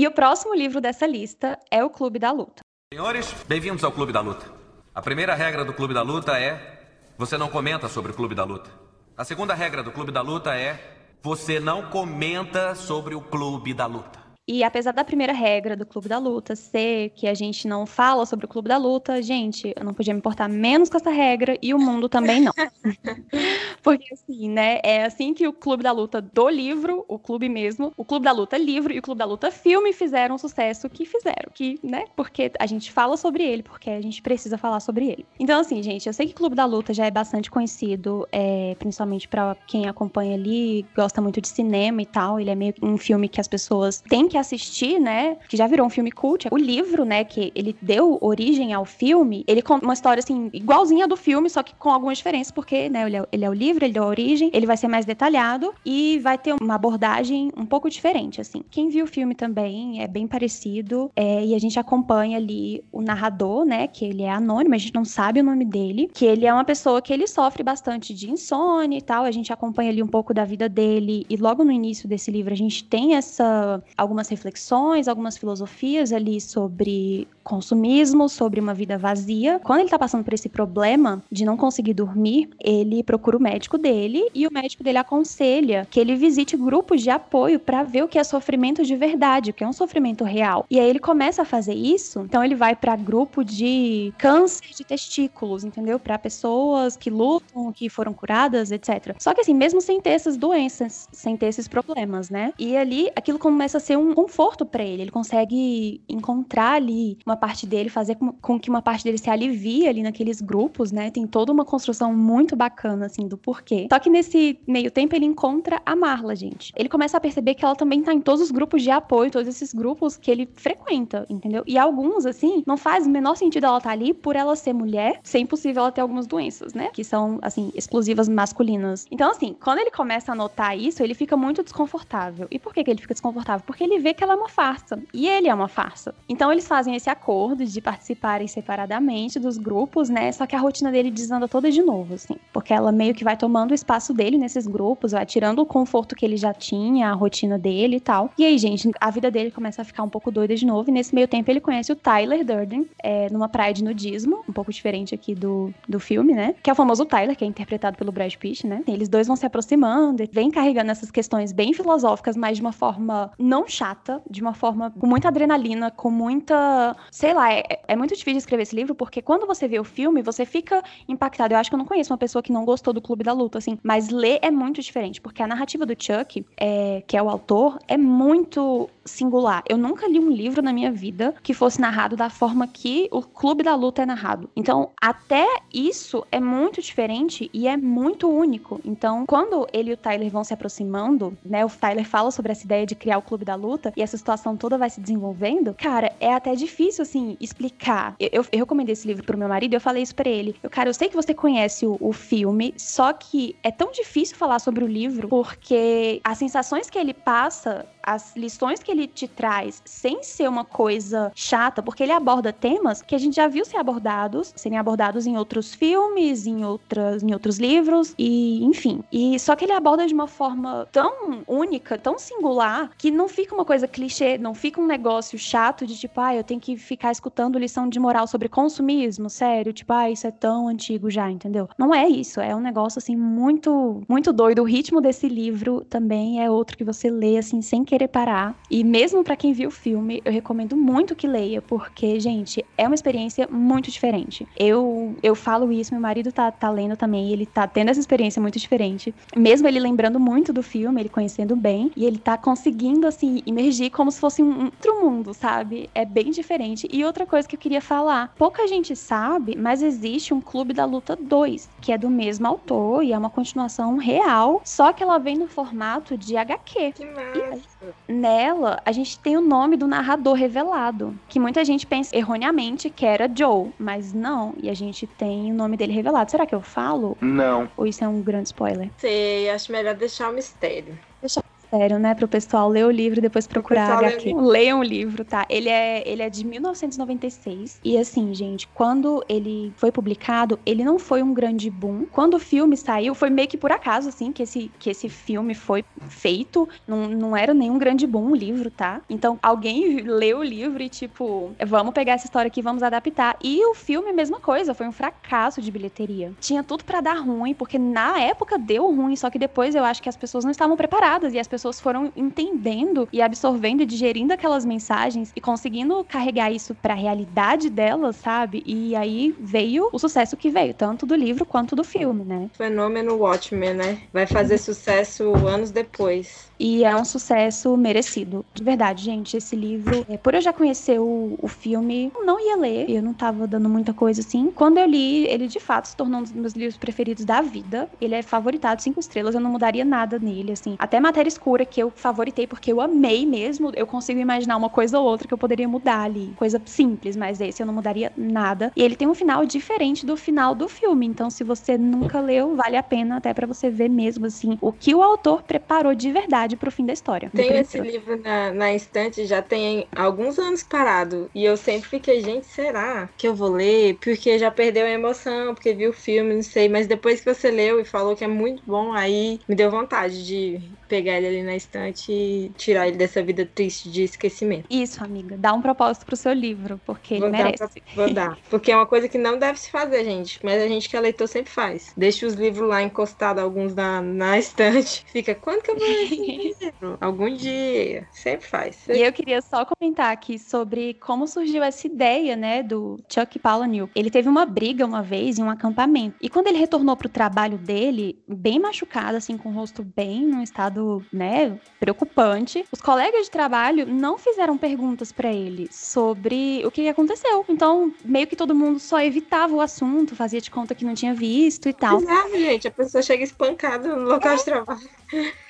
E 0.00 0.06
o 0.06 0.12
próximo 0.12 0.54
livro 0.54 0.80
dessa 0.80 1.08
lista 1.08 1.58
é 1.72 1.82
O 1.82 1.90
Clube 1.90 2.20
da 2.20 2.30
Luta. 2.30 2.60
Senhores, 2.94 3.34
bem-vindos 3.48 3.82
ao 3.82 3.90
Clube 3.90 4.12
da 4.12 4.20
Luta. 4.20 4.46
A 4.94 5.02
primeira 5.02 5.34
regra 5.34 5.64
do 5.64 5.74
Clube 5.74 5.92
da 5.92 6.02
Luta 6.02 6.38
é: 6.38 6.86
você 7.18 7.36
não 7.36 7.48
comenta 7.48 7.88
sobre 7.88 8.12
o 8.12 8.14
Clube 8.14 8.32
da 8.32 8.44
Luta. 8.44 8.70
A 9.16 9.24
segunda 9.24 9.54
regra 9.54 9.82
do 9.82 9.90
Clube 9.90 10.12
da 10.12 10.20
Luta 10.20 10.54
é: 10.54 10.78
você 11.20 11.58
não 11.58 11.90
comenta 11.90 12.76
sobre 12.76 13.16
o 13.16 13.20
Clube 13.20 13.74
da 13.74 13.86
Luta. 13.86 14.20
E 14.48 14.64
apesar 14.64 14.92
da 14.92 15.04
primeira 15.04 15.34
regra 15.34 15.76
do 15.76 15.84
Clube 15.84 16.08
da 16.08 16.16
Luta 16.16 16.56
ser 16.56 17.10
que 17.10 17.28
a 17.28 17.34
gente 17.34 17.68
não 17.68 17.84
fala 17.84 18.24
sobre 18.24 18.46
o 18.46 18.48
Clube 18.48 18.66
da 18.66 18.78
Luta, 18.78 19.20
gente, 19.20 19.74
eu 19.76 19.84
não 19.84 19.92
podia 19.92 20.14
me 20.14 20.18
importar 20.18 20.48
menos 20.48 20.88
com 20.88 20.96
essa 20.96 21.10
regra 21.10 21.58
e 21.60 21.74
o 21.74 21.78
mundo 21.78 22.08
também 22.08 22.40
não. 22.40 22.52
Porque 23.82 24.14
assim, 24.14 24.48
né, 24.48 24.80
é 24.82 25.04
assim 25.04 25.34
que 25.34 25.46
o 25.46 25.52
Clube 25.52 25.82
da 25.82 25.92
Luta 25.92 26.22
do 26.22 26.48
livro, 26.48 27.04
o 27.06 27.18
clube 27.18 27.46
mesmo, 27.46 27.92
o 27.94 28.06
Clube 28.06 28.24
da 28.24 28.32
Luta 28.32 28.56
livro 28.56 28.90
e 28.90 28.98
o 28.98 29.02
Clube 29.02 29.18
da 29.18 29.26
Luta 29.26 29.50
filme 29.50 29.92
fizeram 29.92 30.36
o 30.36 30.38
sucesso 30.38 30.88
que 30.88 31.04
fizeram, 31.04 31.50
que, 31.52 31.78
né, 31.82 32.04
porque 32.16 32.50
a 32.58 32.64
gente 32.64 32.90
fala 32.90 33.18
sobre 33.18 33.44
ele, 33.44 33.62
porque 33.62 33.90
a 33.90 34.00
gente 34.00 34.22
precisa 34.22 34.56
falar 34.56 34.80
sobre 34.80 35.08
ele. 35.08 35.26
Então 35.38 35.60
assim, 35.60 35.82
gente, 35.82 36.06
eu 36.06 36.12
sei 36.14 36.26
que 36.26 36.32
o 36.32 36.36
Clube 36.36 36.56
da 36.56 36.64
Luta 36.64 36.94
já 36.94 37.04
é 37.04 37.10
bastante 37.10 37.50
conhecido, 37.50 38.26
é, 38.32 38.74
principalmente 38.78 39.28
para 39.28 39.54
quem 39.66 39.86
acompanha 39.86 40.34
ali, 40.34 40.86
gosta 40.96 41.20
muito 41.20 41.38
de 41.38 41.48
cinema 41.48 42.00
e 42.00 42.06
tal, 42.06 42.40
ele 42.40 42.48
é 42.48 42.54
meio 42.54 42.72
um 42.80 42.96
filme 42.96 43.28
que 43.28 43.40
as 43.40 43.48
pessoas 43.48 44.00
têm 44.00 44.26
que 44.26 44.37
assistir, 44.38 44.98
né, 44.98 45.36
que 45.48 45.56
já 45.56 45.66
virou 45.66 45.86
um 45.86 45.90
filme 45.90 46.10
cult, 46.10 46.48
o 46.50 46.56
livro, 46.56 47.04
né, 47.04 47.24
que 47.24 47.52
ele 47.54 47.76
deu 47.80 48.18
origem 48.20 48.72
ao 48.72 48.84
filme, 48.84 49.44
ele 49.46 49.62
conta 49.62 49.84
uma 49.84 49.94
história, 49.94 50.20
assim, 50.20 50.50
igualzinha 50.52 51.06
do 51.06 51.16
filme, 51.16 51.48
só 51.50 51.62
que 51.62 51.74
com 51.74 51.90
algumas 51.90 52.18
diferenças, 52.18 52.50
porque, 52.50 52.88
né, 52.88 53.06
ele 53.06 53.16
é, 53.16 53.26
ele 53.32 53.44
é 53.44 53.50
o 53.50 53.52
livro, 53.52 53.84
ele 53.84 53.92
deu 53.92 54.04
origem, 54.04 54.50
ele 54.52 54.66
vai 54.66 54.76
ser 54.76 54.88
mais 54.88 55.04
detalhado 55.04 55.74
e 55.84 56.18
vai 56.20 56.38
ter 56.38 56.54
uma 56.60 56.74
abordagem 56.74 57.50
um 57.56 57.66
pouco 57.66 57.90
diferente, 57.90 58.40
assim. 58.40 58.64
Quem 58.70 58.88
viu 58.88 59.04
o 59.04 59.08
filme 59.08 59.34
também 59.34 60.02
é 60.02 60.06
bem 60.06 60.26
parecido, 60.26 61.10
é, 61.14 61.44
e 61.44 61.54
a 61.54 61.58
gente 61.58 61.78
acompanha 61.78 62.36
ali 62.38 62.84
o 62.92 63.00
narrador, 63.00 63.64
né, 63.64 63.86
que 63.86 64.04
ele 64.04 64.22
é 64.22 64.30
anônimo, 64.30 64.74
a 64.74 64.78
gente 64.78 64.94
não 64.94 65.04
sabe 65.04 65.40
o 65.40 65.44
nome 65.44 65.64
dele, 65.64 66.10
que 66.12 66.24
ele 66.24 66.46
é 66.46 66.52
uma 66.52 66.64
pessoa 66.64 67.02
que 67.02 67.12
ele 67.12 67.26
sofre 67.26 67.62
bastante 67.62 68.14
de 68.14 68.30
insônia 68.30 68.98
e 68.98 69.02
tal, 69.02 69.24
a 69.24 69.30
gente 69.30 69.52
acompanha 69.52 69.90
ali 69.90 70.02
um 70.02 70.06
pouco 70.06 70.32
da 70.32 70.44
vida 70.44 70.68
dele, 70.68 71.26
e 71.28 71.36
logo 71.36 71.64
no 71.64 71.72
início 71.72 72.08
desse 72.08 72.30
livro 72.30 72.52
a 72.52 72.56
gente 72.56 72.84
tem 72.84 73.14
essa, 73.14 73.82
algumas 73.96 74.27
algumas 74.28 74.30
reflexões, 74.30 75.08
algumas 75.08 75.36
filosofias 75.36 76.12
ali 76.12 76.40
sobre 76.40 77.26
consumismo, 77.42 78.28
sobre 78.28 78.60
uma 78.60 78.74
vida 78.74 78.98
vazia. 78.98 79.58
Quando 79.64 79.80
ele 79.80 79.88
tá 79.88 79.98
passando 79.98 80.22
por 80.22 80.34
esse 80.34 80.48
problema 80.48 81.22
de 81.32 81.46
não 81.46 81.56
conseguir 81.56 81.94
dormir, 81.94 82.50
ele 82.60 83.02
procura 83.02 83.38
o 83.38 83.40
médico 83.40 83.78
dele 83.78 84.28
e 84.34 84.46
o 84.46 84.52
médico 84.52 84.84
dele 84.84 84.98
aconselha 84.98 85.86
que 85.90 85.98
ele 85.98 86.14
visite 86.14 86.56
grupos 86.56 87.00
de 87.02 87.08
apoio 87.08 87.58
para 87.58 87.82
ver 87.82 88.04
o 88.04 88.08
que 88.08 88.18
é 88.18 88.24
sofrimento 88.24 88.84
de 88.84 88.94
verdade, 88.94 89.50
o 89.50 89.54
que 89.54 89.64
é 89.64 89.66
um 89.66 89.72
sofrimento 89.72 90.24
real. 90.24 90.66
E 90.70 90.78
aí 90.78 90.88
ele 90.88 90.98
começa 90.98 91.42
a 91.42 91.44
fazer 91.44 91.74
isso, 91.74 92.20
então 92.20 92.44
ele 92.44 92.54
vai 92.54 92.76
para 92.76 92.94
grupo 92.96 93.42
de 93.42 94.12
câncer 94.18 94.68
de 94.76 94.84
testículos, 94.84 95.64
entendeu? 95.64 95.98
Para 95.98 96.18
pessoas 96.18 96.96
que 96.96 97.08
lutam, 97.08 97.72
que 97.72 97.88
foram 97.88 98.12
curadas, 98.12 98.70
etc. 98.70 99.16
Só 99.18 99.32
que 99.32 99.40
assim, 99.40 99.54
mesmo 99.54 99.80
sem 99.80 100.00
ter 100.00 100.10
essas 100.10 100.36
doenças, 100.36 101.08
sem 101.12 101.36
ter 101.36 101.46
esses 101.46 101.66
problemas, 101.66 102.28
né? 102.28 102.52
E 102.58 102.76
ali 102.76 103.08
aquilo 103.16 103.38
começa 103.38 103.78
a 103.78 103.80
ser 103.80 103.96
um 103.96 104.17
conforto 104.18 104.66
para 104.66 104.82
ele. 104.82 105.02
Ele 105.02 105.10
consegue 105.12 106.02
encontrar 106.08 106.72
ali 106.72 107.16
uma 107.24 107.36
parte 107.36 107.64
dele, 107.64 107.88
fazer 107.88 108.16
com, 108.16 108.58
que 108.58 108.68
uma 108.68 108.82
parte 108.82 109.04
dele 109.04 109.16
se 109.16 109.30
alivie 109.30 109.86
ali 109.86 110.02
naqueles 110.02 110.40
grupos, 110.40 110.90
né? 110.90 111.08
Tem 111.08 111.24
toda 111.24 111.52
uma 111.52 111.64
construção 111.64 112.12
muito 112.12 112.56
bacana, 112.56 113.06
assim, 113.06 113.28
do 113.28 113.38
porquê. 113.38 113.86
Só 113.92 113.98
que 114.00 114.10
nesse 114.10 114.58
meio 114.66 114.90
tempo 114.90 115.14
ele 115.14 115.24
encontra 115.24 115.80
a 115.86 115.94
Marla, 115.94 116.34
gente. 116.34 116.72
Ele 116.74 116.88
começa 116.88 117.16
a 117.16 117.20
perceber 117.20 117.54
que 117.54 117.64
ela 117.64 117.76
também 117.76 118.02
tá 118.02 118.12
em 118.12 118.20
todos 118.20 118.42
os 118.42 118.50
grupos 118.50 118.82
de 118.82 118.90
apoio, 118.90 119.30
todos 119.30 119.46
esses 119.46 119.72
grupos 119.72 120.16
que 120.16 120.32
ele 120.32 120.48
frequenta, 120.52 121.24
entendeu? 121.30 121.62
E 121.64 121.78
alguns, 121.78 122.26
assim, 122.26 122.64
não 122.66 122.76
faz 122.76 123.06
o 123.06 123.10
menor 123.10 123.36
sentido 123.36 123.66
ela 123.66 123.78
estar 123.78 123.90
tá 123.90 123.94
ali 123.94 124.12
por 124.12 124.34
ela 124.34 124.56
ser 124.56 124.72
mulher, 124.72 125.20
ser 125.22 125.38
impossível 125.38 125.82
ela 125.82 125.92
ter 125.92 126.00
algumas 126.00 126.26
doenças, 126.26 126.74
né? 126.74 126.90
Que 126.92 127.04
são, 127.04 127.38
assim, 127.40 127.70
exclusivas 127.72 128.28
masculinas. 128.28 129.06
Então, 129.12 129.30
assim, 129.30 129.54
quando 129.62 129.78
ele 129.78 129.92
começa 129.92 130.32
a 130.32 130.34
notar 130.34 130.76
isso, 130.76 131.04
ele 131.04 131.14
fica 131.14 131.36
muito 131.36 131.62
desconfortável. 131.62 132.48
E 132.50 132.58
por 132.58 132.74
que, 132.74 132.82
que 132.82 132.90
ele 132.90 133.00
fica 133.00 133.14
desconfortável? 133.14 133.62
Porque 133.64 133.84
ele 133.84 133.97
vê 133.98 134.14
que 134.14 134.22
ela 134.22 134.34
é 134.34 134.36
uma 134.36 134.48
farsa. 134.48 134.98
E 135.12 135.28
ele 135.28 135.48
é 135.48 135.54
uma 135.54 135.68
farsa. 135.68 136.14
Então, 136.28 136.50
eles 136.52 136.66
fazem 136.66 136.94
esse 136.94 137.10
acordo 137.10 137.64
de 137.64 137.80
participarem 137.80 138.46
separadamente 138.46 139.38
dos 139.38 139.58
grupos, 139.58 140.08
né? 140.08 140.30
Só 140.32 140.46
que 140.46 140.56
a 140.56 140.58
rotina 140.58 140.90
dele 140.90 141.10
desanda 141.10 141.48
toda 141.48 141.70
de 141.70 141.82
novo, 141.82 142.14
assim. 142.14 142.36
Porque 142.52 142.72
ela 142.72 142.92
meio 142.92 143.14
que 143.14 143.24
vai 143.24 143.36
tomando 143.36 143.72
o 143.72 143.74
espaço 143.74 144.12
dele 144.12 144.38
nesses 144.38 144.66
grupos, 144.66 145.12
vai 145.12 145.26
tirando 145.26 145.60
o 145.60 145.66
conforto 145.66 146.14
que 146.14 146.24
ele 146.24 146.36
já 146.36 146.52
tinha, 146.52 147.10
a 147.10 147.14
rotina 147.14 147.58
dele 147.58 147.96
e 147.96 148.00
tal. 148.00 148.30
E 148.38 148.44
aí, 148.44 148.58
gente, 148.58 148.90
a 149.00 149.10
vida 149.10 149.30
dele 149.30 149.50
começa 149.50 149.82
a 149.82 149.84
ficar 149.84 150.02
um 150.02 150.08
pouco 150.08 150.30
doida 150.30 150.54
de 150.54 150.66
novo. 150.66 150.90
E 150.90 150.92
nesse 150.92 151.14
meio 151.14 151.28
tempo, 151.28 151.50
ele 151.50 151.60
conhece 151.60 151.92
o 151.92 151.96
Tyler 151.96 152.44
Durden 152.44 152.88
é, 153.02 153.30
numa 153.30 153.48
praia 153.48 153.72
de 153.72 153.82
nudismo, 153.82 154.44
um 154.48 154.52
pouco 154.52 154.72
diferente 154.72 155.14
aqui 155.14 155.34
do, 155.34 155.72
do 155.88 155.98
filme, 155.98 156.34
né? 156.34 156.54
Que 156.62 156.70
é 156.70 156.72
o 156.72 156.76
famoso 156.76 157.04
Tyler, 157.04 157.36
que 157.36 157.44
é 157.44 157.46
interpretado 157.46 157.96
pelo 157.96 158.12
Brad 158.12 158.34
Pitt, 158.36 158.66
né? 158.66 158.82
Eles 158.86 159.08
dois 159.08 159.26
vão 159.26 159.36
se 159.36 159.46
aproximando, 159.46 160.22
vem 160.32 160.50
carregando 160.50 160.90
essas 160.90 161.10
questões 161.10 161.52
bem 161.52 161.72
filosóficas, 161.72 162.36
mas 162.36 162.56
de 162.56 162.62
uma 162.62 162.72
forma 162.72 163.30
não 163.38 163.66
chata, 163.66 163.87
de 164.28 164.40
uma 164.40 164.54
forma 164.54 164.90
com 164.90 165.06
muita 165.06 165.28
adrenalina, 165.28 165.90
com 165.90 166.10
muita. 166.10 166.96
Sei 167.10 167.32
lá, 167.32 167.52
é, 167.52 167.80
é 167.86 167.96
muito 167.96 168.14
difícil 168.14 168.38
escrever 168.38 168.62
esse 168.62 168.76
livro, 168.76 168.94
porque 168.94 169.22
quando 169.22 169.46
você 169.46 169.68
vê 169.68 169.78
o 169.78 169.84
filme, 169.84 170.22
você 170.22 170.44
fica 170.44 170.82
impactado. 171.08 171.54
Eu 171.54 171.58
acho 171.58 171.70
que 171.70 171.74
eu 171.74 171.78
não 171.78 171.86
conheço 171.86 172.12
uma 172.12 172.18
pessoa 172.18 172.42
que 172.42 172.52
não 172.52 172.64
gostou 172.64 172.92
do 172.92 173.00
Clube 173.00 173.24
da 173.24 173.32
Luta, 173.32 173.58
assim, 173.58 173.78
mas 173.82 174.08
ler 174.08 174.38
é 174.42 174.50
muito 174.50 174.80
diferente, 174.80 175.20
porque 175.20 175.42
a 175.42 175.46
narrativa 175.46 175.84
do 175.84 175.94
Chuck, 175.98 176.44
é, 176.56 177.02
que 177.06 177.16
é 177.16 177.22
o 177.22 177.28
autor, 177.28 177.78
é 177.86 177.96
muito 177.96 178.88
singular. 179.04 179.62
Eu 179.68 179.78
nunca 179.78 180.06
li 180.06 180.18
um 180.18 180.30
livro 180.30 180.62
na 180.62 180.72
minha 180.72 180.92
vida 180.92 181.34
que 181.42 181.54
fosse 181.54 181.80
narrado 181.80 182.16
da 182.16 182.28
forma 182.28 182.66
que 182.66 183.08
o 183.10 183.22
Clube 183.22 183.62
da 183.62 183.74
Luta 183.74 184.02
é 184.02 184.06
narrado. 184.06 184.50
Então, 184.54 184.90
até 185.00 185.46
isso 185.72 186.24
é 186.30 186.38
muito 186.38 186.82
diferente 186.82 187.50
e 187.52 187.66
é 187.66 187.76
muito 187.76 188.28
único. 188.28 188.80
Então, 188.84 189.24
quando 189.26 189.66
ele 189.72 189.90
e 189.90 189.94
o 189.94 189.96
Tyler 189.96 190.30
vão 190.30 190.44
se 190.44 190.52
aproximando, 190.52 191.36
né, 191.44 191.64
o 191.64 191.70
Tyler 191.70 192.04
fala 192.04 192.30
sobre 192.30 192.52
essa 192.52 192.64
ideia 192.64 192.84
de 192.84 192.94
criar 192.94 193.18
o 193.18 193.22
Clube 193.22 193.44
da 193.44 193.54
Luta 193.54 193.77
e 193.96 194.02
essa 194.02 194.16
situação 194.16 194.56
toda 194.56 194.78
vai 194.78 194.90
se 194.90 195.00
desenvolvendo, 195.00 195.74
cara, 195.74 196.12
é 196.20 196.32
até 196.32 196.54
difícil, 196.54 197.02
assim, 197.02 197.36
explicar. 197.40 198.14
Eu, 198.18 198.28
eu, 198.32 198.46
eu 198.52 198.58
recomendei 198.60 198.92
esse 198.92 199.06
livro 199.06 199.24
pro 199.24 199.38
meu 199.38 199.48
marido 199.48 199.72
e 199.72 199.76
eu 199.76 199.80
falei 199.80 200.02
isso 200.02 200.14
pra 200.14 200.28
ele. 200.28 200.54
Eu, 200.62 200.70
cara, 200.70 200.88
eu 200.88 200.94
sei 200.94 201.08
que 201.08 201.16
você 201.16 201.34
conhece 201.34 201.86
o, 201.86 201.96
o 202.00 202.12
filme, 202.12 202.74
só 202.76 203.12
que 203.12 203.56
é 203.62 203.70
tão 203.70 203.90
difícil 203.90 204.36
falar 204.36 204.58
sobre 204.58 204.84
o 204.84 204.86
livro 204.86 205.28
porque 205.28 206.20
as 206.24 206.38
sensações 206.38 206.88
que 206.90 206.98
ele 206.98 207.14
passa 207.14 207.86
as 208.08 208.34
lições 208.34 208.82
que 208.82 208.90
ele 208.90 209.06
te 209.06 209.28
traz 209.28 209.82
sem 209.84 210.22
ser 210.22 210.48
uma 210.48 210.64
coisa 210.64 211.30
chata, 211.34 211.82
porque 211.82 212.02
ele 212.02 212.12
aborda 212.12 212.50
temas 212.54 213.02
que 213.02 213.14
a 213.14 213.18
gente 213.18 213.36
já 213.36 213.46
viu 213.46 213.66
ser 213.66 213.76
abordados, 213.76 214.54
serem 214.56 214.78
abordados 214.78 215.26
em 215.26 215.36
outros 215.36 215.74
filmes, 215.74 216.46
em 216.46 216.64
outras, 216.64 217.22
em 217.22 217.34
outros 217.34 217.58
livros 217.58 218.14
e, 218.16 218.64
enfim. 218.64 219.04
E 219.12 219.38
só 219.38 219.54
que 219.54 219.66
ele 219.66 219.74
aborda 219.74 220.06
de 220.06 220.14
uma 220.14 220.26
forma 220.26 220.88
tão 220.90 221.44
única, 221.46 221.98
tão 221.98 222.18
singular, 222.18 222.90
que 222.96 223.10
não 223.10 223.28
fica 223.28 223.54
uma 223.54 223.64
coisa 223.68 223.86
clichê, 223.86 224.38
não 224.38 224.54
fica 224.54 224.80
um 224.80 224.86
negócio 224.86 225.38
chato 225.38 225.86
de 225.86 225.94
tipo, 225.94 226.18
ah, 226.22 226.34
eu 226.34 226.42
tenho 226.42 226.58
que 226.58 226.74
ficar 226.78 227.12
escutando 227.12 227.58
lição 227.58 227.86
de 227.86 228.00
moral 228.00 228.26
sobre 228.26 228.48
consumismo, 228.48 229.28
sério, 229.28 229.74
tipo, 229.74 229.92
ah, 229.92 230.10
isso 230.10 230.26
é 230.26 230.30
tão 230.30 230.68
antigo 230.68 231.10
já, 231.10 231.30
entendeu? 231.30 231.68
Não 231.76 231.94
é 231.94 232.08
isso, 232.08 232.40
é 232.40 232.56
um 232.56 232.60
negócio 232.60 232.98
assim 232.98 233.14
muito 233.14 234.00
muito 234.08 234.32
doido. 234.32 234.62
O 234.62 234.64
ritmo 234.64 235.02
desse 235.02 235.28
livro 235.28 235.84
também 235.84 236.42
é 236.42 236.50
outro 236.50 236.78
que 236.78 236.82
você 236.82 237.10
lê 237.10 237.36
assim 237.36 237.60
sem 237.60 237.84
querer 237.84 238.08
parar. 238.08 238.58
E 238.70 238.82
mesmo 238.82 239.22
para 239.22 239.36
quem 239.36 239.52
viu 239.52 239.68
o 239.68 239.70
filme, 239.86 240.22
eu 240.24 240.32
recomendo 240.32 240.74
muito 240.74 241.14
que 241.14 241.26
leia, 241.26 241.60
porque, 241.60 242.18
gente, 242.18 242.64
é 242.78 242.86
uma 242.86 242.94
experiência 242.94 243.46
muito 243.50 243.90
diferente. 243.90 244.48
Eu 244.58 245.14
eu 245.22 245.34
falo 245.34 245.70
isso, 245.70 245.92
meu 245.92 246.00
marido 246.00 246.32
tá, 246.32 246.50
tá 246.50 246.70
lendo 246.70 246.96
também, 246.96 247.30
ele 247.32 247.44
tá 247.44 247.66
tendo 247.66 247.90
essa 247.90 248.00
experiência 248.00 248.40
muito 248.40 248.58
diferente. 248.58 249.14
Mesmo 249.36 249.68
ele 249.68 249.78
lembrando 249.78 250.18
muito 250.18 250.54
do 250.54 250.62
filme, 250.62 251.02
ele 251.02 251.10
conhecendo 251.10 251.54
bem, 251.54 251.92
e 251.94 252.06
ele 252.06 252.16
tá 252.16 252.38
conseguindo, 252.38 253.06
assim, 253.06 253.42
emergir 253.58 253.90
como 253.90 254.10
se 254.10 254.20
fosse 254.20 254.42
um 254.42 254.66
outro 254.66 255.00
mundo, 255.00 255.34
sabe? 255.34 255.90
É 255.94 256.04
bem 256.04 256.30
diferente. 256.30 256.88
E 256.90 257.04
outra 257.04 257.26
coisa 257.26 257.48
que 257.48 257.56
eu 257.56 257.60
queria 257.60 257.80
falar: 257.80 258.32
pouca 258.38 258.66
gente 258.66 258.94
sabe, 258.94 259.56
mas 259.56 259.82
existe 259.82 260.32
um 260.32 260.40
Clube 260.40 260.72
da 260.72 260.84
Luta 260.84 261.16
2, 261.16 261.68
que 261.80 261.92
é 261.92 261.98
do 261.98 262.08
mesmo 262.08 262.46
autor 262.46 263.02
e 263.02 263.12
é 263.12 263.18
uma 263.18 263.30
continuação 263.30 263.96
real, 263.96 264.62
só 264.64 264.92
que 264.92 265.02
ela 265.02 265.18
vem 265.18 265.36
no 265.36 265.48
formato 265.48 266.16
de 266.16 266.36
HQ. 266.36 266.92
Que 266.92 267.04
massa! 267.04 267.78
nela, 268.06 268.80
a 268.84 268.92
gente 268.92 269.18
tem 269.18 269.36
o 269.36 269.40
nome 269.40 269.76
do 269.76 269.86
narrador 269.86 270.34
revelado, 270.34 271.18
que 271.28 271.38
muita 271.38 271.64
gente 271.64 271.86
pensa 271.86 272.16
erroneamente 272.16 272.90
que 272.90 273.06
era 273.06 273.30
Joe, 273.32 273.70
mas 273.78 274.12
não, 274.12 274.54
e 274.60 274.68
a 274.68 274.74
gente 274.74 275.06
tem 275.06 275.52
o 275.52 275.54
nome 275.54 275.76
dele 275.76 275.92
revelado. 275.92 276.30
Será 276.30 276.46
que 276.46 276.54
eu 276.54 276.60
falo? 276.60 277.16
Não. 277.20 277.70
Ou 277.76 277.86
isso 277.86 278.02
é 278.02 278.08
um 278.08 278.20
grande 278.20 278.48
spoiler? 278.48 278.90
Sei, 278.98 279.48
acho 279.50 279.70
melhor 279.70 279.94
deixar 279.94 280.30
o 280.30 280.34
mistério. 280.34 280.98
Deixa 281.20 281.42
sério, 281.70 281.98
né? 281.98 282.14
Pro 282.14 282.28
pessoal 282.28 282.68
ler 282.68 282.84
o 282.84 282.90
livro 282.90 283.18
e 283.18 283.22
depois 283.22 283.46
procurar 283.46 283.98
HQ. 283.98 284.34
Leiam 284.34 284.80
o 284.80 284.82
livro, 284.82 285.24
tá? 285.24 285.46
Ele 285.48 285.68
é, 285.68 286.02
ele 286.06 286.22
é 286.22 286.30
de 286.30 286.44
1996. 286.44 287.80
E 287.84 287.98
assim, 287.98 288.34
gente, 288.34 288.66
quando 288.68 289.24
ele 289.28 289.72
foi 289.76 289.92
publicado, 289.92 290.58
ele 290.64 290.84
não 290.84 290.98
foi 290.98 291.22
um 291.22 291.32
grande 291.32 291.70
boom. 291.70 292.06
Quando 292.10 292.34
o 292.34 292.38
filme 292.38 292.76
saiu, 292.76 293.14
foi 293.14 293.30
meio 293.30 293.48
que 293.48 293.56
por 293.56 293.70
acaso, 293.70 294.08
assim, 294.08 294.32
que 294.32 294.42
esse, 294.42 294.70
que 294.78 294.90
esse 294.90 295.08
filme 295.08 295.54
foi 295.54 295.84
feito. 296.08 296.68
Não, 296.86 297.08
não 297.08 297.36
era 297.36 297.52
nenhum 297.52 297.78
grande 297.78 298.06
boom 298.06 298.30
o 298.30 298.34
livro, 298.34 298.70
tá? 298.70 299.00
Então, 299.08 299.38
alguém 299.42 300.00
leu 300.02 300.38
o 300.38 300.44
livro 300.44 300.82
e, 300.82 300.88
tipo, 300.88 301.52
vamos 301.66 301.92
pegar 301.92 302.14
essa 302.14 302.26
história 302.26 302.48
aqui, 302.48 302.62
vamos 302.62 302.82
adaptar. 302.82 303.36
E 303.42 303.64
o 303.66 303.74
filme, 303.74 304.12
mesma 304.12 304.40
coisa, 304.40 304.74
foi 304.74 304.86
um 304.86 304.92
fracasso 304.92 305.60
de 305.60 305.70
bilheteria. 305.70 306.32
Tinha 306.40 306.62
tudo 306.62 306.84
para 306.84 307.00
dar 307.00 307.18
ruim, 307.18 307.54
porque 307.54 307.78
na 307.78 308.20
época 308.20 308.58
deu 308.58 308.90
ruim, 308.94 309.16
só 309.16 309.30
que 309.30 309.38
depois 309.38 309.74
eu 309.74 309.84
acho 309.84 310.02
que 310.02 310.08
as 310.08 310.16
pessoas 310.16 310.44
não 310.44 310.50
estavam 310.50 310.76
preparadas 310.76 311.34
e 311.34 311.38
as 311.38 311.46
pessoas 311.46 311.57
pessoas 311.58 311.80
foram 311.80 312.12
entendendo 312.14 313.08
e 313.12 313.20
absorvendo 313.20 313.82
e 313.82 313.86
digerindo 313.86 314.32
aquelas 314.32 314.64
mensagens 314.64 315.32
e 315.34 315.40
conseguindo 315.40 316.04
carregar 316.04 316.52
isso 316.52 316.72
para 316.72 316.94
a 316.94 316.96
realidade 316.96 317.68
delas, 317.68 318.14
sabe? 318.16 318.62
E 318.64 318.94
aí 318.94 319.34
veio 319.40 319.88
o 319.92 319.98
sucesso 319.98 320.36
que 320.36 320.50
veio, 320.50 320.72
tanto 320.72 321.04
do 321.04 321.16
livro 321.16 321.44
quanto 321.44 321.74
do 321.74 321.82
filme, 321.82 322.24
né? 322.24 322.48
Fenômeno 322.56 323.16
Watchmen, 323.16 323.74
né? 323.74 324.02
Vai 324.12 324.26
fazer 324.26 324.58
sucesso 324.58 325.32
anos 325.46 325.72
depois. 325.72 326.47
E 326.58 326.84
é 326.84 326.94
um 326.96 327.04
sucesso 327.04 327.76
merecido. 327.76 328.44
De 328.52 328.64
verdade, 328.64 329.04
gente, 329.04 329.36
esse 329.36 329.54
livro, 329.54 330.04
é, 330.08 330.16
por 330.16 330.34
eu 330.34 330.40
já 330.40 330.52
conhecer 330.52 330.98
o, 331.00 331.38
o 331.40 331.48
filme, 331.48 332.10
eu 332.14 332.24
não 332.24 332.40
ia 332.40 332.56
ler, 332.56 332.90
eu 332.90 333.02
não 333.02 333.14
tava 333.14 333.46
dando 333.46 333.68
muita 333.68 333.92
coisa 333.92 334.20
assim. 334.20 334.50
Quando 334.54 334.78
eu 334.78 334.86
li, 334.86 335.26
ele 335.26 335.46
de 335.46 335.60
fato 335.60 335.86
se 335.86 335.96
tornou 335.96 336.20
um 336.20 336.22
dos 336.22 336.32
meus 336.32 336.52
livros 336.54 336.76
preferidos 336.76 337.24
da 337.24 337.40
vida. 337.40 337.88
Ele 338.00 338.14
é 338.14 338.22
favoritado 338.22 338.82
cinco 338.82 338.98
estrelas, 338.98 339.34
eu 339.34 339.40
não 339.40 339.50
mudaria 339.50 339.84
nada 339.84 340.18
nele, 340.18 340.52
assim. 340.52 340.76
Até 340.78 340.98
matéria 340.98 341.28
escura 341.28 341.64
que 341.64 341.80
eu 341.80 341.92
favoritei 341.94 342.46
porque 342.46 342.72
eu 342.72 342.80
amei 342.80 343.24
mesmo, 343.24 343.70
eu 343.74 343.86
consigo 343.86 344.18
imaginar 344.18 344.56
uma 344.56 344.68
coisa 344.68 344.98
ou 344.98 345.06
outra 345.06 345.28
que 345.28 345.34
eu 345.34 345.38
poderia 345.38 345.68
mudar 345.68 346.02
ali. 346.02 346.32
Coisa 346.36 346.60
simples, 346.64 347.16
mas 347.16 347.40
esse 347.40 347.62
eu 347.62 347.66
não 347.66 347.74
mudaria 347.74 348.12
nada. 348.16 348.72
E 348.74 348.82
ele 348.82 348.96
tem 348.96 349.08
um 349.08 349.14
final 349.14 349.44
diferente 349.44 350.04
do 350.04 350.16
final 350.16 350.54
do 350.54 350.68
filme, 350.68 351.06
então 351.06 351.30
se 351.30 351.44
você 351.44 351.78
nunca 351.78 352.20
leu, 352.20 352.56
vale 352.56 352.76
a 352.76 352.82
pena 352.82 353.16
até 353.16 353.32
para 353.32 353.46
você 353.46 353.70
ver 353.70 353.88
mesmo, 353.88 354.26
assim, 354.26 354.58
o 354.60 354.72
que 354.72 354.94
o 354.94 355.02
autor 355.02 355.42
preparou 355.42 355.94
de 355.94 356.10
verdade 356.10 356.47
verdade 356.48 356.56
pro 356.56 356.70
fim 356.70 356.86
da 356.86 356.92
história. 356.92 357.30
Tenho 357.34 357.54
esse 357.54 357.78
livro 357.78 358.20
na, 358.20 358.52
na 358.52 358.74
estante 358.74 359.26
já 359.26 359.42
tem 359.42 359.86
alguns 359.94 360.38
anos 360.38 360.62
parado. 360.62 361.30
E 361.34 361.44
eu 361.44 361.56
sempre 361.56 361.88
fiquei, 361.88 362.20
gente, 362.22 362.46
será 362.46 363.08
que 363.16 363.28
eu 363.28 363.34
vou 363.34 363.50
ler? 363.50 363.96
Porque 364.00 364.38
já 364.38 364.50
perdeu 364.50 364.86
a 364.86 364.90
emoção, 364.90 365.54
porque 365.54 365.74
viu 365.74 365.90
o 365.90 365.92
filme, 365.92 366.34
não 366.34 366.42
sei. 366.42 366.68
Mas 366.68 366.86
depois 366.86 367.20
que 367.20 367.34
você 367.34 367.50
leu 367.50 367.80
e 367.80 367.84
falou 367.84 368.16
que 368.16 368.24
é 368.24 368.28
muito 368.28 368.62
bom, 368.66 368.92
aí 368.92 369.40
me 369.48 369.54
deu 369.54 369.70
vontade 369.70 370.26
de 370.26 370.60
pegar 370.88 371.18
ele 371.18 371.26
ali 371.26 371.42
na 371.42 371.54
estante 371.54 372.10
e 372.10 372.50
tirar 372.56 372.88
ele 372.88 372.96
dessa 372.96 373.22
vida 373.22 373.44
triste 373.46 373.90
de 373.90 374.02
esquecimento. 374.02 374.66
Isso, 374.70 375.02
amiga. 375.04 375.36
Dá 375.36 375.52
um 375.52 375.60
propósito 375.60 376.06
pro 376.06 376.16
seu 376.16 376.32
livro, 376.32 376.80
porque 376.86 377.18
vou 377.18 377.28
ele 377.28 377.36
merece. 377.36 377.58
Pra, 377.58 377.94
vou 377.94 378.12
dar. 378.12 378.38
Porque 378.48 378.72
é 378.72 378.76
uma 378.76 378.86
coisa 378.86 379.08
que 379.08 379.18
não 379.18 379.38
deve 379.38 379.58
se 379.58 379.70
fazer, 379.70 380.04
gente. 380.04 380.40
Mas 380.42 380.62
a 380.62 380.68
gente 380.68 380.88
que 380.88 380.96
é 380.96 381.00
leitor 381.00 381.28
sempre 381.28 381.52
faz. 381.52 381.92
Deixa 381.96 382.26
os 382.26 382.34
livros 382.34 382.68
lá 382.68 382.82
encostados, 382.82 383.42
alguns 383.42 383.74
na, 383.74 384.00
na 384.00 384.38
estante. 384.38 385.04
Fica, 385.12 385.34
quando 385.34 385.62
que 385.62 385.70
eu 385.70 385.78
vou 385.78 385.86
ler 385.86 386.08
dinheiro. 386.38 386.98
Algum 387.00 387.34
dia. 387.34 388.06
Sempre 388.12 388.46
faz. 388.46 388.86
E 388.88 389.00
eu 389.00 389.12
queria 389.12 389.40
só 389.42 389.64
comentar 389.64 390.12
aqui 390.12 390.38
sobre 390.38 390.94
como 390.94 391.26
surgiu 391.26 391.62
essa 391.62 391.86
ideia, 391.86 392.36
né, 392.36 392.62
do 392.62 392.98
Chuck 393.08 393.38
Palahniuk. 393.38 393.92
Ele 393.94 394.10
teve 394.10 394.28
uma 394.28 394.46
briga 394.46 394.84
uma 394.84 395.02
vez 395.02 395.38
em 395.38 395.42
um 395.42 395.50
acampamento. 395.50 396.16
E 396.20 396.28
quando 396.28 396.48
ele 396.48 396.58
retornou 396.58 396.96
pro 396.96 397.08
trabalho 397.08 397.58
dele, 397.58 398.18
bem 398.26 398.58
machucado, 398.58 399.16
assim, 399.16 399.36
com 399.36 399.50
o 399.50 399.52
rosto 399.52 399.82
bem 399.82 400.26
num 400.26 400.42
estado, 400.42 401.04
né, 401.12 401.58
preocupante, 401.80 402.64
os 402.72 402.80
colegas 402.80 403.24
de 403.24 403.30
trabalho 403.30 403.86
não 403.86 404.18
fizeram 404.18 404.56
perguntas 404.56 405.12
para 405.12 405.32
ele 405.32 405.68
sobre 405.70 406.62
o 406.64 406.70
que 406.70 406.88
aconteceu. 406.88 407.44
Então, 407.48 407.92
meio 408.04 408.26
que 408.26 408.36
todo 408.36 408.54
mundo 408.54 408.78
só 408.78 409.00
evitava 409.00 409.54
o 409.54 409.60
assunto, 409.60 410.14
fazia 410.14 410.40
de 410.40 410.50
conta 410.50 410.74
que 410.74 410.84
não 410.84 410.94
tinha 410.94 411.14
visto 411.14 411.68
e 411.68 411.72
tal. 411.72 412.00
Exato, 412.00 412.38
gente. 412.38 412.68
A 412.68 412.70
pessoa 412.70 413.02
chega 413.02 413.24
espancada 413.24 413.94
no 413.94 414.08
local 414.08 414.32
é. 414.32 414.36
de 414.36 414.44
trabalho. 414.44 414.88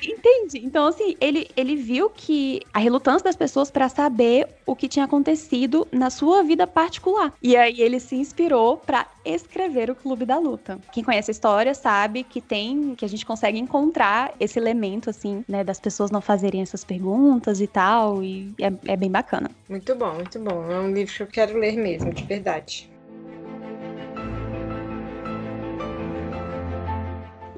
Entendi. 0.03 0.61
Então, 0.64 0.87
assim, 0.87 1.16
ele, 1.21 1.49
ele 1.57 1.77
viu 1.77 2.11
que 2.11 2.61
a 2.73 2.79
relutância 2.79 3.25
das 3.25 3.37
pessoas 3.37 3.71
para 3.71 3.88
saber 3.88 4.49
o 4.66 4.77
que 4.77 4.88
tinha 4.88 5.05
acontecido 5.05 5.87
na 5.90 6.11
sua 6.11 6.42
vida 6.42 6.66
particular. 6.66 7.33
E 7.42 7.57
aí 7.57 7.81
ele 7.81 7.99
se 7.99 8.16
inspirou 8.16 8.77
para 8.77 9.07
escrever 9.25 9.90
o 9.90 9.94
Clube 9.94 10.25
da 10.25 10.38
Luta. 10.38 10.79
Quem 10.92 11.05
conhece 11.05 11.31
a 11.31 11.33
história 11.33 11.75
sabe 11.75 12.25
que 12.25 12.40
tem, 12.40 12.94
que 12.94 13.05
a 13.05 13.09
gente 13.09 13.27
consegue 13.27 13.59
encontrar 13.59 14.33
esse 14.38 14.59
elemento, 14.59 15.11
assim, 15.11 15.44
né, 15.49 15.64
das 15.64 15.81
pessoas 15.81 16.11
não 16.11 16.21
fazerem 16.21 16.62
essas 16.62 16.85
perguntas 16.85 17.61
e 17.61 17.66
tal, 17.66 18.23
e 18.23 18.55
é, 18.61 18.92
é 18.92 18.97
bem 18.97 19.11
bacana. 19.11 19.51
Muito 19.68 19.94
bom, 19.94 20.14
muito 20.14 20.38
bom. 20.38 20.71
É 20.71 20.79
um 20.79 20.92
livro 20.92 21.14
que 21.14 21.23
eu 21.23 21.27
quero 21.27 21.59
ler 21.59 21.77
mesmo, 21.77 22.12
de 22.12 22.25
verdade. 22.25 22.97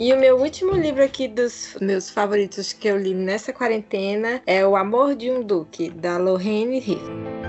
E 0.03 0.15
o 0.15 0.19
meu 0.19 0.39
último 0.39 0.73
livro 0.73 1.05
aqui 1.05 1.29
dos 1.29 1.77
meus 1.79 2.09
favoritos 2.09 2.73
que 2.73 2.89
eu 2.89 2.97
li 2.97 3.13
nessa 3.13 3.53
quarentena 3.53 4.41
é 4.47 4.67
O 4.67 4.75
Amor 4.75 5.15
de 5.15 5.31
um 5.31 5.43
Duque, 5.43 5.91
da 5.91 6.17
Lorraine 6.17 6.79
Riff. 6.79 7.40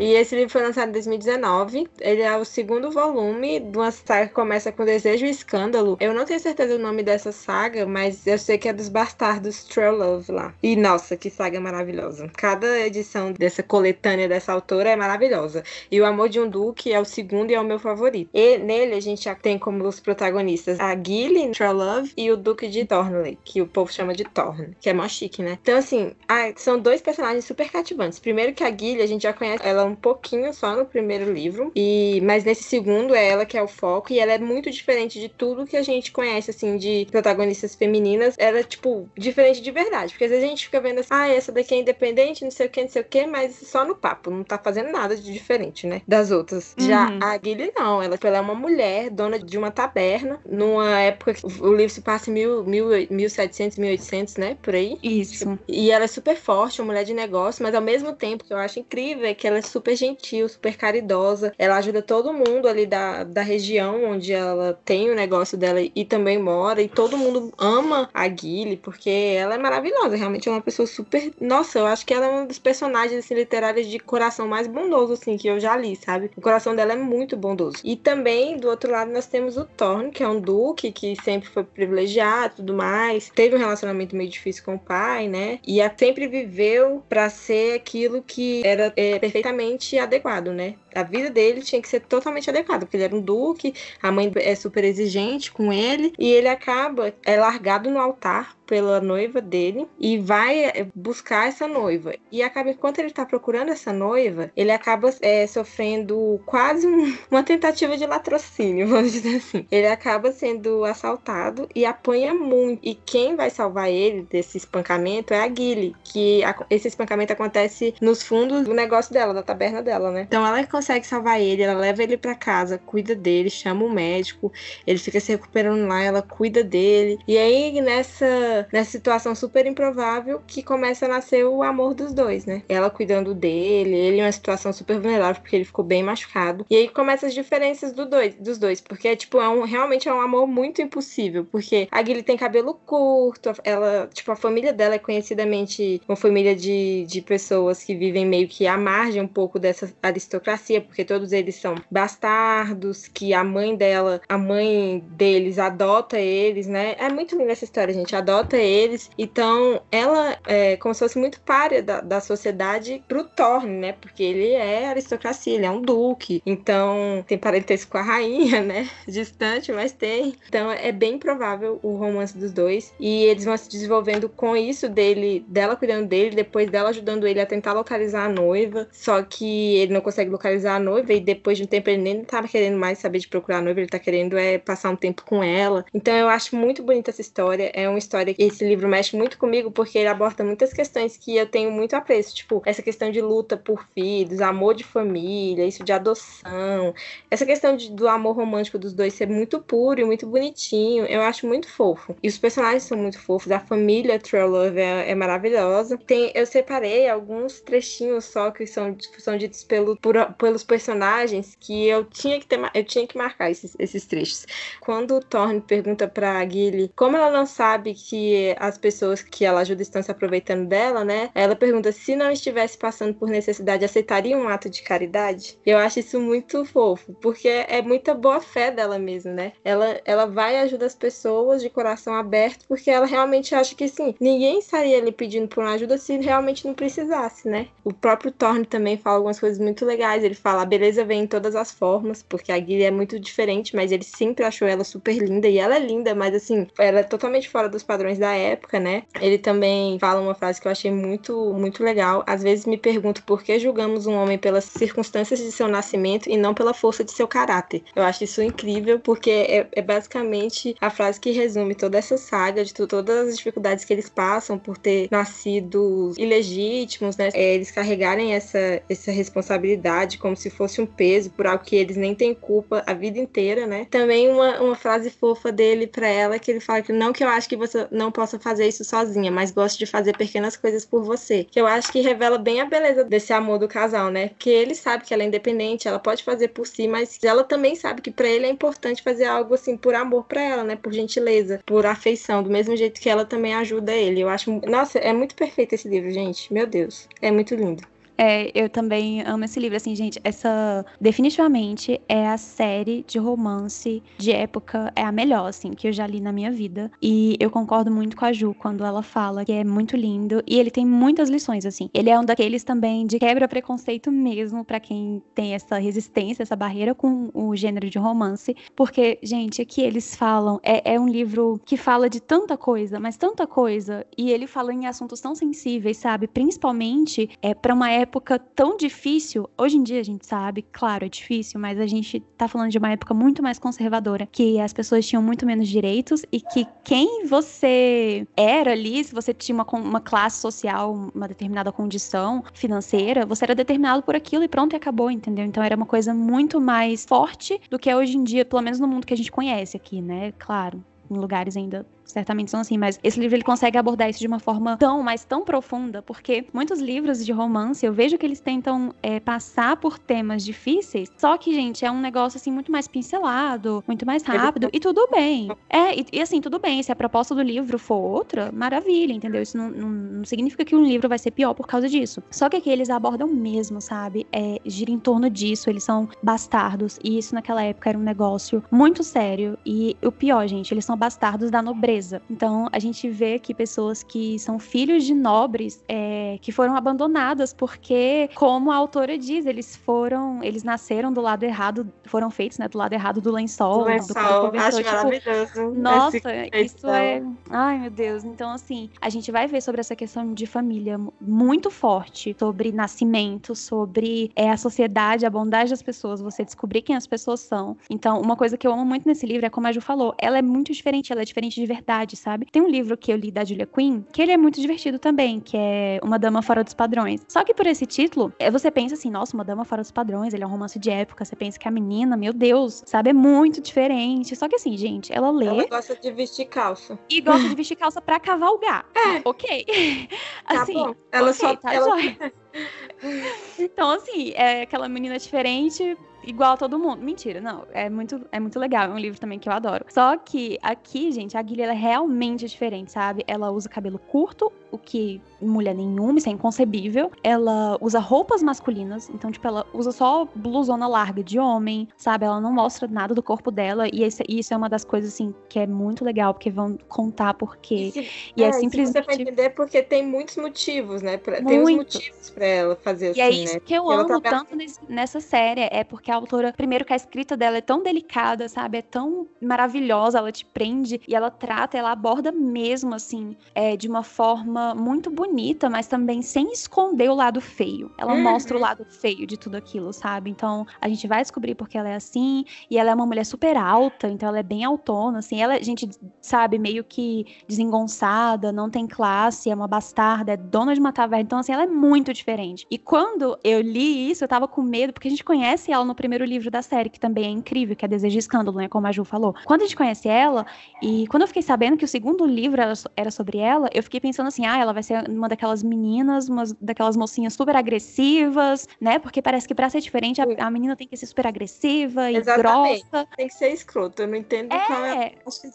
E 0.00 0.14
esse 0.14 0.34
livro 0.34 0.50
foi 0.50 0.62
lançado 0.62 0.88
em 0.88 0.92
2019. 0.92 1.88
Ele 2.00 2.22
é 2.22 2.36
o 2.36 2.44
segundo 2.44 2.90
volume 2.90 3.60
de 3.60 3.78
uma 3.78 3.92
saga 3.92 4.26
que 4.26 4.34
começa 4.34 4.72
com 4.72 4.84
Desejo 4.84 5.24
e 5.24 5.30
Escândalo. 5.30 5.96
Eu 6.00 6.12
não 6.12 6.24
tenho 6.24 6.40
certeza 6.40 6.76
do 6.76 6.82
nome 6.82 7.04
dessa 7.04 7.30
saga, 7.30 7.86
mas 7.86 8.26
eu 8.26 8.36
sei 8.36 8.58
que 8.58 8.68
é 8.68 8.72
dos 8.72 8.88
bastardos 8.88 9.62
True 9.62 9.90
Love 9.90 10.32
lá. 10.32 10.52
E 10.60 10.74
nossa, 10.74 11.16
que 11.16 11.30
saga 11.30 11.60
maravilhosa. 11.60 12.28
Cada 12.36 12.80
edição 12.80 13.32
dessa 13.32 13.62
coletânea 13.62 14.28
dessa 14.28 14.52
autora 14.52 14.90
é 14.90 14.96
maravilhosa. 14.96 15.62
E 15.88 16.00
O 16.00 16.04
Amor 16.04 16.28
de 16.28 16.40
um 16.40 16.48
Duque 16.48 16.92
é 16.92 16.98
o 16.98 17.04
segundo 17.04 17.52
e 17.52 17.54
é 17.54 17.60
o 17.60 17.64
meu 17.64 17.78
favorito. 17.78 18.28
E 18.34 18.58
nele 18.58 18.94
a 18.94 19.00
gente 19.00 19.24
já 19.24 19.34
tem 19.36 19.56
como 19.60 19.86
os 19.86 20.00
protagonistas 20.00 20.80
a 20.80 20.96
Gilly, 20.96 21.52
True 21.52 21.72
Love, 21.72 22.12
e 22.16 22.32
o 22.32 22.36
Duque 22.36 22.66
de 22.66 22.84
Thornley, 22.84 23.38
que 23.44 23.62
o 23.62 23.66
povo 23.66 23.92
chama 23.92 24.12
de 24.12 24.24
Thorn, 24.24 24.74
que 24.80 24.90
é 24.90 24.92
mó 24.92 25.06
chique, 25.06 25.40
né? 25.40 25.56
Então, 25.62 25.78
assim, 25.78 26.12
são 26.56 26.80
dois 26.80 27.00
personagens 27.00 27.44
super 27.44 27.70
cativantes. 27.70 28.18
Primeiro 28.18 28.52
que 28.52 28.64
a 28.64 28.76
Gilly, 28.76 29.00
a 29.00 29.06
gente 29.06 29.22
já 29.22 29.32
conhece 29.32 29.64
ela 29.64 29.83
um 29.84 29.94
pouquinho 29.94 30.52
só 30.52 30.76
no 30.76 30.84
primeiro 30.84 31.32
livro, 31.32 31.72
e 31.74 32.20
mas 32.22 32.44
nesse 32.44 32.64
segundo 32.64 33.14
é 33.14 33.28
ela 33.28 33.46
que 33.46 33.56
é 33.56 33.62
o 33.62 33.68
foco 33.68 34.12
e 34.12 34.18
ela 34.18 34.32
é 34.32 34.38
muito 34.38 34.70
diferente 34.70 35.20
de 35.20 35.28
tudo 35.28 35.66
que 35.66 35.76
a 35.76 35.82
gente 35.82 36.12
conhece 36.12 36.50
assim 36.50 36.76
de 36.76 37.06
protagonistas 37.10 37.74
femininas. 37.74 38.34
Ela 38.38 38.60
é 38.60 38.62
tipo 38.62 39.08
diferente 39.16 39.60
de 39.60 39.70
verdade, 39.70 40.12
porque 40.12 40.24
às 40.24 40.30
vezes 40.30 40.44
a 40.44 40.48
gente 40.48 40.64
fica 40.64 40.80
vendo 40.80 41.00
assim, 41.00 41.08
ah, 41.10 41.28
essa 41.28 41.52
daqui 41.52 41.74
é 41.74 41.78
independente, 41.78 42.44
não 42.44 42.50
sei 42.50 42.66
o 42.66 42.70
que, 42.70 42.82
não 42.82 42.88
sei 42.88 43.02
o 43.02 43.04
que, 43.04 43.26
mas 43.26 43.54
só 43.56 43.84
no 43.84 43.94
papo, 43.94 44.30
não 44.30 44.44
tá 44.44 44.58
fazendo 44.58 44.90
nada 44.90 45.16
de 45.16 45.32
diferente, 45.32 45.86
né, 45.86 46.02
das 46.06 46.30
outras. 46.30 46.74
Uhum. 46.78 46.86
Já 46.86 47.08
a 47.22 47.38
Gilly 47.42 47.72
não, 47.76 48.02
ela, 48.02 48.18
ela 48.22 48.38
é 48.38 48.40
uma 48.40 48.54
mulher 48.54 49.10
dona 49.10 49.38
de 49.38 49.58
uma 49.58 49.70
taberna 49.70 50.40
numa 50.46 51.00
época 51.00 51.34
que 51.34 51.46
o 51.46 51.74
livro 51.74 51.92
se 51.92 52.00
passa 52.00 52.30
em 52.30 52.34
mil, 52.34 52.64
mil, 52.64 52.88
1700, 53.10 53.78
1800, 53.78 54.36
né, 54.36 54.56
por 54.62 54.74
aí. 54.74 54.98
Isso. 55.02 55.58
E 55.68 55.90
ela 55.90 56.04
é 56.04 56.08
super 56.08 56.36
forte, 56.36 56.80
uma 56.80 56.86
mulher 56.86 57.04
de 57.04 57.14
negócio, 57.14 57.62
mas 57.62 57.74
ao 57.74 57.82
mesmo 57.82 58.12
tempo 58.12 58.44
que 58.44 58.52
eu 58.52 58.58
acho 58.58 58.78
incrível 58.78 59.26
é 59.26 59.34
que 59.34 59.46
ela 59.46 59.58
é 59.58 59.62
super 59.74 59.96
gentil, 59.96 60.48
super 60.48 60.76
caridosa. 60.76 61.52
Ela 61.58 61.76
ajuda 61.76 62.00
todo 62.00 62.32
mundo 62.32 62.68
ali 62.68 62.86
da, 62.86 63.24
da 63.24 63.42
região 63.42 64.04
onde 64.04 64.32
ela 64.32 64.78
tem 64.84 65.10
o 65.10 65.14
negócio 65.14 65.58
dela 65.58 65.80
e 65.80 66.04
também 66.04 66.38
mora. 66.38 66.80
E 66.80 66.88
todo 66.88 67.18
mundo 67.18 67.52
ama 67.58 68.08
a 68.14 68.26
Guile, 68.28 68.76
porque 68.76 69.10
ela 69.10 69.56
é 69.56 69.58
maravilhosa. 69.58 70.16
Realmente 70.16 70.48
é 70.48 70.52
uma 70.52 70.60
pessoa 70.60 70.86
super. 70.86 71.32
Nossa, 71.40 71.78
eu 71.78 71.86
acho 71.86 72.06
que 72.06 72.14
ela 72.14 72.26
é 72.26 72.28
uma 72.28 72.46
dos 72.46 72.58
personagens 72.58 73.24
assim, 73.24 73.34
literários 73.34 73.88
de 73.88 73.98
coração 73.98 74.46
mais 74.46 74.66
bondoso, 74.66 75.14
assim, 75.14 75.36
que 75.36 75.48
eu 75.48 75.58
já 75.58 75.76
li, 75.76 75.96
sabe? 75.96 76.30
O 76.36 76.40
coração 76.40 76.74
dela 76.76 76.92
é 76.92 76.96
muito 76.96 77.36
bondoso. 77.36 77.78
E 77.82 77.96
também, 77.96 78.56
do 78.56 78.68
outro 78.68 78.92
lado, 78.92 79.10
nós 79.10 79.26
temos 79.26 79.56
o 79.56 79.64
Thorne, 79.64 80.10
que 80.10 80.22
é 80.22 80.28
um 80.28 80.40
duque 80.40 80.92
que 80.92 81.16
sempre 81.22 81.48
foi 81.48 81.64
privilegiado 81.64 82.56
tudo 82.56 82.74
mais. 82.74 83.30
Teve 83.34 83.56
um 83.56 83.58
relacionamento 83.58 84.14
meio 84.14 84.30
difícil 84.30 84.64
com 84.64 84.74
o 84.76 84.78
pai, 84.78 85.26
né? 85.26 85.58
E 85.66 85.80
sempre 85.98 86.28
viveu 86.28 87.02
para 87.08 87.28
ser 87.28 87.74
aquilo 87.74 88.22
que 88.22 88.62
era 88.64 88.92
é, 88.96 89.18
perfeitamente 89.18 89.63
adequado, 89.98 90.52
né? 90.52 90.76
A 90.94 91.02
vida 91.02 91.30
dele 91.30 91.62
tinha 91.62 91.80
que 91.80 91.88
ser 91.88 92.00
totalmente 92.00 92.48
adequada, 92.48 92.84
porque 92.84 92.96
ele 92.96 93.04
era 93.04 93.16
um 93.16 93.20
duque, 93.20 93.74
a 94.02 94.10
mãe 94.10 94.30
é 94.36 94.54
super 94.54 94.84
exigente 94.84 95.52
com 95.52 95.72
ele, 95.72 96.12
e 96.18 96.30
ele 96.30 96.48
acaba 96.48 97.12
é 97.24 97.36
largado 97.36 97.90
no 97.90 97.98
altar 97.98 98.56
pela 98.66 99.00
noiva 99.00 99.40
dele 99.40 99.86
e 99.98 100.18
vai 100.18 100.64
é, 100.64 100.86
buscar 100.94 101.48
essa 101.48 101.66
noiva. 101.66 102.14
E 102.30 102.42
acaba, 102.42 102.70
enquanto 102.70 102.98
ele 102.98 103.10
tá 103.10 103.24
procurando 103.24 103.70
essa 103.70 103.92
noiva, 103.92 104.50
ele 104.56 104.70
acaba 104.70 105.12
é, 105.20 105.46
sofrendo 105.46 106.40
quase 106.46 106.86
um, 106.86 107.16
uma 107.30 107.42
tentativa 107.42 107.96
de 107.96 108.06
latrocínio, 108.06 108.88
vamos 108.88 109.12
dizer 109.12 109.36
assim. 109.36 109.66
Ele 109.70 109.86
acaba 109.86 110.32
sendo 110.32 110.84
assaltado 110.84 111.68
e 111.74 111.84
apanha 111.84 112.34
muito. 112.34 112.80
E 112.82 112.94
quem 112.94 113.36
vai 113.36 113.50
salvar 113.50 113.90
ele 113.90 114.22
desse 114.22 114.56
espancamento 114.56 115.32
é 115.32 115.40
a 115.40 115.48
Gilly, 115.48 115.94
que 116.02 116.42
a, 116.44 116.54
esse 116.70 116.88
espancamento 116.88 117.32
acontece 117.32 117.94
nos 118.00 118.22
fundos 118.22 118.64
do 118.64 118.74
negócio 118.74 119.12
dela, 119.12 119.34
da 119.34 119.42
taberna 119.42 119.82
dela, 119.82 120.10
né? 120.10 120.22
Então 120.26 120.46
ela 120.46 120.60
consegue 120.84 121.06
salvar 121.06 121.40
ele, 121.40 121.62
ela 121.62 121.80
leva 121.80 122.02
ele 122.02 122.16
para 122.18 122.34
casa, 122.34 122.76
cuida 122.76 123.14
dele, 123.14 123.48
chama 123.48 123.86
o 123.86 123.90
médico, 123.90 124.52
ele 124.86 124.98
fica 124.98 125.18
se 125.18 125.32
recuperando 125.32 125.86
lá, 125.88 126.02
ela 126.02 126.20
cuida 126.20 126.62
dele. 126.62 127.18
E 127.26 127.38
aí 127.38 127.80
nessa, 127.80 128.68
nessa 128.70 128.90
situação 128.90 129.34
super 129.34 129.64
improvável 129.64 130.42
que 130.46 130.62
começa 130.62 131.06
a 131.06 131.08
nascer 131.08 131.46
o 131.46 131.62
amor 131.62 131.94
dos 131.94 132.12
dois, 132.12 132.44
né? 132.44 132.62
Ela 132.68 132.90
cuidando 132.90 133.34
dele, 133.34 133.94
ele 133.94 134.18
em 134.18 134.22
uma 134.22 134.30
situação 134.30 134.74
super 134.74 135.00
vulnerável 135.00 135.40
porque 135.40 135.56
ele 135.56 135.64
ficou 135.64 135.84
bem 135.84 136.02
machucado. 136.02 136.66
E 136.68 136.76
aí 136.76 136.88
começa 136.88 137.26
as 137.26 137.32
diferenças 137.32 137.92
do 137.94 138.04
dois, 138.04 138.34
dos 138.34 138.58
dois, 138.58 138.82
porque 138.82 139.16
tipo 139.16 139.40
é 139.40 139.48
um 139.48 139.64
realmente 139.64 140.06
é 140.06 140.12
um 140.12 140.20
amor 140.20 140.46
muito 140.46 140.82
impossível, 140.82 141.46
porque 141.50 141.88
a 141.90 142.04
Gilly 142.04 142.22
tem 142.22 142.36
cabelo 142.36 142.74
curto, 142.74 143.52
ela, 143.64 144.06
tipo 144.12 144.30
a 144.30 144.36
família 144.36 144.72
dela 144.72 144.96
é 144.96 144.98
conhecidamente 144.98 146.02
uma 146.06 146.16
família 146.16 146.54
de, 146.54 147.06
de 147.08 147.22
pessoas 147.22 147.82
que 147.82 147.94
vivem 147.94 148.26
meio 148.26 148.46
que 148.46 148.66
à 148.66 148.76
margem 148.76 149.22
um 149.22 149.28
pouco 149.28 149.58
dessa 149.58 149.94
aristocracia, 150.02 150.73
porque 150.80 151.04
todos 151.04 151.32
eles 151.32 151.56
são 151.56 151.74
bastardos, 151.90 153.08
que 153.08 153.32
a 153.34 153.44
mãe 153.44 153.76
dela, 153.76 154.20
a 154.28 154.38
mãe 154.38 155.04
deles 155.08 155.58
adota 155.58 156.18
eles, 156.18 156.66
né? 156.66 156.94
É 156.98 157.08
muito 157.08 157.36
linda 157.36 157.52
essa 157.52 157.64
história, 157.64 157.92
gente. 157.92 158.14
Adota 158.14 158.56
eles. 158.56 159.10
Então, 159.18 159.80
ela 159.90 160.38
é 160.46 160.76
como 160.76 160.94
se 160.94 161.00
fosse 161.00 161.18
muito 161.18 161.40
párea 161.40 161.82
da, 161.82 162.00
da 162.00 162.20
sociedade 162.20 163.02
pro 163.08 163.24
Thorne, 163.24 163.78
né? 163.78 163.92
Porque 163.92 164.22
ele 164.22 164.52
é 164.52 164.88
aristocracia, 164.88 165.54
ele 165.54 165.66
é 165.66 165.70
um 165.70 165.80
duque. 165.80 166.42
Então, 166.44 167.24
tem 167.26 167.38
parentesco 167.38 167.92
com 167.92 167.98
a 167.98 168.02
rainha, 168.02 168.62
né? 168.62 168.88
Distante, 169.06 169.72
mas 169.72 169.92
tem. 169.92 170.34
Então, 170.48 170.70
é 170.70 170.92
bem 170.92 171.18
provável 171.18 171.78
o 171.82 171.96
romance 171.96 172.36
dos 172.36 172.52
dois. 172.52 172.92
E 172.98 173.24
eles 173.24 173.44
vão 173.44 173.56
se 173.56 173.68
desenvolvendo 173.68 174.28
com 174.28 174.56
isso 174.56 174.88
dele, 174.88 175.44
dela 175.48 175.76
cuidando 175.76 176.06
dele, 176.06 176.36
depois 176.36 176.70
dela 176.70 176.90
ajudando 176.90 177.26
ele 177.26 177.40
a 177.40 177.46
tentar 177.46 177.72
localizar 177.72 178.24
a 178.26 178.28
noiva. 178.28 178.88
Só 178.92 179.22
que 179.22 179.76
ele 179.76 179.92
não 179.92 180.00
consegue 180.00 180.30
localizar 180.30 180.63
a 180.66 180.78
noiva 180.78 181.12
e 181.12 181.20
depois 181.20 181.58
de 181.58 181.64
um 181.64 181.66
tempo 181.66 181.90
ele 181.90 182.02
nem 182.02 182.24
tá 182.24 182.42
querendo 182.46 182.78
mais 182.78 182.98
saber 182.98 183.18
de 183.18 183.28
procurar 183.28 183.58
a 183.58 183.62
noiva, 183.62 183.80
ele 183.80 183.88
tá 183.88 183.98
querendo 183.98 184.36
é 184.36 184.58
passar 184.58 184.90
um 184.90 184.96
tempo 184.96 185.24
com 185.24 185.42
ela. 185.42 185.84
Então 185.92 186.14
eu 186.14 186.28
acho 186.28 186.56
muito 186.56 186.82
bonita 186.82 187.10
essa 187.10 187.20
história. 187.20 187.70
É 187.74 187.88
uma 187.88 187.98
história 187.98 188.34
que 188.34 188.42
esse 188.42 188.64
livro 188.64 188.88
mexe 188.88 189.16
muito 189.16 189.38
comigo 189.38 189.70
porque 189.70 189.98
ele 189.98 190.08
aborda 190.08 190.44
muitas 190.44 190.72
questões 190.72 191.16
que 191.16 191.36
eu 191.36 191.46
tenho 191.46 191.70
muito 191.70 191.94
apreço, 191.94 192.34
tipo, 192.34 192.62
essa 192.64 192.82
questão 192.82 193.10
de 193.10 193.20
luta 193.20 193.56
por 193.56 193.86
filhos, 193.94 194.40
amor 194.40 194.74
de 194.74 194.84
família, 194.84 195.66
isso 195.66 195.84
de 195.84 195.92
adoção, 195.92 196.94
essa 197.30 197.46
questão 197.46 197.76
de, 197.76 197.90
do 197.90 198.08
amor 198.08 198.36
romântico 198.36 198.78
dos 198.78 198.92
dois 198.92 199.14
ser 199.14 199.28
muito 199.28 199.60
puro 199.60 200.00
e 200.00 200.04
muito 200.04 200.26
bonitinho. 200.26 201.04
Eu 201.06 201.22
acho 201.22 201.46
muito 201.46 201.68
fofo. 201.68 202.16
E 202.22 202.28
os 202.28 202.38
personagens 202.38 202.84
são 202.84 202.98
muito 202.98 203.18
fofos, 203.18 203.50
a 203.50 203.60
família 203.60 204.18
True 204.18 204.44
Love 204.44 204.78
é, 204.78 205.10
é 205.10 205.14
maravilhosa. 205.14 205.98
Tem, 205.98 206.32
eu 206.34 206.46
separei 206.46 207.08
alguns 207.08 207.60
trechinhos 207.60 208.24
só 208.24 208.50
que 208.50 208.66
são, 208.66 208.96
são 209.18 209.36
ditos 209.36 209.64
pelo, 209.64 209.96
por, 209.96 210.32
pelos 210.54 210.62
personagens 210.62 211.56
que 211.58 211.88
eu 211.88 212.04
tinha 212.04 212.38
que 212.38 212.46
ter, 212.46 212.60
eu 212.72 212.84
tinha 212.84 213.06
que 213.06 213.18
marcar 213.18 213.50
esses, 213.50 213.74
esses 213.76 214.06
trechos. 214.06 214.46
Quando 214.80 215.16
o 215.16 215.20
Thorne 215.20 215.60
pergunta 215.60 216.06
pra 216.06 216.48
Gilly 216.48 216.92
como 216.94 217.16
ela 217.16 217.30
não 217.30 217.44
sabe 217.44 217.92
que 217.92 218.54
as 218.58 218.78
pessoas 218.78 219.20
que 219.20 219.44
ela 219.44 219.60
ajuda 219.60 219.82
estão 219.82 220.00
se 220.02 220.10
aproveitando 220.10 220.68
dela, 220.68 221.04
né? 221.04 221.30
Ela 221.34 221.56
pergunta 221.56 221.90
se 221.90 222.14
não 222.14 222.30
estivesse 222.30 222.78
passando 222.78 223.14
por 223.14 223.28
necessidade, 223.28 223.84
aceitaria 223.84 224.36
um 224.36 224.48
ato 224.48 224.70
de 224.70 224.82
caridade? 224.82 225.58
Eu 225.66 225.78
acho 225.78 225.98
isso 225.98 226.20
muito 226.20 226.64
fofo, 226.64 227.12
porque 227.14 227.48
é 227.48 227.82
muita 227.82 228.14
boa 228.14 228.40
fé 228.40 228.70
dela 228.70 228.98
mesmo, 228.98 229.32
né? 229.32 229.52
Ela, 229.64 230.00
ela 230.04 230.26
vai 230.26 230.54
e 230.54 230.58
ajuda 230.58 230.86
as 230.86 230.94
pessoas 230.94 231.62
de 231.62 231.70
coração 231.70 232.14
aberto, 232.14 232.64
porque 232.68 232.90
ela 232.90 233.06
realmente 233.06 233.54
acha 233.54 233.74
que, 233.74 233.88
sim, 233.88 234.14
ninguém 234.20 234.60
estaria 234.60 234.98
ali 234.98 235.10
pedindo 235.10 235.48
por 235.48 235.64
uma 235.64 235.72
ajuda 235.72 235.98
se 235.98 236.16
realmente 236.18 236.64
não 236.64 236.74
precisasse, 236.74 237.48
né? 237.48 237.66
O 237.82 237.92
próprio 237.92 238.30
Thorne 238.30 238.64
também 238.64 238.96
fala 238.96 239.16
algumas 239.16 239.40
coisas 239.40 239.58
muito 239.58 239.84
legais. 239.84 240.22
Ele 240.22 240.33
fala: 240.34 240.62
a 240.62 240.66
beleza 240.66 241.04
vem 241.04 241.22
em 241.22 241.26
todas 241.26 241.54
as 241.56 241.72
formas, 241.72 242.22
porque 242.22 242.52
a 242.52 242.58
Guilherme 242.58 242.84
é 242.84 242.90
muito 242.90 243.18
diferente, 243.18 243.74
mas 243.74 243.90
ele 243.92 244.04
sempre 244.04 244.44
achou 244.44 244.68
ela 244.68 244.84
super 244.84 245.16
linda, 245.16 245.48
e 245.48 245.58
ela 245.58 245.76
é 245.76 245.78
linda, 245.78 246.14
mas 246.14 246.34
assim, 246.34 246.66
ela 246.78 247.00
é 247.00 247.02
totalmente 247.02 247.48
fora 247.48 247.68
dos 247.68 247.82
padrões 247.82 248.18
da 248.18 248.32
época, 248.34 248.78
né? 248.78 249.02
Ele 249.20 249.38
também 249.38 249.98
fala 249.98 250.20
uma 250.20 250.34
frase 250.34 250.60
que 250.60 250.66
eu 250.66 250.72
achei 250.72 250.90
muito, 250.90 251.52
muito 251.54 251.82
legal. 251.82 252.22
Às 252.26 252.42
vezes 252.42 252.66
me 252.66 252.76
pergunto 252.76 253.22
por 253.24 253.42
que 253.42 253.58
julgamos 253.58 254.06
um 254.06 254.14
homem 254.14 254.38
pelas 254.38 254.64
circunstâncias 254.64 255.40
de 255.40 255.50
seu 255.50 255.68
nascimento 255.68 256.28
e 256.28 256.36
não 256.36 256.54
pela 256.54 256.74
força 256.74 257.04
de 257.04 257.12
seu 257.12 257.26
caráter. 257.26 257.82
Eu 257.94 258.02
acho 258.02 258.24
isso 258.24 258.42
incrível, 258.42 259.00
porque 259.00 259.30
é, 259.30 259.66
é 259.72 259.82
basicamente 259.82 260.74
a 260.80 260.90
frase 260.90 261.20
que 261.20 261.30
resume 261.30 261.74
toda 261.74 261.98
essa 261.98 262.16
saga, 262.16 262.64
de 262.64 262.72
todas 262.72 263.28
as 263.28 263.36
dificuldades 263.36 263.84
que 263.84 263.92
eles 263.92 264.08
passam 264.08 264.58
por 264.58 264.78
ter 264.78 265.08
nascido 265.10 266.12
ilegítimos, 266.16 267.16
né? 267.16 267.30
É, 267.34 267.54
eles 267.54 267.70
carregarem 267.70 268.34
essa, 268.34 268.82
essa 268.88 269.10
responsabilidade 269.10 270.18
como 270.24 270.34
se 270.34 270.48
fosse 270.48 270.80
um 270.80 270.86
peso 270.86 271.28
por 271.28 271.46
algo 271.46 271.62
que 271.62 271.76
eles 271.76 271.98
nem 271.98 272.14
têm 272.14 272.32
culpa 272.32 272.82
a 272.86 272.94
vida 272.94 273.18
inteira, 273.18 273.66
né? 273.66 273.86
Também 273.90 274.30
uma, 274.30 274.58
uma 274.58 274.74
frase 274.74 275.10
fofa 275.10 275.52
dele 275.52 275.86
para 275.86 276.08
ela 276.08 276.38
que 276.38 276.50
ele 276.50 276.60
fala 276.60 276.80
que 276.80 276.94
não 276.94 277.12
que 277.12 277.22
eu 277.22 277.28
acho 277.28 277.46
que 277.46 277.54
você 277.54 277.86
não 277.90 278.10
possa 278.10 278.38
fazer 278.38 278.66
isso 278.66 278.82
sozinha, 278.86 279.30
mas 279.30 279.50
gosto 279.50 279.78
de 279.78 279.84
fazer 279.84 280.16
pequenas 280.16 280.56
coisas 280.56 280.82
por 280.82 281.04
você. 281.04 281.44
Que 281.44 281.60
eu 281.60 281.66
acho 281.66 281.92
que 281.92 282.00
revela 282.00 282.38
bem 282.38 282.62
a 282.62 282.64
beleza 282.64 283.04
desse 283.04 283.34
amor 283.34 283.58
do 283.58 283.68
casal, 283.68 284.10
né? 284.10 284.28
Porque 284.28 284.48
ele 284.48 284.74
sabe 284.74 285.04
que 285.04 285.12
ela 285.12 285.22
é 285.22 285.26
independente, 285.26 285.86
ela 285.86 285.98
pode 285.98 286.24
fazer 286.24 286.48
por 286.48 286.66
si, 286.66 286.88
mas 286.88 287.18
ela 287.22 287.44
também 287.44 287.76
sabe 287.76 288.00
que 288.00 288.10
para 288.10 288.26
ele 288.26 288.46
é 288.46 288.50
importante 288.50 289.02
fazer 289.02 289.26
algo 289.26 289.52
assim 289.52 289.76
por 289.76 289.94
amor 289.94 290.24
para 290.24 290.40
ela, 290.40 290.64
né? 290.64 290.74
Por 290.74 290.94
gentileza, 290.94 291.60
por 291.66 291.84
afeição, 291.84 292.42
do 292.42 292.48
mesmo 292.48 292.74
jeito 292.78 292.98
que 292.98 293.10
ela 293.10 293.26
também 293.26 293.54
ajuda 293.54 293.92
ele. 293.92 294.22
Eu 294.22 294.30
acho, 294.30 294.50
nossa, 294.66 294.98
é 294.98 295.12
muito 295.12 295.34
perfeito 295.34 295.74
esse 295.74 295.86
livro, 295.86 296.10
gente. 296.10 296.50
Meu 296.50 296.66
Deus, 296.66 297.06
é 297.20 297.30
muito 297.30 297.54
lindo. 297.54 297.93
É, 298.16 298.50
eu 298.54 298.68
também 298.68 299.22
amo 299.22 299.44
esse 299.44 299.58
livro, 299.58 299.76
assim, 299.76 299.94
gente. 299.94 300.20
Essa 300.22 300.84
definitivamente 301.00 302.00
é 302.08 302.28
a 302.28 302.38
série 302.38 303.04
de 303.06 303.18
romance 303.18 304.02
de 304.16 304.32
época, 304.32 304.92
é 304.94 305.02
a 305.02 305.12
melhor, 305.12 305.46
assim, 305.46 305.72
que 305.72 305.88
eu 305.88 305.92
já 305.92 306.06
li 306.06 306.20
na 306.20 306.32
minha 306.32 306.50
vida. 306.50 306.90
E 307.02 307.36
eu 307.40 307.50
concordo 307.50 307.90
muito 307.90 308.16
com 308.16 308.24
a 308.24 308.32
Ju 308.32 308.54
quando 308.58 308.84
ela 308.84 309.02
fala 309.02 309.44
que 309.44 309.52
é 309.52 309.64
muito 309.64 309.96
lindo. 309.96 310.42
E 310.46 310.58
ele 310.58 310.70
tem 310.70 310.86
muitas 310.86 311.28
lições, 311.28 311.66
assim. 311.66 311.90
Ele 311.92 312.10
é 312.10 312.18
um 312.18 312.24
daqueles 312.24 312.62
também 312.62 313.06
de 313.06 313.18
quebra 313.18 313.48
preconceito 313.48 314.10
mesmo, 314.12 314.64
para 314.64 314.80
quem 314.80 315.22
tem 315.34 315.54
essa 315.54 315.78
resistência, 315.78 316.42
essa 316.42 316.56
barreira 316.56 316.94
com 316.94 317.30
o 317.34 317.56
gênero 317.56 317.90
de 317.90 317.98
romance. 317.98 318.56
Porque, 318.76 319.18
gente, 319.22 319.60
aqui 319.60 319.82
eles 319.82 320.14
falam, 320.14 320.60
é, 320.62 320.94
é 320.94 321.00
um 321.00 321.08
livro 321.08 321.60
que 321.64 321.76
fala 321.76 322.08
de 322.08 322.20
tanta 322.20 322.56
coisa, 322.56 323.00
mas 323.00 323.16
tanta 323.16 323.46
coisa. 323.46 324.06
E 324.16 324.30
ele 324.30 324.46
fala 324.46 324.72
em 324.72 324.86
assuntos 324.86 325.20
tão 325.20 325.34
sensíveis, 325.34 325.96
sabe? 325.96 326.28
Principalmente 326.28 327.28
é 327.42 327.54
para 327.54 327.74
uma 327.74 327.90
época 327.90 328.03
época 328.04 328.38
tão 328.38 328.76
difícil, 328.76 329.48
hoje 329.58 329.76
em 329.76 329.82
dia 329.82 330.00
a 330.00 330.04
gente 330.04 330.24
sabe, 330.24 330.62
claro, 330.72 331.04
é 331.04 331.08
difícil, 331.08 331.58
mas 331.58 331.80
a 331.80 331.86
gente 331.86 332.20
tá 332.38 332.46
falando 332.46 332.70
de 332.70 332.78
uma 332.78 332.92
época 332.92 333.12
muito 333.12 333.42
mais 333.42 333.58
conservadora, 333.58 334.26
que 334.30 334.60
as 334.60 334.72
pessoas 334.72 335.06
tinham 335.06 335.22
muito 335.22 335.44
menos 335.44 335.68
direitos 335.68 336.22
e 336.30 336.40
que 336.40 336.66
quem 336.84 337.26
você 337.26 338.26
era 338.36 338.72
ali, 338.72 339.02
se 339.02 339.14
você 339.14 339.34
tinha 339.34 339.54
uma, 339.54 339.66
uma 339.72 340.00
classe 340.00 340.40
social, 340.40 341.10
uma 341.14 341.26
determinada 341.26 341.72
condição 341.72 342.44
financeira, 342.52 343.26
você 343.26 343.44
era 343.46 343.54
determinado 343.54 344.02
por 344.02 344.14
aquilo 344.14 344.44
e 344.44 344.48
pronto, 344.48 344.74
e 344.74 344.76
acabou, 344.76 345.10
entendeu? 345.10 345.44
Então 345.44 345.62
era 345.62 345.74
uma 345.74 345.86
coisa 345.86 346.14
muito 346.14 346.60
mais 346.60 347.04
forte 347.04 347.60
do 347.70 347.78
que 347.78 347.90
é 347.90 347.96
hoje 347.96 348.16
em 348.16 348.22
dia, 348.22 348.44
pelo 348.44 348.62
menos 348.62 348.78
no 348.78 348.86
mundo 348.86 349.06
que 349.06 349.14
a 349.14 349.16
gente 349.16 349.32
conhece 349.32 349.76
aqui, 349.76 350.00
né? 350.00 350.32
Claro, 350.38 350.84
em 351.10 351.16
lugares 351.16 351.56
ainda 351.56 351.86
certamente 352.04 352.50
são 352.50 352.60
assim, 352.60 352.78
mas 352.78 352.98
esse 353.02 353.18
livro 353.18 353.36
ele 353.36 353.42
consegue 353.42 353.78
abordar 353.78 354.08
isso 354.08 354.18
de 354.18 354.26
uma 354.26 354.38
forma 354.38 354.76
tão, 354.76 355.02
mas 355.02 355.24
tão 355.24 355.44
profunda, 355.44 356.02
porque 356.02 356.46
muitos 356.52 356.80
livros 356.80 357.24
de 357.24 357.32
romance 357.32 357.84
eu 357.84 357.92
vejo 357.92 358.18
que 358.18 358.26
eles 358.26 358.40
tentam 358.40 358.94
é, 359.02 359.18
passar 359.18 359.76
por 359.76 359.98
temas 359.98 360.44
difíceis, 360.44 361.08
só 361.16 361.36
que, 361.36 361.54
gente, 361.54 361.84
é 361.84 361.90
um 361.90 362.00
negócio 362.00 362.36
assim 362.36 362.50
muito 362.50 362.70
mais 362.70 362.86
pincelado, 362.86 363.82
muito 363.86 364.06
mais 364.06 364.22
rápido, 364.22 364.68
e 364.72 364.78
tudo 364.80 365.08
bem. 365.10 365.48
É, 365.68 365.98
e, 365.98 366.06
e, 366.12 366.20
assim, 366.20 366.40
tudo 366.40 366.58
bem, 366.58 366.82
se 366.82 366.92
a 366.92 366.96
proposta 366.96 367.34
do 367.34 367.42
livro 367.42 367.78
for 367.78 367.96
outra, 367.96 368.52
maravilha, 368.52 369.12
entendeu? 369.12 369.42
Isso 369.42 369.56
não, 369.56 369.70
não, 369.70 369.88
não, 369.88 370.24
significa 370.24 370.64
que 370.64 370.76
um 370.76 370.84
livro 370.84 371.08
vai 371.08 371.18
ser 371.18 371.30
pior 371.30 371.54
por 371.54 371.66
causa 371.66 371.88
disso. 371.88 372.22
Só 372.30 372.48
que 372.48 372.56
aqui 372.56 372.70
eles 372.70 372.90
abordam 372.90 373.28
mesmo, 373.28 373.80
sabe? 373.80 374.26
É, 374.32 374.60
gira 374.64 374.90
em 374.90 374.98
torno 374.98 375.28
disso, 375.30 375.70
eles 375.70 375.84
são 375.84 376.08
bastardos, 376.22 376.98
e 377.02 377.18
isso 377.18 377.34
naquela 377.34 377.62
época 377.62 377.90
era 377.90 377.98
um 377.98 378.02
negócio 378.02 378.62
muito 378.70 379.02
sério, 379.02 379.58
e 379.64 379.96
o 380.02 380.12
pior, 380.12 380.46
gente, 380.46 380.72
eles 380.72 380.84
são 380.84 380.96
bastardos 380.96 381.50
da 381.50 381.62
nobreza 381.62 381.93
então, 382.28 382.68
a 382.72 382.78
gente 382.78 383.08
vê 383.08 383.34
aqui 383.34 383.54
pessoas 383.54 384.02
que 384.02 384.38
são 384.38 384.58
filhos 384.58 385.04
de 385.04 385.14
nobres 385.14 385.82
é, 385.88 386.38
que 386.40 386.50
foram 386.50 386.76
abandonadas 386.76 387.52
porque, 387.52 388.28
como 388.34 388.70
a 388.70 388.76
autora 388.76 389.16
diz, 389.16 389.46
eles 389.46 389.76
foram, 389.76 390.42
eles 390.42 390.62
nasceram 390.62 391.12
do 391.12 391.20
lado 391.20 391.44
errado, 391.44 391.86
foram 392.04 392.30
feitos, 392.30 392.58
né, 392.58 392.68
do 392.68 392.76
lado 392.76 392.92
errado 392.92 393.20
do 393.20 393.30
lençol. 393.30 393.80
Do 393.80 393.84
lençol, 393.84 394.50
do 394.50 394.58
acho 394.58 394.78
tipo, 394.78 394.90
maravilhoso. 394.90 395.74
Nossa, 395.74 396.18
isso 396.54 396.88
é... 396.88 397.22
Ai, 397.50 397.78
meu 397.78 397.90
Deus. 397.90 398.24
Então, 398.24 398.50
assim, 398.50 398.90
a 399.00 399.08
gente 399.08 399.30
vai 399.30 399.46
ver 399.46 399.60
sobre 399.60 399.80
essa 399.80 399.94
questão 399.94 400.34
de 400.34 400.46
família 400.46 400.98
muito 401.20 401.70
forte, 401.70 402.34
sobre 402.38 402.72
nascimento, 402.72 403.54
sobre 403.54 404.30
é, 404.34 404.50
a 404.50 404.56
sociedade, 404.56 405.24
a 405.24 405.30
bondade 405.30 405.70
das 405.70 405.82
pessoas, 405.82 406.20
você 406.20 406.44
descobrir 406.44 406.82
quem 406.82 406.96
as 406.96 407.06
pessoas 407.06 407.40
são. 407.40 407.76
Então, 407.88 408.20
uma 408.20 408.36
coisa 408.36 408.56
que 408.56 408.66
eu 408.66 408.72
amo 408.72 408.84
muito 408.84 409.06
nesse 409.06 409.26
livro 409.26 409.46
é 409.46 409.50
como 409.50 409.66
a 409.66 409.72
Ju 409.72 409.80
falou, 409.80 410.14
ela 410.18 410.38
é 410.38 410.42
muito 410.42 410.72
diferente, 410.72 411.12
ela 411.12 411.22
é 411.22 411.24
diferente 411.24 411.60
de 411.60 411.66
verdade 411.66 411.83
verdade, 411.84 412.16
sabe? 412.16 412.46
Tem 412.50 412.62
um 412.62 412.68
livro 412.68 412.96
que 412.96 413.12
eu 413.12 413.16
li 413.16 413.30
da 413.30 413.44
Julia 413.44 413.66
Quinn, 413.66 414.02
que 414.12 414.22
ele 414.22 414.32
é 414.32 414.36
muito 414.36 414.60
divertido 414.60 414.98
também, 414.98 415.38
que 415.38 415.56
é 415.56 416.00
Uma 416.02 416.18
Dama 416.18 416.40
Fora 416.40 416.64
dos 416.64 416.72
Padrões. 416.72 417.20
Só 417.28 417.44
que 417.44 417.52
por 417.52 417.66
esse 417.66 417.84
título, 417.84 418.32
é, 418.38 418.50
você 418.50 418.70
pensa 418.70 418.94
assim, 418.94 419.10
nossa, 419.10 419.36
Uma 419.36 419.44
Dama 419.44 419.64
Fora 419.64 419.82
dos 419.82 419.90
Padrões, 419.90 420.32
ele 420.32 420.42
é 420.42 420.46
um 420.46 420.50
romance 420.50 420.78
de 420.78 420.90
época, 420.90 421.24
você 421.24 421.36
pensa 421.36 421.58
que 421.58 421.68
a 421.68 421.70
menina, 421.70 422.16
meu 422.16 422.32
Deus, 422.32 422.82
sabe, 422.86 423.10
é 423.10 423.12
muito 423.12 423.60
diferente. 423.60 424.34
Só 424.34 424.48
que 424.48 424.56
assim, 424.56 424.76
gente, 424.76 425.12
ela 425.12 425.30
lê... 425.30 425.46
Ela 425.46 425.66
gosta 425.68 425.94
de 425.94 426.10
vestir 426.10 426.46
calça. 426.46 426.98
E 427.10 427.20
gosta 427.20 427.48
de 427.48 427.54
vestir 427.54 427.76
calça 427.76 428.00
pra 428.00 428.18
cavalgar. 428.18 428.86
É. 428.94 429.20
Ok. 429.24 429.66
Tá 430.46 430.62
assim, 430.62 430.74
bom. 430.74 430.94
Ela 431.10 431.30
okay, 431.30 431.40
só... 431.40 431.56
Tá 431.56 431.74
ela... 431.74 431.96
então, 433.58 433.90
assim, 433.90 434.32
é 434.34 434.62
aquela 434.62 434.88
menina 434.88 435.18
diferente 435.18 435.96
igual 436.26 436.54
a 436.54 436.56
todo 436.56 436.78
mundo. 436.78 437.02
Mentira, 437.02 437.40
não. 437.40 437.66
É 437.72 437.88
muito, 437.90 438.20
é 438.32 438.40
muito 438.40 438.58
legal. 438.58 438.84
É 438.84 438.88
um 438.88 438.98
livro 438.98 439.20
também 439.20 439.38
que 439.38 439.48
eu 439.48 439.52
adoro. 439.52 439.84
Só 439.88 440.16
que 440.16 440.58
aqui, 440.62 441.12
gente, 441.12 441.36
a 441.36 441.42
Guilherme 441.42 441.74
é 441.74 441.78
realmente 441.78 442.46
diferente, 442.46 442.92
sabe? 442.92 443.24
Ela 443.26 443.50
usa 443.50 443.68
cabelo 443.68 443.98
curto, 443.98 444.50
o 444.74 444.78
que 444.78 445.20
mulher 445.40 445.74
nenhuma, 445.74 446.18
isso 446.18 446.28
é 446.28 446.32
inconcebível. 446.32 447.10
Ela 447.22 447.76
usa 447.80 447.98
roupas 447.98 448.42
masculinas, 448.42 449.08
então, 449.10 449.30
tipo, 449.30 449.46
ela 449.46 449.66
usa 449.72 449.92
só 449.92 450.26
blusona 450.34 450.86
larga 450.86 451.22
de 451.22 451.38
homem, 451.38 451.88
sabe? 451.96 452.24
Ela 452.24 452.40
não 452.40 452.52
mostra 452.52 452.88
nada 452.88 453.14
do 453.14 453.22
corpo 453.22 453.50
dela, 453.50 453.86
e 453.92 454.04
isso, 454.04 454.22
isso 454.28 454.54
é 454.54 454.56
uma 454.56 454.68
das 454.68 454.84
coisas, 454.84 455.12
assim, 455.12 455.34
que 455.48 455.58
é 455.58 455.66
muito 455.66 456.04
legal, 456.04 456.32
porque 456.32 456.50
vão 456.50 456.78
contar 456.88 457.34
porquê. 457.34 457.92
E, 458.36 458.42
é, 458.42 458.48
é 458.48 458.52
simplesmente... 458.52 459.04
Você 459.04 459.16
vai 459.16 459.22
entender 459.22 459.50
porque 459.50 459.82
tem 459.82 460.04
muitos 460.04 460.36
motivos, 460.36 461.02
né? 461.02 461.16
Pra, 461.16 461.42
tem 461.42 461.62
os 461.62 461.70
motivos 461.70 462.30
pra 462.30 462.46
ela 462.46 462.76
fazer 462.76 463.10
assim, 463.10 463.20
E 463.20 463.22
é 463.22 463.28
assim, 463.28 463.44
isso 463.44 463.54
né? 463.54 463.60
que 463.60 463.74
eu 463.74 463.90
amo 463.90 464.20
tá... 464.20 464.30
tanto 464.30 464.56
nesse, 464.56 464.80
nessa 464.88 465.20
série, 465.20 465.68
é 465.70 465.84
porque 465.84 466.10
a 466.10 466.16
autora, 466.16 466.52
primeiro 466.52 466.84
que 466.84 466.92
a 466.92 466.96
escrita 466.96 467.36
dela 467.36 467.58
é 467.58 467.60
tão 467.60 467.82
delicada, 467.82 468.48
sabe? 468.48 468.78
É 468.78 468.82
tão 468.82 469.26
maravilhosa, 469.40 470.18
ela 470.18 470.32
te 470.32 470.44
prende, 470.44 471.00
e 471.06 471.14
ela 471.14 471.30
trata, 471.30 471.76
ela 471.76 471.92
aborda 471.92 472.32
mesmo, 472.32 472.94
assim, 472.94 473.36
é, 473.54 473.76
de 473.76 473.88
uma 473.88 474.02
forma 474.02 474.63
muito 474.72 475.10
bonita, 475.10 475.68
mas 475.68 475.88
também 475.88 476.22
sem 476.22 476.52
esconder 476.52 477.10
o 477.10 477.14
lado 477.14 477.40
feio. 477.40 477.90
Ela 477.98 478.14
uhum. 478.14 478.22
mostra 478.22 478.56
o 478.56 478.60
lado 478.60 478.84
feio 478.84 479.26
de 479.26 479.36
tudo 479.36 479.56
aquilo, 479.56 479.92
sabe? 479.92 480.30
Então 480.30 480.64
a 480.80 480.88
gente 480.88 481.08
vai 481.08 481.22
descobrir 481.22 481.56
porque 481.56 481.76
ela 481.76 481.88
é 481.88 481.96
assim, 481.96 482.44
e 482.70 482.78
ela 482.78 482.90
é 482.90 482.94
uma 482.94 483.06
mulher 483.06 483.26
super 483.26 483.56
alta, 483.56 484.08
então 484.08 484.28
ela 484.28 484.38
é 484.38 484.42
bem 484.42 484.62
autona, 484.64 485.18
assim. 485.18 485.42
Ela, 485.42 485.54
a 485.54 485.62
gente 485.62 485.90
sabe, 486.20 486.58
meio 486.58 486.84
que 486.84 487.26
desengonçada, 487.48 488.52
não 488.52 488.70
tem 488.70 488.86
classe, 488.86 489.50
é 489.50 489.54
uma 489.54 489.66
bastarda, 489.66 490.32
é 490.32 490.36
dona 490.36 490.74
de 490.74 490.80
uma 490.80 490.92
taverna, 490.92 491.24
então 491.24 491.38
assim, 491.38 491.52
ela 491.52 491.64
é 491.64 491.66
muito 491.66 492.12
diferente. 492.12 492.66
E 492.70 492.78
quando 492.78 493.38
eu 493.42 493.60
li 493.60 494.10
isso, 494.10 494.22
eu 494.22 494.28
tava 494.28 494.46
com 494.46 494.62
medo, 494.62 494.92
porque 494.92 495.08
a 495.08 495.10
gente 495.10 495.24
conhece 495.24 495.72
ela 495.72 495.84
no 495.84 495.94
primeiro 495.94 496.24
livro 496.24 496.50
da 496.50 496.62
série, 496.62 496.88
que 496.88 497.00
também 497.00 497.24
é 497.24 497.30
incrível, 497.30 497.74
que 497.74 497.84
é 497.84 497.88
Desejo 497.88 498.12
de 498.12 498.18
Escândalo, 498.18 498.58
né? 498.58 498.68
Como 498.68 498.86
a 498.86 498.92
Ju 498.92 499.04
falou. 499.04 499.34
Quando 499.44 499.62
a 499.62 499.64
gente 499.64 499.76
conhece 499.76 500.08
ela, 500.08 500.46
e 500.82 501.06
quando 501.08 501.22
eu 501.22 501.28
fiquei 501.28 501.42
sabendo 501.42 501.76
que 501.76 501.84
o 501.84 501.88
segundo 501.88 502.26
livro 502.26 502.60
era, 502.60 502.72
era 502.96 503.10
sobre 503.10 503.38
ela, 503.38 503.68
eu 503.72 503.82
fiquei 503.82 504.00
pensando 504.00 504.28
assim, 504.28 504.46
ah, 504.46 504.53
ela 504.58 504.72
vai 504.72 504.82
ser 504.82 505.08
uma 505.08 505.28
daquelas 505.28 505.62
meninas, 505.62 506.28
uma 506.28 506.44
daquelas 506.60 506.96
mocinhas 506.96 507.34
super 507.34 507.56
agressivas, 507.56 508.68
né? 508.80 508.98
Porque 508.98 509.20
parece 509.22 509.46
que 509.46 509.54
pra 509.54 509.68
ser 509.70 509.80
diferente, 509.80 510.20
a, 510.20 510.26
a 510.38 510.50
menina 510.50 510.76
tem 510.76 510.86
que 510.86 510.96
ser 510.96 511.06
super 511.06 511.26
agressiva 511.26 512.10
e 512.10 512.16
Exatamente. 512.16 512.86
grossa. 512.90 513.08
Tem 513.16 513.28
que 513.28 513.34
ser 513.34 513.50
escroto, 513.50 514.02
eu 514.02 514.08
não 514.08 514.16
entendo 514.16 514.52
é, 514.52 514.66
qual 514.66 514.84
é 514.84 515.12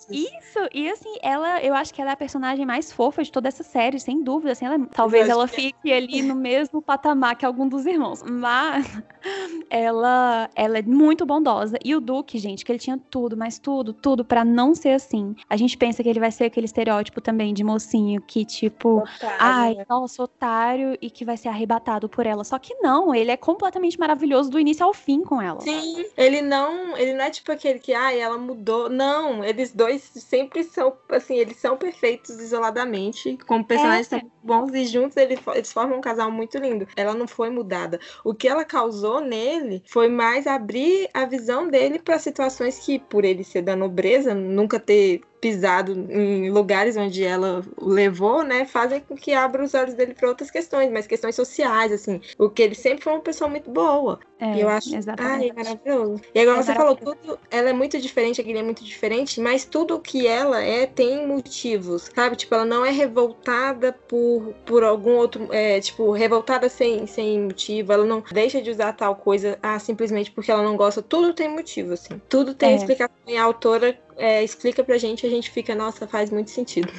Isso, 0.09 0.59
e 0.73 0.89
assim, 0.89 1.15
ela, 1.21 1.61
eu 1.61 1.73
acho 1.73 1.93
que 1.93 2.01
ela 2.01 2.11
é 2.11 2.13
a 2.13 2.17
personagem 2.17 2.65
mais 2.65 2.91
fofa 2.91 3.23
de 3.23 3.31
toda 3.31 3.47
essa 3.47 3.63
série, 3.63 3.99
sem 3.99 4.23
dúvida, 4.23 4.51
assim, 4.51 4.65
ela, 4.65 4.75
é, 4.75 4.85
talvez 4.91 5.27
ela 5.29 5.43
é. 5.43 5.47
fique 5.47 5.91
ali 5.91 6.21
no 6.21 6.35
mesmo 6.35 6.81
patamar 6.81 7.35
que 7.35 7.45
algum 7.45 7.67
dos 7.67 7.85
irmãos, 7.85 8.23
mas 8.23 8.85
ela, 9.69 10.49
ela 10.55 10.79
é 10.79 10.81
muito 10.81 11.25
bondosa, 11.25 11.77
e 11.83 11.95
o 11.95 12.01
Duque, 12.01 12.37
gente, 12.37 12.63
que 12.65 12.71
ele 12.71 12.79
tinha 12.79 12.97
tudo, 13.09 13.35
mas 13.37 13.59
tudo, 13.59 13.93
tudo 13.93 14.23
para 14.23 14.43
não 14.45 14.73
ser 14.73 14.91
assim. 14.91 15.35
A 15.49 15.57
gente 15.57 15.77
pensa 15.77 16.03
que 16.03 16.09
ele 16.09 16.19
vai 16.19 16.31
ser 16.31 16.45
aquele 16.45 16.65
estereótipo 16.65 17.21
também 17.21 17.53
de 17.53 17.63
mocinho 17.63 18.21
que, 18.21 18.45
tipo, 18.45 18.88
otário, 18.97 19.37
ai, 19.39 19.75
né? 19.75 19.85
nossa, 19.89 20.23
otário 20.23 20.97
e 21.01 21.09
que 21.09 21.25
vai 21.25 21.37
ser 21.37 21.49
arrebatado 21.49 22.09
por 22.09 22.25
ela. 22.25 22.43
Só 22.43 22.57
que 22.59 22.73
não, 22.75 23.13
ele 23.13 23.31
é 23.31 23.37
completamente 23.37 23.99
maravilhoso 23.99 24.49
do 24.49 24.59
início 24.59 24.85
ao 24.85 24.93
fim 24.93 25.23
com 25.23 25.41
ela. 25.41 25.61
Sim, 25.61 26.05
ele 26.17 26.41
não, 26.41 26.97
ele 26.97 27.13
não 27.13 27.25
é 27.25 27.29
tipo 27.29 27.51
aquele 27.51 27.79
que, 27.79 27.93
ai, 27.93 28.19
ela 28.19 28.37
mudou. 28.37 28.89
Não, 28.89 29.43
eles 29.43 29.73
dois 29.73 30.03
sempre 30.03 30.63
são, 30.63 30.93
assim, 31.09 31.37
eles 31.37 31.57
são 31.57 31.77
perfeitos 31.77 32.39
isoladamente, 32.39 33.37
como 33.47 33.65
personagens 33.65 34.11
é. 34.11 34.21
bons 34.43 34.73
e 34.73 34.85
juntos 34.85 35.17
eles, 35.17 35.39
eles 35.53 35.71
formam 35.71 35.97
um 35.97 36.01
casal 36.01 36.31
muito 36.31 36.57
lindo. 36.57 36.87
Ela 36.95 37.13
não 37.13 37.27
foi 37.27 37.49
mudada. 37.49 37.99
O 38.23 38.33
que 38.33 38.47
ela 38.47 38.65
causou 38.65 39.21
nele 39.21 39.83
foi 39.87 40.07
mais 40.09 40.47
abrir 40.47 41.09
a 41.13 41.25
visão 41.25 41.67
dele 41.67 41.99
para 41.99 42.19
situações 42.19 42.79
que, 42.79 42.99
por 42.99 43.23
ele 43.23 43.43
ser 43.43 43.61
da 43.61 43.75
nobreza, 43.75 44.33
nunca 44.33 44.79
ter 44.79 45.21
pisado 45.39 45.93
em 46.11 46.49
lugares 46.49 46.97
onde 46.97 47.23
ela 47.23 47.63
o 47.77 47.87
levou, 47.87 48.43
né, 48.43 48.65
fazem 48.65 49.01
com 49.01 49.15
que 49.15 49.33
abra 49.33 49.63
os 49.63 49.73
olhos 49.73 49.93
dele 49.93 50.13
para 50.13 50.27
outras 50.27 50.51
questões, 50.51 50.91
mas 50.91 51.07
questões 51.07 51.35
sociais, 51.35 51.91
assim. 51.91 52.21
O 52.37 52.49
que 52.49 52.61
ele 52.61 52.75
sempre 52.75 53.03
foi 53.03 53.13
uma 53.13 53.21
pessoa 53.21 53.49
muito 53.49 53.69
boa. 53.69 54.19
É, 54.39 54.55
e 54.55 54.61
eu 54.61 54.69
acho, 54.69 54.95
exatamente. 54.95 55.51
ai, 55.51 55.63
maravilhoso. 55.63 56.21
E 56.33 56.39
agora 56.39 56.59
é 56.59 56.63
você 56.63 56.73
falou 56.73 56.95
tudo, 56.95 57.37
ela 57.51 57.69
é 57.69 57.73
muito 57.73 57.99
diferente, 57.99 58.39
a 58.39 58.43
Guilherme 58.43 58.61
é 58.61 58.71
muito 58.71 58.83
diferente, 58.83 59.41
mas 59.41 59.65
tudo 59.65 59.99
que 59.99 60.27
ela 60.27 60.61
é 60.61 60.85
tem 60.85 61.27
motivos, 61.27 62.09
sabe? 62.15 62.37
Tipo, 62.37 62.55
ela 62.55 62.65
não 62.65 62.85
é 62.85 62.91
revoltada 62.91 63.93
por, 64.07 64.53
por 64.65 64.83
algum 64.83 65.15
outro, 65.15 65.49
é, 65.51 65.79
tipo, 65.81 66.11
revoltada 66.11 66.69
sem, 66.69 67.05
sem 67.05 67.41
motivo, 67.41 67.91
ela 67.91 68.05
não 68.05 68.23
deixa 68.31 68.61
de 68.61 68.71
usar 68.71 68.93
tal 68.93 69.15
coisa, 69.15 69.59
ah, 69.61 69.77
simplesmente 69.77 70.31
porque 70.31 70.51
ela 70.51 70.63
não 70.63 70.77
gosta. 70.77 71.01
Tudo 71.01 71.33
tem 71.33 71.49
motivo, 71.49 71.93
assim. 71.93 72.21
Tudo 72.29 72.53
tem 72.53 72.71
é. 72.71 72.75
explicação 72.75 73.15
e 73.27 73.37
a 73.37 73.43
autora 73.43 73.97
é, 74.19 74.43
explica 74.43 74.83
pra 74.83 74.97
gente, 74.97 75.25
a 75.25 75.29
gente 75.29 75.49
fica, 75.49 75.73
nossa, 75.73 76.07
faz 76.07 76.29
muito 76.29 76.51
sentido. 76.51 76.91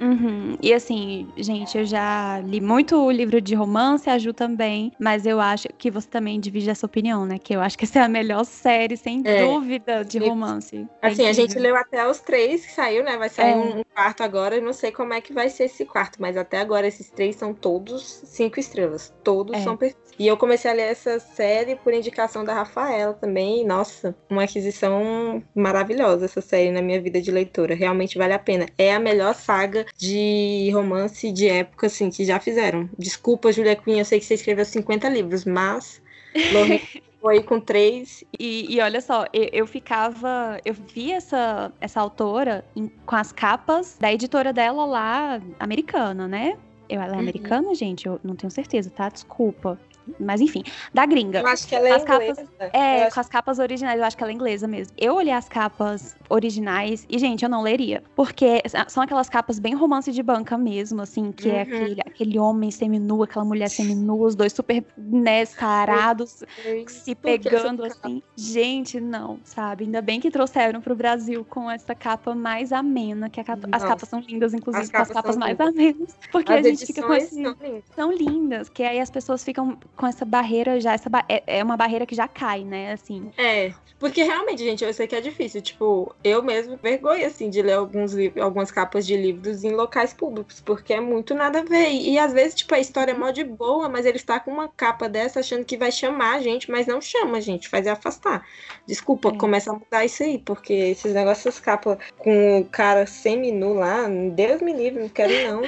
Uhum. 0.00 0.56
E 0.62 0.72
assim, 0.72 1.28
gente, 1.36 1.76
eu 1.78 1.84
já 1.84 2.40
li 2.40 2.60
muito 2.60 2.96
o 2.96 3.10
livro 3.10 3.40
de 3.40 3.54
romance, 3.54 4.08
a 4.08 4.18
Ju 4.18 4.32
também, 4.32 4.92
mas 4.98 5.26
eu 5.26 5.40
acho 5.40 5.68
que 5.78 5.90
você 5.90 6.08
também 6.08 6.40
divide 6.40 6.70
essa 6.70 6.86
opinião, 6.86 7.26
né? 7.26 7.38
Que 7.38 7.54
eu 7.54 7.60
acho 7.60 7.76
que 7.76 7.84
essa 7.84 8.00
é 8.00 8.02
a 8.02 8.08
melhor 8.08 8.44
série, 8.44 8.96
sem 8.96 9.22
é. 9.24 9.44
dúvida, 9.44 10.04
de 10.04 10.18
romance. 10.18 10.86
Assim, 11.02 11.24
é 11.24 11.28
a 11.28 11.32
gente 11.32 11.58
leu 11.58 11.76
até 11.76 12.08
os 12.08 12.20
três 12.20 12.64
que 12.64 12.72
saiu, 12.72 13.04
né? 13.04 13.16
Vai 13.16 13.28
sair 13.28 13.52
é. 13.52 13.56
um 13.56 13.82
quarto 13.94 14.22
agora, 14.22 14.56
eu 14.56 14.62
não 14.62 14.72
sei 14.72 14.90
como 14.90 15.12
é 15.12 15.20
que 15.20 15.32
vai 15.32 15.48
ser 15.48 15.64
esse 15.64 15.84
quarto, 15.84 16.20
mas 16.20 16.36
até 16.36 16.58
agora 16.58 16.86
esses 16.86 17.10
três 17.10 17.36
são 17.36 17.52
todos 17.54 18.22
cinco 18.24 18.58
estrelas. 18.58 19.14
Todos 19.22 19.56
é. 19.56 19.60
são 19.60 19.76
perfeitos. 19.76 20.12
E 20.18 20.26
eu 20.26 20.36
comecei 20.36 20.70
a 20.70 20.74
ler 20.74 20.90
essa 20.90 21.18
série 21.18 21.76
por 21.76 21.92
indicação 21.92 22.42
da 22.42 22.54
Rafaela 22.54 23.12
também. 23.12 23.66
Nossa, 23.66 24.16
uma 24.30 24.44
aquisição 24.44 25.42
maravilhosa 25.54 26.24
essa 26.24 26.40
série 26.40 26.70
na 26.70 26.80
minha 26.80 27.00
vida 27.00 27.20
de 27.20 27.30
leitora. 27.30 27.74
Realmente 27.74 28.16
vale 28.16 28.32
a 28.32 28.38
pena. 28.38 28.66
É 28.78 28.94
a 28.94 28.98
melhor 28.98 29.34
saga 29.34 29.65
de 29.96 30.70
romance 30.72 31.30
de 31.32 31.48
época, 31.48 31.86
assim, 31.86 32.10
que 32.10 32.24
já 32.24 32.38
fizeram. 32.40 32.88
Desculpa, 32.98 33.52
Julia 33.52 33.76
Quinn, 33.76 33.98
eu 33.98 34.04
sei 34.04 34.18
que 34.18 34.24
você 34.24 34.34
escreveu 34.34 34.64
50 34.64 35.08
livros, 35.08 35.44
mas 35.44 36.02
foi 37.20 37.42
com 37.42 37.60
três. 37.60 38.24
E, 38.38 38.72
e 38.74 38.80
olha 38.80 39.00
só, 39.00 39.26
eu, 39.32 39.48
eu, 39.52 39.66
ficava. 39.66 40.60
Eu 40.64 40.74
vi 40.74 41.12
essa, 41.12 41.72
essa 41.80 42.00
autora 42.00 42.64
em, 42.74 42.88
com 43.04 43.16
as 43.16 43.32
capas 43.32 43.96
da 43.98 44.12
editora 44.12 44.52
dela 44.52 44.84
lá, 44.84 45.40
americana, 45.58 46.28
né? 46.28 46.56
Eu, 46.88 47.00
ela 47.00 47.12
é 47.12 47.14
uhum. 47.14 47.20
americana, 47.20 47.74
gente? 47.74 48.06
Eu 48.06 48.20
não 48.22 48.36
tenho 48.36 48.50
certeza, 48.50 48.90
tá? 48.90 49.08
Desculpa. 49.08 49.78
Mas 50.18 50.40
enfim, 50.40 50.62
da 50.92 51.04
gringa. 51.06 51.40
Eu 51.40 51.46
acho 51.46 51.66
que 51.66 51.74
ela 51.74 51.88
é 51.88 51.92
as 51.92 52.02
inglesa. 52.02 52.34
Capas, 52.34 52.70
é, 52.72 53.10
com 53.10 53.20
as 53.20 53.28
capas 53.28 53.58
originais, 53.58 53.98
eu 53.98 54.04
acho 54.04 54.16
que 54.16 54.22
ela 54.22 54.32
é 54.32 54.34
inglesa 54.34 54.66
mesmo. 54.66 54.94
Eu 54.96 55.14
olhei 55.14 55.32
as 55.32 55.48
capas 55.48 56.16
originais 56.28 57.06
e, 57.08 57.18
gente, 57.18 57.42
eu 57.44 57.48
não 57.48 57.62
leria. 57.62 58.02
Porque 58.14 58.62
são 58.88 59.02
aquelas 59.02 59.28
capas 59.28 59.58
bem 59.58 59.74
romance 59.74 60.12
de 60.12 60.22
banca 60.22 60.56
mesmo, 60.56 61.02
assim, 61.02 61.32
que 61.32 61.48
é 61.48 61.52
uhum. 61.52 61.58
é 61.58 61.62
aquele, 61.62 62.00
aquele 62.00 62.38
homem 62.38 62.70
seminu, 62.70 63.22
aquela 63.22 63.44
mulher 63.44 63.68
seminu, 63.68 64.22
os 64.22 64.34
dois 64.34 64.52
super, 64.52 64.84
né, 64.96 65.44
tarados, 65.46 66.42
se 66.86 67.14
pegando, 67.14 67.84
assim. 67.84 68.22
Gente, 68.36 69.00
não, 69.00 69.38
sabe? 69.44 69.84
Ainda 69.84 70.00
bem 70.02 70.20
que 70.20 70.30
trouxeram 70.30 70.80
pro 70.80 70.94
Brasil 70.94 71.44
com 71.48 71.70
essa 71.70 71.94
capa 71.94 72.34
mais 72.34 72.72
amena, 72.72 73.28
que 73.28 73.42
capa, 73.42 73.68
as 73.72 73.82
capas 73.82 74.08
são 74.08 74.20
lindas, 74.20 74.54
inclusive, 74.54 74.84
as 74.84 74.90
capas, 74.90 75.10
as 75.10 75.14
capas 75.14 75.36
mais 75.36 75.58
lindas. 75.58 75.68
amenas. 75.74 76.18
Porque 76.30 76.52
as 76.52 76.64
a 76.64 76.68
gente 76.68 76.86
fica 76.86 77.02
com 77.02 77.14
esse... 77.14 77.42
São 77.42 77.52
lindas. 77.60 77.84
são 77.94 78.12
lindas, 78.12 78.68
que 78.68 78.82
aí 78.82 79.00
as 79.00 79.10
pessoas 79.10 79.44
ficam 79.44 79.78
com 79.96 80.06
essa 80.06 80.24
barreira 80.24 80.80
já, 80.80 80.92
essa 80.92 81.08
ba 81.08 81.24
é, 81.28 81.42
é 81.58 81.64
uma 81.64 81.76
barreira 81.76 82.06
que 82.06 82.14
já 82.14 82.28
cai, 82.28 82.62
né, 82.64 82.92
assim. 82.92 83.30
É, 83.36 83.72
porque 83.98 84.22
realmente, 84.22 84.62
gente, 84.62 84.84
eu 84.84 84.92
sei 84.92 85.06
que 85.06 85.16
é 85.16 85.20
difícil, 85.20 85.62
tipo, 85.62 86.14
eu 86.22 86.42
mesmo 86.42 86.78
vergonho, 86.82 87.26
assim, 87.26 87.48
de 87.48 87.62
ler 87.62 87.72
alguns 87.72 88.14
algumas 88.38 88.70
capas 88.70 89.06
de 89.06 89.16
livros 89.16 89.64
em 89.64 89.72
locais 89.72 90.12
públicos, 90.12 90.60
porque 90.60 90.92
é 90.92 91.00
muito 91.00 91.34
nada 91.34 91.60
a 91.60 91.64
ver, 91.64 91.88
e, 91.88 92.12
e 92.12 92.18
às 92.18 92.32
vezes, 92.32 92.54
tipo, 92.54 92.74
a 92.74 92.78
história 92.78 93.12
é 93.12 93.16
mó 93.16 93.30
de 93.30 93.42
boa, 93.42 93.88
mas 93.88 94.04
ele 94.04 94.18
está 94.18 94.38
com 94.38 94.50
uma 94.50 94.68
capa 94.68 95.08
dessa 95.08 95.40
achando 95.40 95.64
que 95.64 95.76
vai 95.76 95.90
chamar 95.90 96.36
a 96.36 96.40
gente, 96.40 96.70
mas 96.70 96.86
não 96.86 97.00
chama 97.00 97.38
a 97.38 97.40
gente, 97.40 97.68
faz 97.68 97.86
é 97.86 97.90
afastar. 97.90 98.46
Desculpa, 98.86 99.30
é. 99.30 99.36
começa 99.36 99.70
a 99.70 99.74
mudar 99.74 100.04
isso 100.04 100.22
aí, 100.22 100.38
porque 100.38 100.72
esses 100.72 101.14
negócios, 101.14 101.46
essas 101.46 101.60
capas 101.60 101.98
com 102.18 102.60
o 102.60 102.64
cara 102.66 103.06
semi-nu 103.06 103.74
lá, 103.74 104.06
Deus 104.34 104.60
me 104.60 104.72
livre, 104.72 105.00
não 105.00 105.08
quero 105.08 105.32
não. 105.50 105.62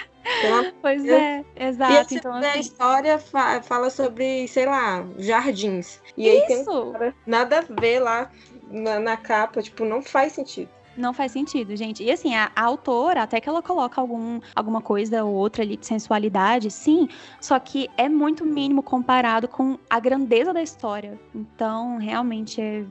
Pois 0.81 1.05
é, 1.07 1.45
exato. 1.57 2.15
E 2.15 2.17
então, 2.17 2.35
assim... 2.35 2.47
a 2.47 2.57
história 2.57 3.19
fa 3.19 3.63
fala 3.63 3.91
sobre, 3.91 4.47
sei 4.49 4.67
lá, 4.67 5.05
jardins. 5.19 6.01
E 6.17 6.29
aí 6.29 6.47
tem 6.47 6.61
um 6.69 6.93
cara, 6.93 7.15
nada 7.27 7.59
a 7.61 7.81
ver 7.81 8.01
lá 8.01 8.31
na, 8.71 8.99
na 8.99 9.17
capa, 9.17 9.63
tipo, 9.63 9.85
não 9.85 10.03
faz 10.03 10.33
sentido. 10.33 10.71
Não 10.99 11.15
faz 11.15 11.31
sentido, 11.31 11.77
gente. 11.77 12.03
E 12.03 12.11
assim, 12.11 12.35
a, 12.35 12.51
a, 12.55 12.63
autora, 12.65 13.23
até 13.23 13.41
que 13.41 13.49
ela 13.49 13.63
coloca 13.63 14.01
algum, 14.01 14.41
alguma 14.55 14.83
coisa 14.83 15.23
ou 15.23 15.33
outra 15.33 15.63
ali 15.63 15.77
de 15.77 15.87
sensualidade, 15.87 16.71
sim, 16.73 17.09
só 17.41 17.59
que 17.61 17.89
é 17.97 18.09
muito 18.09 18.45
mínimo 18.45 18.83
comparado 18.83 19.47
com 19.47 19.79
a 19.89 20.01
grandeza 20.01 20.53
da 20.53 20.61
história. 20.61 21.19
Então, 21.33 21.99
realmente 21.99 22.61
é. 22.61 22.85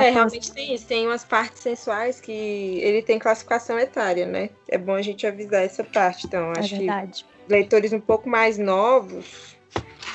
É, 0.00 0.10
realmente 0.10 0.50
tem 0.50 0.74
isso. 0.74 0.86
Tem 0.86 1.06
umas 1.06 1.24
partes 1.24 1.60
sensuais 1.60 2.20
que 2.20 2.32
ele 2.32 3.02
tem 3.02 3.18
classificação 3.18 3.78
etária, 3.78 4.24
né? 4.24 4.48
É 4.66 4.78
bom 4.78 4.94
a 4.94 5.02
gente 5.02 5.26
avisar 5.26 5.62
essa 5.62 5.84
parte. 5.84 6.26
Então, 6.26 6.52
é 6.56 6.60
acho 6.60 6.74
é 6.74 6.78
verdade. 6.78 7.24
que 7.24 7.52
leitores 7.52 7.92
um 7.92 8.00
pouco 8.00 8.30
mais 8.30 8.56
novos, 8.56 9.56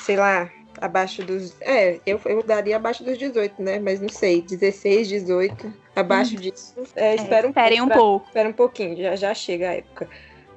sei 0.00 0.16
lá, 0.16 0.50
abaixo 0.80 1.22
dos. 1.22 1.54
É, 1.60 2.00
eu, 2.04 2.20
eu 2.24 2.42
daria 2.42 2.76
abaixo 2.76 3.04
dos 3.04 3.16
18, 3.18 3.62
né? 3.62 3.78
Mas 3.78 4.00
não 4.00 4.08
sei, 4.08 4.42
16, 4.42 5.08
18, 5.08 5.72
abaixo 6.00 6.34
hum. 6.34 6.40
disso. 6.40 6.74
É, 6.94 7.14
espera 7.14 7.46
é, 7.46 7.46
um 7.46 7.50
esperem 7.50 7.78
pouco. 7.78 7.92
um 7.92 7.96
pouco. 7.96 8.26
Espera 8.26 8.48
um 8.48 8.52
pouquinho, 8.52 8.96
já, 8.96 9.16
já 9.16 9.34
chega 9.34 9.68
a 9.70 9.74
época. 9.74 10.08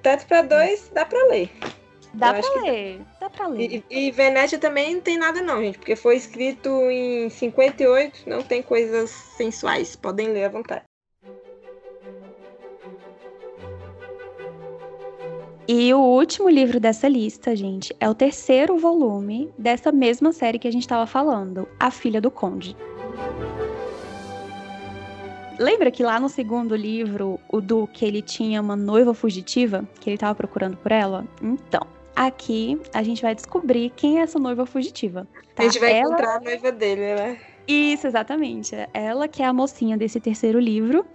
Teto 0.01 0.25
para 0.25 0.41
dois, 0.41 0.89
dá 0.93 1.05
para 1.05 1.27
ler. 1.27 1.49
Dá 2.13 2.37
eu 2.37 2.41
pra 2.41 2.61
ler, 2.61 3.01
dá 3.19 3.29
pra 3.29 3.47
ler. 3.47 3.83
E, 3.89 4.07
e 4.07 4.11
Venécia 4.11 4.59
também 4.59 4.95
não 4.95 5.01
tem 5.01 5.17
nada 5.17 5.41
não, 5.41 5.61
gente, 5.61 5.77
porque 5.77 5.95
foi 5.95 6.17
escrito 6.17 6.69
em 6.89 7.29
58, 7.29 8.29
não 8.29 8.43
tem 8.43 8.61
coisas 8.61 9.09
sensuais, 9.09 9.95
podem 9.95 10.27
ler 10.27 10.45
à 10.45 10.49
vontade. 10.49 10.83
E 15.67 15.93
o 15.93 15.99
último 15.99 16.49
livro 16.49 16.81
dessa 16.81 17.07
lista, 17.07 17.55
gente, 17.55 17.95
é 17.97 18.09
o 18.09 18.13
terceiro 18.13 18.77
volume 18.77 19.49
dessa 19.57 19.89
mesma 19.89 20.33
série 20.33 20.59
que 20.59 20.67
a 20.67 20.71
gente 20.71 20.81
estava 20.81 21.07
falando, 21.07 21.65
A 21.79 21.89
Filha 21.89 22.19
do 22.19 22.29
Conde. 22.29 22.75
Lembra 25.61 25.91
que 25.91 26.01
lá 26.01 26.19
no 26.19 26.27
segundo 26.27 26.75
livro, 26.75 27.39
o 27.47 27.61
Duque, 27.61 28.03
ele 28.03 28.19
tinha 28.19 28.59
uma 28.59 28.75
noiva 28.75 29.13
fugitiva, 29.13 29.87
que 29.99 30.09
ele 30.09 30.15
estava 30.15 30.33
procurando 30.33 30.75
por 30.75 30.91
ela? 30.91 31.23
Então, 31.39 31.85
aqui 32.15 32.81
a 32.91 33.03
gente 33.03 33.21
vai 33.21 33.35
descobrir 33.35 33.91
quem 33.95 34.17
é 34.17 34.23
essa 34.23 34.39
noiva 34.39 34.65
fugitiva. 34.65 35.27
Tá? 35.53 35.61
A 35.61 35.65
gente 35.67 35.79
vai 35.79 35.91
ela... 35.91 36.13
encontrar 36.13 36.37
a 36.37 36.39
noiva 36.39 36.71
dele, 36.71 37.01
né? 37.13 37.39
Isso, 37.67 38.07
exatamente. 38.07 38.75
Ela 38.91 39.27
que 39.27 39.43
é 39.43 39.45
a 39.45 39.53
mocinha 39.53 39.95
desse 39.95 40.19
terceiro 40.19 40.59
livro. 40.59 41.05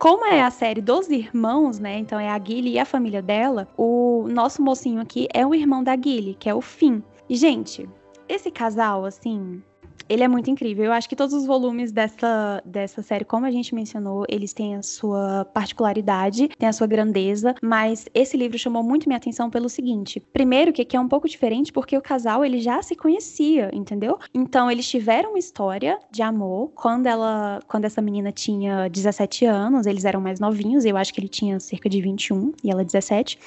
Como 0.00 0.26
é 0.26 0.42
a 0.42 0.50
série 0.50 0.80
dos 0.80 1.08
irmãos, 1.08 1.78
né? 1.78 1.96
Então 2.00 2.18
é 2.18 2.28
a 2.28 2.42
Gilly 2.42 2.72
e 2.72 2.78
a 2.80 2.84
família 2.84 3.22
dela. 3.22 3.68
O 3.76 4.26
nosso 4.28 4.60
mocinho 4.62 5.00
aqui 5.00 5.28
é 5.32 5.46
o 5.46 5.54
irmão 5.54 5.84
da 5.84 5.94
Gilly, 5.94 6.34
que 6.34 6.50
é 6.50 6.54
o 6.54 6.60
Finn. 6.60 7.02
E, 7.28 7.36
gente, 7.36 7.88
esse 8.28 8.50
casal, 8.50 9.04
assim, 9.04 9.62
ele 10.08 10.22
é 10.22 10.28
muito 10.28 10.50
incrível. 10.50 10.84
Eu 10.84 10.92
acho 10.92 11.08
que 11.08 11.16
todos 11.16 11.34
os 11.34 11.46
volumes 11.46 11.92
dessa, 11.92 12.62
dessa 12.64 13.02
série, 13.02 13.24
como 13.24 13.46
a 13.46 13.50
gente 13.50 13.74
mencionou, 13.74 14.24
eles 14.28 14.52
têm 14.52 14.76
a 14.76 14.82
sua 14.82 15.44
particularidade, 15.46 16.48
têm 16.48 16.68
a 16.68 16.72
sua 16.72 16.86
grandeza, 16.86 17.54
mas 17.62 18.06
esse 18.14 18.36
livro 18.36 18.58
chamou 18.58 18.82
muito 18.82 19.08
minha 19.08 19.16
atenção 19.16 19.50
pelo 19.50 19.68
seguinte: 19.68 20.20
primeiro, 20.32 20.72
que 20.72 20.82
aqui 20.82 20.96
é 20.96 21.00
um 21.00 21.08
pouco 21.08 21.28
diferente 21.28 21.72
porque 21.72 21.96
o 21.96 22.02
casal 22.02 22.44
ele 22.44 22.60
já 22.60 22.82
se 22.82 22.94
conhecia, 22.94 23.70
entendeu? 23.72 24.18
Então 24.34 24.70
eles 24.70 24.88
tiveram 24.88 25.30
uma 25.30 25.38
história 25.38 25.98
de 26.10 26.22
amor 26.22 26.70
quando 26.74 27.06
ela, 27.06 27.60
quando 27.66 27.84
essa 27.84 28.00
menina 28.00 28.30
tinha 28.32 28.88
17 28.88 29.44
anos, 29.44 29.86
eles 29.86 30.04
eram 30.04 30.20
mais 30.20 30.40
novinhos, 30.40 30.84
eu 30.84 30.96
acho 30.96 31.12
que 31.12 31.20
ele 31.20 31.28
tinha 31.28 31.58
cerca 31.60 31.88
de 31.88 32.00
21 32.00 32.52
e 32.62 32.70
ela 32.70 32.84
17. 32.84 33.38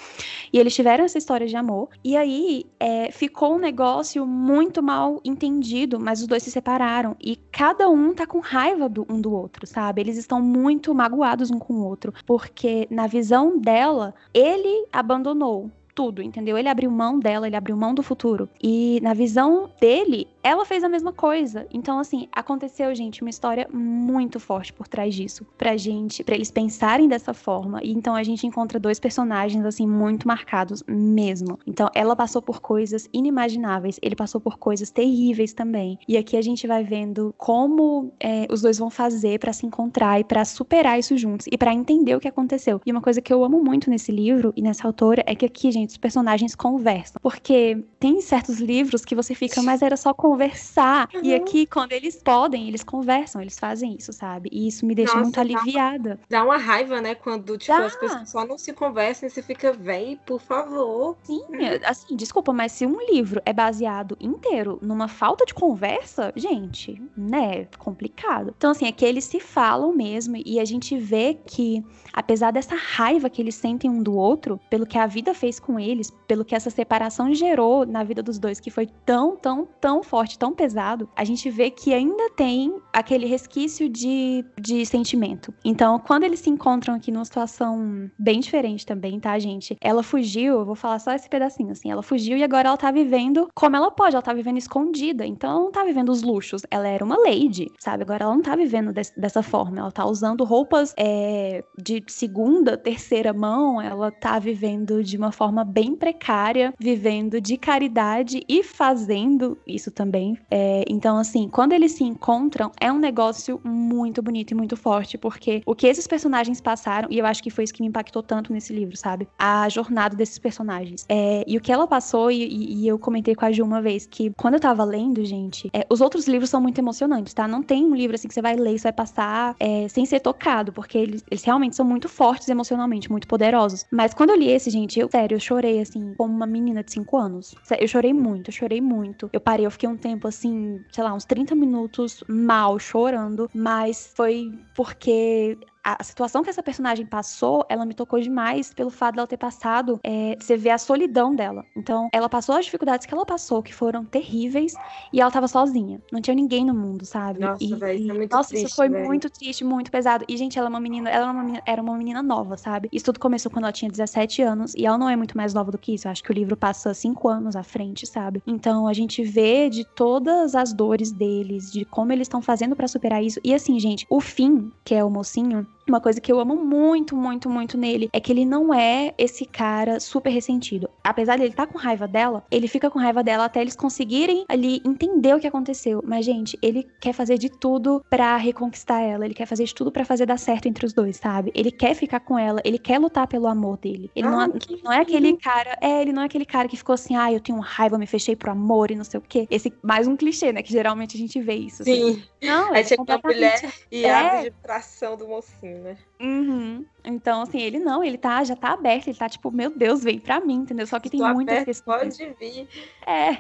E 0.52 0.60
eles 0.60 0.74
tiveram 0.74 1.06
essa 1.06 1.18
história 1.18 1.48
de 1.48 1.56
amor. 1.56 1.90
E 2.04 2.16
aí 2.18 2.66
é, 2.80 3.12
ficou 3.12 3.56
um 3.56 3.60
negócio 3.60 4.26
muito 4.26 4.82
mal 4.82 5.20
entendido, 5.24 6.00
mas 6.00 6.22
os 6.22 6.28
dois 6.28 6.39
se 6.40 6.52
separaram 6.52 7.16
e 7.20 7.36
cada 7.36 7.90
um 7.90 8.14
tá 8.14 8.26
com 8.26 8.40
raiva 8.40 8.88
do, 8.88 9.06
um 9.10 9.20
do 9.20 9.34
outro, 9.34 9.66
sabe? 9.68 10.02
Eles 10.02 10.18
estão 10.18 10.42
muito 10.42 10.94
magoados 10.94 11.52
um 11.52 11.60
com 11.60 11.74
o 11.74 11.86
outro, 11.86 12.14
porque 12.26 12.88
na 12.90 13.08
visão 13.08 13.58
dela, 13.58 14.14
ele 14.34 14.86
abandonou 14.92 15.70
tudo, 16.00 16.22
entendeu? 16.22 16.58
Ele 16.58 16.70
abriu 16.70 16.90
mão 16.90 17.20
dela, 17.20 17.46
ele 17.46 17.58
abriu 17.58 17.76
mão 17.76 17.94
do 17.94 18.02
futuro. 18.02 18.48
E 18.64 19.00
na 19.02 19.14
visão 19.14 19.70
dele, 19.82 20.28
ela 20.44 20.66
fez 20.66 20.84
a 20.84 20.90
mesma 20.90 21.12
coisa. 21.12 21.68
Então, 21.72 22.00
assim, 22.00 22.28
aconteceu, 22.32 22.94
gente, 22.96 23.22
uma 23.22 23.30
história 23.30 23.68
muito 23.72 24.40
forte 24.40 24.72
por 24.74 24.88
trás 24.88 25.14
disso. 25.14 25.46
Pra 25.58 25.78
gente, 25.78 26.24
pra 26.24 26.36
eles 26.36 26.52
pensarem 26.52 27.08
dessa 27.08 27.34
forma. 27.34 27.80
E 27.84 27.92
então 27.92 28.16
a 28.16 28.24
gente 28.24 28.48
encontra 28.48 28.80
dois 28.80 29.00
personagens, 29.00 29.66
assim, 29.66 29.88
muito 29.88 30.28
marcados 30.28 30.84
mesmo. 30.88 31.60
Então, 31.68 31.90
ela 31.94 32.16
passou 32.16 32.42
por 32.42 32.62
coisas 32.62 33.10
inimagináveis, 33.12 34.00
ele 34.02 34.16
passou 34.16 34.40
por 34.40 34.58
coisas 34.58 34.90
terríveis 34.90 35.54
também. 35.54 35.98
E 36.08 36.18
aqui 36.18 36.38
a 36.38 36.42
gente 36.42 36.68
vai 36.68 36.84
vendo 36.84 37.34
como 37.38 38.12
é, 38.20 38.48
os 38.50 38.62
dois 38.62 38.78
vão 38.78 38.90
fazer 38.90 39.40
para 39.40 39.54
se 39.54 39.66
encontrar 39.66 40.20
e 40.20 40.24
para 40.24 40.46
superar 40.46 40.98
isso 40.98 41.18
juntos 41.18 41.48
e 41.52 41.58
para 41.58 41.74
entender 41.74 42.16
o 42.16 42.20
que 42.20 42.28
aconteceu. 42.28 42.82
E 42.86 42.92
uma 42.92 43.02
coisa 43.02 43.22
que 43.22 43.34
eu 43.34 43.44
amo 43.44 43.62
muito 43.64 43.90
nesse 43.90 44.12
livro 44.12 44.54
e 44.56 44.62
nessa 44.62 44.88
autora 44.88 45.24
é 45.26 45.36
que 45.36 45.46
aqui, 45.46 45.72
gente, 45.72 45.90
os 45.90 45.98
personagens 45.98 46.56
conversam. 46.56 47.20
Porque 47.22 47.84
tem 48.00 48.22
certos 48.22 48.60
livros 48.60 49.04
que 49.04 49.16
você 49.16 49.36
fica, 49.36 49.62
mas 49.62 49.82
era 49.82 49.98
só 49.98 50.14
conversar. 50.30 51.10
Uhum. 51.14 51.22
E 51.24 51.34
aqui, 51.34 51.66
quando 51.66 51.92
eles 51.92 52.22
podem, 52.22 52.68
eles 52.68 52.84
conversam, 52.84 53.42
eles 53.42 53.58
fazem 53.58 53.96
isso, 53.98 54.14
sabe? 54.14 54.50
E 54.52 54.68
isso 54.68 54.86
me 54.86 54.94
deixa 54.94 55.14
Nossa, 55.14 55.24
muito 55.24 55.40
aliviada. 55.40 56.20
Dá 56.30 56.44
uma, 56.44 56.58
raiva, 56.58 57.02
né? 57.02 57.16
Quando, 57.16 57.58
tipo, 57.58 57.76
dá. 57.76 57.86
as 57.86 57.96
pessoas 57.96 58.30
só 58.30 58.46
não 58.46 58.58
se 58.58 58.72
conversam 58.74 59.28
e 59.28 59.32
você 59.32 59.42
fica, 59.42 59.74
véi, 59.74 60.20
por 60.26 60.40
favor. 60.40 61.18
Sim, 61.24 61.42
assim, 61.84 62.16
desculpa, 62.16 62.54
mas 62.54 62.74
se 62.74 62.86
um 62.86 63.00
livro 63.12 63.42
é 63.46 63.52
baseado 63.52 64.16
inteiro 64.20 64.78
numa 64.82 65.08
falta 65.08 65.46
de 65.46 65.54
conversa, 65.54 66.32
gente, 66.36 67.02
né? 67.18 67.66
Complicado. 67.78 68.54
Então, 68.56 68.72
assim, 68.72 68.86
é 68.86 68.92
que 68.92 69.06
eles 69.06 69.24
se 69.24 69.40
falam 69.40 69.94
mesmo 69.96 70.38
e 70.46 70.60
a 70.60 70.66
gente 70.66 70.98
vê 70.98 71.40
que, 71.46 71.84
apesar 72.14 72.52
dessa 72.52 72.76
raiva 72.76 73.30
que 73.30 73.42
eles 73.42 73.56
sentem 73.56 73.90
um 73.90 74.04
do 74.04 74.16
outro, 74.16 74.60
pelo 74.70 74.86
que 74.86 74.98
a 74.98 75.08
vida 75.08 75.34
fez 75.34 75.60
com 75.60 75.80
eles, 75.80 76.12
pelo 76.28 76.46
que 76.46 76.54
essa 76.54 76.70
separação 76.70 77.34
gerou 77.34 77.86
na 77.86 78.04
vida 78.04 78.22
dos 78.22 78.38
dois, 78.38 78.60
que 78.60 78.70
foi 78.70 78.88
tão, 79.06 79.36
tão, 79.36 79.68
tão 79.80 80.04
forte 80.04 80.19
forte, 80.20 80.38
tão 80.38 80.54
pesado, 80.54 81.08
a 81.16 81.24
gente 81.24 81.50
vê 81.50 81.72
que 81.72 81.94
ainda 81.94 82.30
tem 82.32 82.76
aquele 82.92 83.26
resquício 83.26 83.88
de, 83.88 84.44
de 84.60 84.86
sentimento. 84.86 85.54
Então, 85.64 85.98
quando 85.98 86.26
eles 86.26 86.42
se 86.42 86.50
encontram 86.50 86.94
aqui 86.94 87.10
numa 87.10 87.24
situação 87.24 88.12
bem 88.20 88.42
diferente 88.42 88.86
também, 88.86 89.18
tá, 89.18 89.40
gente? 89.40 89.78
Ela 89.80 90.04
fugiu, 90.04 90.60
eu 90.60 90.66
vou 90.66 90.76
falar 90.76 91.00
só 91.00 91.14
esse 91.14 91.30
pedacinho, 91.30 91.72
assim, 91.72 91.90
ela 91.90 92.04
fugiu 92.04 92.38
e 92.38 92.44
agora 92.44 92.68
ela 92.68 92.76
tá 92.76 92.92
vivendo 92.92 93.48
como 93.56 93.78
ela 93.78 93.90
pode, 93.90 94.14
ela 94.14 94.22
tá 94.22 94.34
vivendo 94.34 94.58
escondida. 94.58 95.26
Então, 95.26 95.50
ela 95.52 95.60
não 95.62 95.72
tá 95.72 95.86
vivendo 95.86 96.10
os 96.10 96.22
luxos, 96.22 96.64
ela 96.70 96.90
era 96.90 97.06
uma 97.06 97.16
lady, 97.18 97.72
sabe? 97.80 98.04
Agora 98.04 98.26
ela 98.26 98.36
não 98.36 98.42
tá 98.42 98.58
vivendo 98.58 98.92
dessa 98.92 99.42
forma, 99.42 99.80
ela 99.80 99.92
tá 99.92 100.06
usando 100.06 100.44
roupas 100.44 100.94
é, 100.98 101.64
de 101.78 102.04
segunda, 102.08 102.78
terceira 102.78 103.32
mão, 103.32 103.82
ela 103.82 104.12
tá 104.12 104.38
vivendo 104.38 105.02
de 105.02 105.16
uma 105.16 105.32
forma 105.32 105.64
bem 105.64 105.96
precária, 105.96 106.74
vivendo 106.78 107.40
de 107.40 107.56
caridade 107.56 108.44
e 108.50 108.64
fazendo 108.64 109.58
isso 109.66 109.90
também 109.90 110.09
também. 110.10 110.38
É, 110.50 110.84
então, 110.90 111.18
assim, 111.18 111.48
quando 111.48 111.74
eles 111.74 111.92
se 111.92 112.04
encontram, 112.04 112.72
é 112.82 112.92
um 112.92 112.98
negócio 112.98 113.62
muito 113.64 114.22
bonito 114.22 114.52
e 114.52 114.56
muito 114.56 114.76
forte, 114.76 115.18
porque 115.18 115.62
o 115.66 115.76
que 115.76 115.86
esses 115.86 116.08
personagens 116.08 116.60
passaram, 116.60 117.08
e 117.12 117.20
eu 117.20 117.26
acho 117.26 117.44
que 117.44 117.52
foi 117.52 117.64
isso 117.64 117.74
que 117.74 117.82
me 117.82 117.88
impactou 117.88 118.24
tanto 118.24 118.52
nesse 118.52 118.74
livro, 118.74 118.98
sabe? 118.98 119.28
A 119.38 119.70
jornada 119.70 120.16
desses 120.16 120.40
personagens. 120.40 121.06
É, 121.08 121.44
e 121.46 121.58
o 121.58 121.62
que 121.62 121.72
ela 121.72 121.86
passou, 121.86 122.32
e, 122.32 122.84
e, 122.84 122.88
eu 122.88 122.98
comentei 122.98 123.36
com 123.36 123.46
a 123.46 123.52
Ju 123.52 123.64
uma 123.64 123.82
vez, 123.82 124.08
que 124.08 124.32
quando 124.36 124.56
eu 124.56 124.60
tava 124.60 124.84
lendo, 124.84 125.24
gente, 125.24 125.70
é, 125.72 125.86
os 125.90 126.02
outros 126.02 126.28
livros 126.28 126.50
são 126.50 126.60
muito 126.60 126.80
emocionantes, 126.80 127.34
tá? 127.34 127.48
Não 127.48 127.62
tem 127.62 127.86
um 127.86 127.96
livro 127.96 128.16
assim 128.16 128.28
que 128.28 128.34
você 128.34 128.42
vai 128.42 128.56
ler 128.56 128.74
e 128.74 128.80
você 128.80 128.84
vai 128.84 128.94
passar 128.94 129.56
é, 129.60 129.88
sem 129.88 130.06
ser 130.06 130.20
tocado, 130.22 130.74
porque 130.74 130.98
eles, 130.98 131.24
eles 131.30 131.44
realmente 131.44 131.76
são 131.76 131.86
muito 131.86 132.10
fortes 132.10 132.50
emocionalmente, 132.50 133.12
muito 133.12 133.28
poderosos. 133.28 133.86
Mas 133.92 134.14
quando 134.14 134.32
eu 134.32 134.36
li 134.36 134.50
esse, 134.50 134.70
gente, 134.72 135.00
eu, 135.00 135.10
sério, 135.12 135.36
eu 135.36 135.40
chorei, 135.40 135.80
assim, 135.80 136.14
como 136.18 136.34
uma 136.34 136.48
menina 136.48 136.84
de 136.84 136.92
5 136.92 137.18
anos. 137.18 137.54
Eu 137.80 137.88
chorei 137.88 138.14
muito, 138.14 138.50
eu 138.50 138.54
chorei 138.54 138.82
muito. 138.82 139.30
Eu 139.32 139.40
parei, 139.40 139.66
eu 139.66 139.72
fiquei 139.72 139.90
um 139.90 139.98
tempo 140.00 140.28
assim, 140.28 140.84
sei 140.92 141.04
lá, 141.04 141.14
uns 141.14 141.26
30 141.26 141.56
minutos 141.56 142.24
mal, 142.28 142.80
chorando, 142.80 143.50
mas 143.54 144.12
foi 144.16 144.52
porque 144.76 145.58
a 145.84 146.04
situação 146.04 146.44
que 146.44 146.50
essa 146.50 146.62
personagem 146.62 147.06
passou, 147.06 147.66
ela 147.70 147.86
me 147.86 147.94
tocou 147.94 148.20
demais 148.20 148.74
pelo 148.74 148.90
fato 148.90 149.16
dela 149.16 149.28
ter 149.28 149.38
passado, 149.38 150.00
é, 150.04 150.36
você 150.40 150.58
vê 150.58 150.70
a 150.70 150.78
solidão 150.78 151.34
dela. 151.34 151.66
Então, 151.76 152.10
ela 152.14 152.30
passou 152.30 152.56
as 152.56 152.66
dificuldades 152.66 153.06
que 153.06 153.14
ela 153.14 153.26
passou, 153.26 153.64
que 153.64 153.74
foram 153.74 154.04
terríveis, 154.04 154.74
e 155.14 155.22
ela 155.22 155.32
tava 155.32 155.48
sozinha. 155.48 156.02
Não 156.12 156.22
tinha 156.22 156.36
ninguém 156.36 156.66
no 156.66 156.74
mundo, 156.74 157.06
sabe? 157.06 157.40
Nossa, 157.40 157.64
e, 157.64 157.74
véio, 157.76 158.00
isso 158.00 158.12
é 158.12 158.14
muito 158.14 158.32
nossa, 158.36 158.50
triste, 158.50 158.66
isso 158.66 158.76
foi 158.76 158.90
véio. 158.90 159.06
muito 159.06 159.30
triste, 159.30 159.64
muito 159.64 159.92
pesado. 159.92 160.26
E, 160.28 160.38
gente, 160.38 160.58
ela 160.58 160.68
é 160.68 160.70
uma 160.70 160.80
menina, 160.80 161.10
ela 161.10 161.24
era 161.24 161.34
uma 161.34 161.44
menina, 161.44 161.64
era 161.66 161.82
uma 161.82 161.98
menina 161.98 162.22
nova, 162.22 162.58
sabe? 162.58 162.90
Isso 162.92 163.06
tudo 163.06 163.20
começou 163.20 163.52
quando 163.52 163.64
ela 163.64 163.74
tinha 163.74 163.90
17 163.90 164.42
anos, 164.42 164.74
e 164.76 164.86
ela 164.86 164.98
não 164.98 165.10
é 165.10 165.16
muito 165.16 165.38
mais 165.38 165.54
nova 165.54 165.72
do 165.72 165.78
que 165.78 165.94
isso. 165.94 166.08
Eu 166.08 166.12
acho 166.12 166.24
que 166.24 166.32
o 166.32 166.34
livro 166.34 166.58
passa 166.58 166.94
5 166.94 167.28
anos 167.28 167.56
à 167.56 167.64
frente, 167.64 168.06
sabe? 168.06 168.44
Então, 168.46 168.88
a 168.88 168.94
gente 168.94 169.24
vê 169.24 169.70
de 169.70 169.86
todas 169.86 170.56
as 170.56 170.74
dores 170.74 171.12
deles, 171.12 171.72
de 171.72 171.86
como 171.86 172.12
eles 172.12 172.26
estão 172.28 172.42
fazendo 172.42 172.76
para 172.76 172.88
superar 172.88 173.24
isso. 173.24 173.40
E 173.44 173.54
assim, 173.54 173.80
gente, 173.80 174.06
o 174.10 174.20
fim, 174.20 174.72
que 174.84 174.94
é 174.94 175.04
o 175.04 175.10
mocinho, 175.10 175.66
uma 175.90 176.02
coisa 176.02 176.22
que 176.22 176.32
eu 176.32 176.40
amo 176.40 176.56
muito, 176.56 177.16
muito, 177.16 177.50
muito 177.50 177.78
nele 177.78 178.10
é 178.14 178.20
que 178.20 178.32
ele 178.32 178.46
não 178.46 178.74
é 178.74 179.14
esse 179.18 179.46
cara 179.46 180.00
super 180.00 180.30
ressentido. 180.30 180.90
Apesar 181.04 181.38
dele 181.38 181.50
estar 181.50 181.66
tá 181.66 181.72
com 181.72 181.78
raiva 181.78 182.08
dela, 182.08 182.44
ele 182.52 182.68
fica 182.68 182.90
com 182.90 183.00
raiva 183.00 183.24
dela 183.24 183.46
até 183.46 183.62
eles 183.62 183.76
conseguirem 183.76 184.46
ali 184.48 184.82
entender 184.86 185.36
o 185.36 185.40
que 185.40 185.48
aconteceu. 185.48 186.02
Mas, 186.06 186.26
gente, 186.26 186.58
ele 186.62 186.88
quer 187.00 187.14
fazer 187.14 187.38
de 187.38 187.50
tudo 187.50 188.04
para 188.10 188.36
reconquistar 188.38 189.02
ela. 189.02 189.26
Ele 189.26 189.34
quer 189.34 189.46
fazer 189.46 189.64
de 189.66 189.74
tudo 189.74 189.92
para 189.92 190.06
fazer 190.06 190.26
dar 190.26 190.38
certo 190.38 190.68
entre 190.68 190.86
os 190.86 190.94
dois, 190.94 191.18
sabe? 191.18 191.52
Ele 191.56 191.72
quer 191.72 191.94
ficar 191.94 192.20
com 192.20 192.38
ela, 192.38 192.62
ele 192.64 192.78
quer 192.78 193.00
lutar 193.00 193.28
pelo 193.28 193.48
amor 193.48 193.78
dele. 193.78 194.12
Ele 194.16 194.28
não, 194.28 194.54
não 194.84 194.92
é 194.92 195.02
aquele 195.02 195.36
cara. 195.38 195.78
É, 195.82 196.02
ele 196.02 196.14
não 196.14 196.22
é 196.22 196.26
aquele 196.26 196.46
cara 196.46 196.68
que 196.68 196.78
ficou 196.78 196.94
assim, 196.94 197.16
ah, 197.16 197.32
eu 197.32 197.40
tenho 197.40 197.60
raiva, 197.60 197.98
me 197.98 198.08
fechei 198.08 198.36
pro 198.36 198.52
amor 198.52 198.92
e 198.92 198.96
não 198.96 199.04
sei 199.04 199.20
o 199.20 199.24
quê. 199.28 199.48
Esse 199.50 199.74
mais 199.82 200.08
um 200.08 200.16
clichê, 200.16 200.52
né? 200.52 200.62
Que 200.62 200.72
geralmente 200.72 201.16
a 201.16 201.20
gente 201.20 201.40
vê 201.42 201.56
isso. 201.56 201.84
Sim. 201.84 202.12
Assim. 202.12 202.24
Não, 202.42 202.74
Aí 202.74 202.86
chega 202.86 203.02
uma 203.02 203.20
mulher 203.24 203.74
e 203.92 204.06
é. 204.06 204.14
abre 204.14 204.50
de 204.50 205.18
do 205.18 205.28
mocinho 205.28 205.79
né? 205.80 205.98
Uhum. 206.20 206.86
Então, 207.04 207.42
assim, 207.42 207.60
ele 207.60 207.80
não, 207.80 208.04
ele 208.04 208.18
tá, 208.18 208.44
já 208.44 208.56
tá 208.56 208.74
aberto, 208.74 209.08
ele 209.08 209.18
tá 209.18 209.28
tipo, 209.30 209.52
meu 209.52 209.70
Deus, 209.76 210.04
vem 210.04 210.20
pra 210.20 210.40
mim, 210.40 210.56
entendeu? 210.56 210.86
Só 210.86 211.00
que 211.00 211.10
tem 211.10 211.22
muitas 211.34 211.64
questões. 211.64 212.18
Pode 212.18 212.36
vir. 212.40 212.68
É, 213.06 213.38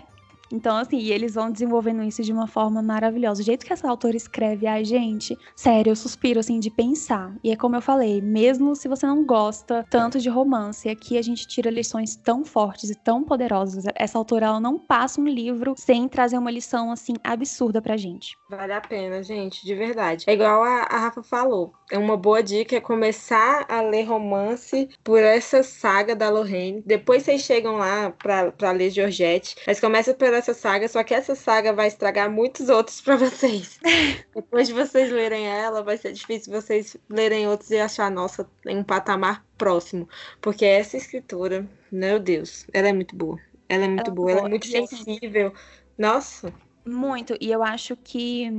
então, 0.52 0.78
assim, 0.78 0.98
e 0.98 1.12
eles 1.12 1.36
vão 1.36 1.52
desenvolvendo 1.52 2.04
isso 2.04 2.24
de 2.24 2.34
uma 2.34 2.48
forma 2.48 2.82
maravilhosa. 2.82 3.42
O 3.42 3.46
jeito 3.46 3.66
que 3.66 3.74
essa 3.74 3.90
autora 3.90 4.18
escreve, 4.18 4.68
ai, 4.68 4.84
gente, 4.84 5.38
sério, 5.56 5.92
eu 5.92 5.96
suspiro, 5.96 6.40
assim, 6.40 6.60
de 6.60 6.70
pensar. 6.70 7.34
E 7.44 7.52
é 7.52 7.56
como 7.56 7.76
eu 7.76 7.82
falei, 7.82 8.22
mesmo 8.22 8.76
se 8.76 8.88
você 8.88 9.06
não 9.06 9.24
gosta 9.26 9.86
tanto 9.90 10.20
de 10.20 10.30
romance, 10.30 10.90
aqui 10.90 11.18
a 11.18 11.22
gente 11.22 11.48
tira 11.48 11.70
lições 11.70 12.16
tão 12.16 12.44
fortes 12.44 12.90
e 12.90 12.96
tão 12.96 13.24
poderosas. 13.24 13.86
Essa 13.96 14.18
autora, 14.18 14.48
ela 14.48 14.60
não 14.60 14.80
passa 14.80 15.22
um 15.22 15.28
livro 15.28 15.74
sem 15.78 16.08
trazer 16.08 16.38
uma 16.38 16.52
lição, 16.52 16.92
assim, 16.92 17.14
absurda 17.24 17.82
pra 17.82 17.98
gente. 17.98 18.38
Vale 18.50 18.74
a 18.74 18.82
pena, 18.82 19.22
gente, 19.22 19.66
de 19.66 19.76
verdade. 19.76 20.26
É 20.28 20.34
igual 20.34 20.64
a, 20.64 20.88
a 20.90 20.98
Rafa 20.98 21.22
falou. 21.22 21.74
É 21.92 21.98
uma 21.98 22.16
boa 22.16 22.42
dica 22.44 22.76
é 22.76 22.82
começar 22.82 23.66
a 23.68 23.82
ler 23.82 24.04
romance 24.04 24.90
por 25.04 25.20
essa 25.20 25.64
saga 25.64 26.16
da 26.16 26.30
Lorraine. 26.30 26.84
Depois 26.86 27.24
vocês 27.24 27.42
chegam 27.42 27.78
lá 27.78 28.12
pra, 28.12 28.52
pra 28.52 28.72
ler 28.72 28.92
Georgette. 28.92 29.56
Mas 29.66 29.80
começa 29.80 30.14
por 30.14 30.32
essa 30.40 30.54
saga, 30.54 30.88
só 30.88 31.04
que 31.04 31.14
essa 31.14 31.36
saga 31.36 31.72
vai 31.72 31.88
estragar 31.88 32.32
muitos 32.32 32.70
outros 32.70 33.00
para 33.02 33.16
vocês. 33.16 33.80
Depois 34.34 34.68
de 34.68 34.74
vocês 34.74 35.12
lerem 35.12 35.48
ela, 35.48 35.84
vai 35.84 35.98
ser 35.98 36.12
difícil 36.12 36.52
vocês 36.52 36.98
lerem 37.10 37.48
outros 37.48 37.70
e 37.72 37.78
achar, 37.78 38.10
nossa, 38.10 38.50
em 38.66 38.78
um 38.78 38.84
patamar 38.84 39.46
próximo. 39.58 40.10
Porque 40.42 40.66
essa 40.66 40.98
escritora, 40.98 41.68
meu 41.92 42.20
Deus, 42.20 42.66
ela 42.74 42.90
é 42.90 42.94
muito 42.94 43.16
boa. 43.16 43.40
Ela 43.68 43.86
é 43.86 43.88
muito 43.88 44.08
ela 44.08 44.16
boa, 44.16 44.32
ela 44.32 44.46
é 44.48 44.50
muito 44.50 44.68
sensível. 44.68 45.54
Nossa. 45.98 46.52
Muito. 46.86 47.38
E 47.40 47.52
eu 47.52 47.62
acho 47.62 47.96
que 47.96 48.50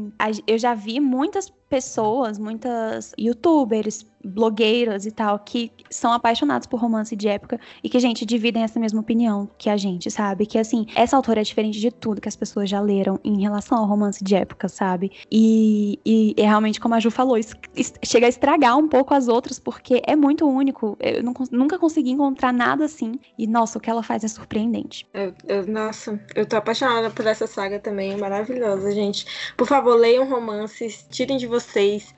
eu 0.47 0.59
já 0.59 0.75
vi 0.75 1.01
muitas 1.01 1.53
pessoas, 1.71 2.37
muitas 2.37 3.15
youtubers, 3.17 4.05
blogueiras 4.23 5.07
e 5.07 5.11
tal, 5.11 5.39
que 5.39 5.73
são 5.89 6.13
apaixonados 6.13 6.67
por 6.67 6.79
romance 6.79 7.17
de 7.17 7.29
época 7.29 7.59
e 7.83 7.89
que, 7.89 7.99
gente, 7.99 8.27
dividem 8.27 8.63
essa 8.63 8.79
mesma 8.79 9.01
opinião 9.01 9.49
que 9.57 9.71
a 9.71 9.77
gente, 9.77 10.11
sabe? 10.11 10.45
Que, 10.47 10.59
assim, 10.59 10.87
essa 10.95 11.17
autora 11.17 11.41
é 11.41 11.45
diferente 11.45 11.81
de 11.81 11.91
tudo 11.91 12.21
que 12.21 12.29
as 12.29 12.37
pessoas 12.37 12.69
já 12.69 12.81
leram 12.81 13.19
em 13.25 13.41
relação 13.41 13.79
ao 13.79 13.87
romance 13.87 14.23
de 14.23 14.35
época, 14.35 14.69
sabe? 14.69 15.13
E, 15.31 15.99
e, 16.05 16.35
e 16.37 16.43
realmente, 16.43 16.81
como 16.81 16.95
a 16.95 17.01
Ju 17.01 17.11
falou, 17.11 17.39
chega 18.05 18.27
a 18.27 18.29
estragar 18.29 18.77
um 18.77 18.89
pouco 18.89 19.15
as 19.15 19.29
outras, 19.29 19.59
porque 19.59 20.03
é 20.05 20.17
muito 20.17 20.47
único. 20.47 20.99
Eu 21.01 21.23
não, 21.23 21.33
nunca 21.51 21.79
consegui 21.79 22.11
encontrar 22.11 22.53
nada 22.53 22.85
assim. 22.85 23.13
E, 23.39 23.47
nossa, 23.47 23.79
o 23.79 23.81
que 23.81 23.89
ela 23.89 24.03
faz 24.03 24.25
é 24.25 24.29
surpreendente. 24.29 25.07
Eu, 25.15 25.33
eu, 25.47 25.67
nossa, 25.67 26.21
eu 26.35 26.45
tô 26.45 26.57
apaixonada 26.57 27.11
por 27.11 27.27
essa 27.27 27.47
saga 27.47 27.79
também, 27.79 28.17
maravilhosa, 28.17 28.91
gente. 28.91 29.25
Por 29.57 29.67
favor, 29.67 29.95
leiam 29.95 30.29
romances, 30.29 31.07
tirem 31.11 31.39
de 31.39 31.47
vocês 31.47 31.60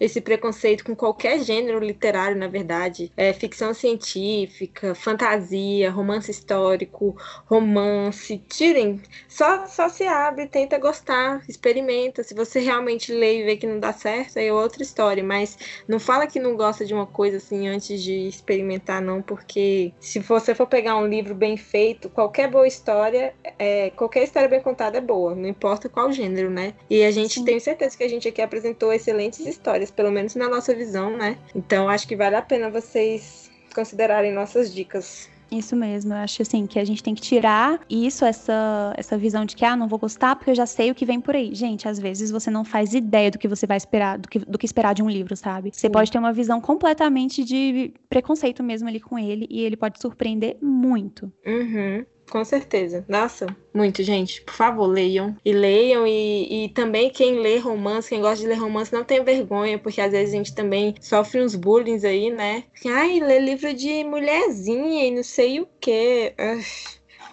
esse 0.01 0.21
preconceito 0.21 0.85
com 0.85 0.95
qualquer 0.95 1.41
gênero 1.41 1.79
literário, 1.79 2.37
na 2.37 2.49
verdade. 2.49 3.13
É, 3.17 3.33
ficção 3.33 3.75
científica, 3.75 4.95
fantasia, 4.95 5.91
romance 5.91 6.31
histórico, 6.31 7.17
romance. 7.47 8.39
Tirem. 8.49 9.01
Só, 9.29 9.67
só 9.67 9.89
se 9.89 10.05
abre, 10.05 10.47
tenta 10.47 10.79
gostar, 10.79 11.43
experimenta. 11.49 12.23
Se 12.23 12.35
você 12.35 12.61
realmente 12.61 13.13
lê 13.13 13.41
e 13.41 13.45
vê 13.45 13.57
que 13.57 13.67
não 13.67 13.79
dá 13.79 13.93
certo, 13.93 14.39
aí 14.39 14.47
é 14.47 14.53
outra 14.53 14.83
história. 14.83 15.23
Mas 15.23 15.57
não 15.89 15.99
fala 15.99 16.27
que 16.27 16.41
não 16.41 16.57
gosta 16.57 16.85
de 16.85 16.95
uma 16.95 17.07
coisa 17.07 17.37
assim 17.39 17.69
antes 17.69 18.03
de 18.03 18.29
experimentar, 18.29 19.01
não, 19.01 19.23
porque 19.23 19.93
se 20.01 20.19
você 20.19 20.55
for 20.55 20.67
pegar 20.67 20.97
um 20.97 21.07
livro 21.07 21.35
bem 21.35 21.57
feito, 21.57 22.09
qualquer 22.09 22.49
boa 22.51 22.67
história, 22.67 23.35
é, 23.59 23.91
qualquer 23.91 24.25
história 24.25 24.49
bem 24.49 24.61
contada 24.61 24.99
é 24.99 25.01
boa, 25.01 25.35
não 25.35 25.49
importa 25.49 25.89
qual 25.89 26.13
gênero, 26.13 26.51
né? 26.51 26.75
E 26.89 27.05
a 27.05 27.11
gente 27.11 27.35
Sim. 27.35 27.45
tem 27.45 27.61
certeza 27.61 27.97
que 27.97 28.05
a 28.05 28.09
gente 28.09 28.29
aqui 28.29 28.43
apresentou 28.43 28.93
excelentes 29.33 29.47
histórias, 29.47 29.91
pelo 29.91 30.11
menos 30.11 30.35
na 30.35 30.49
nossa 30.49 30.75
visão, 30.75 31.17
né? 31.17 31.39
Então 31.55 31.89
acho 31.89 32.07
que 32.07 32.17
vale 32.17 32.37
a 32.37 32.43
pena 32.43 32.71
vocês 32.71 33.51
considerarem 33.75 34.33
nossas 34.33 34.73
dicas. 34.73 35.31
Isso 35.51 35.77
mesmo, 35.77 36.15
eu 36.15 36.17
acho 36.17 36.41
assim 36.41 36.67
que 36.67 36.79
a 36.79 36.85
gente 36.85 37.03
tem 37.03 37.15
que 37.15 37.21
tirar 37.21 37.79
isso, 37.89 38.25
essa, 38.25 38.95
essa 38.97 39.19
visão 39.19 39.45
de 39.45 39.55
que 39.55 39.67
ah, 39.67 39.77
não 39.77 39.87
vou 39.87 39.99
gostar 39.99 40.35
porque 40.35 40.51
eu 40.51 40.55
já 40.55 40.65
sei 40.65 40.91
o 40.91 40.95
que 40.95 41.05
vem 41.05 41.21
por 41.21 41.37
aí. 41.37 41.55
Gente, 41.55 41.87
às 41.87 41.99
vezes 41.99 42.31
você 42.31 42.51
não 42.51 42.65
faz 42.65 42.95
ideia 42.95 43.31
do 43.31 43.39
que 43.39 43.47
você 43.47 43.67
vai 43.67 43.77
esperar, 43.77 44.19
do 44.19 44.29
que, 44.29 44.39
do 44.39 44.57
que 44.57 44.65
esperar 44.65 44.95
de 44.95 45.03
um 45.03 45.11
livro, 45.11 45.37
sabe? 45.37 45.71
Você 45.71 45.89
Sim. 45.89 45.91
pode 45.91 46.11
ter 46.11 46.19
uma 46.19 46.33
visão 46.33 46.59
completamente 46.59 47.45
de 47.45 47.93
preconceito 48.09 48.63
mesmo 48.63 48.89
ali 48.89 48.99
com 48.99 49.19
ele 49.19 49.47
e 49.51 49.61
ele 49.61 49.77
pode 49.77 50.01
surpreender 50.01 50.57
muito. 50.63 51.31
Uhum. 51.47 52.03
Com 52.33 52.47
certeza. 52.47 53.05
Nossa, 53.07 53.47
muito, 53.75 54.03
gente. 54.03 54.41
Por 54.41 54.55
favor, 54.55 54.87
leiam. 54.87 55.37
E 55.45 55.53
leiam. 55.53 56.07
E, 56.07 56.65
e 56.65 56.69
também 56.71 57.11
quem 57.11 57.39
lê 57.39 57.59
romance, 57.59 58.09
quem 58.09 58.23
gosta 58.23 58.39
de 58.39 58.47
ler 58.47 58.55
romance, 58.55 58.91
não 58.91 59.05
tem 59.05 59.23
vergonha, 59.23 59.79
porque 59.79 60.01
às 60.01 60.13
vezes 60.13 60.33
a 60.33 60.39
gente 60.39 60.55
também 60.55 60.95
sofre 60.99 61.43
uns 61.43 61.55
bullying 61.55 62.01
aí, 62.07 62.31
né? 62.31 62.65
Ai, 62.87 63.21
lê 63.21 63.39
livro 63.39 63.75
de 63.75 64.03
mulherzinha 64.05 65.09
e 65.09 65.11
não 65.11 65.23
sei 65.23 65.61
o 65.61 65.69
quê. 65.79 66.33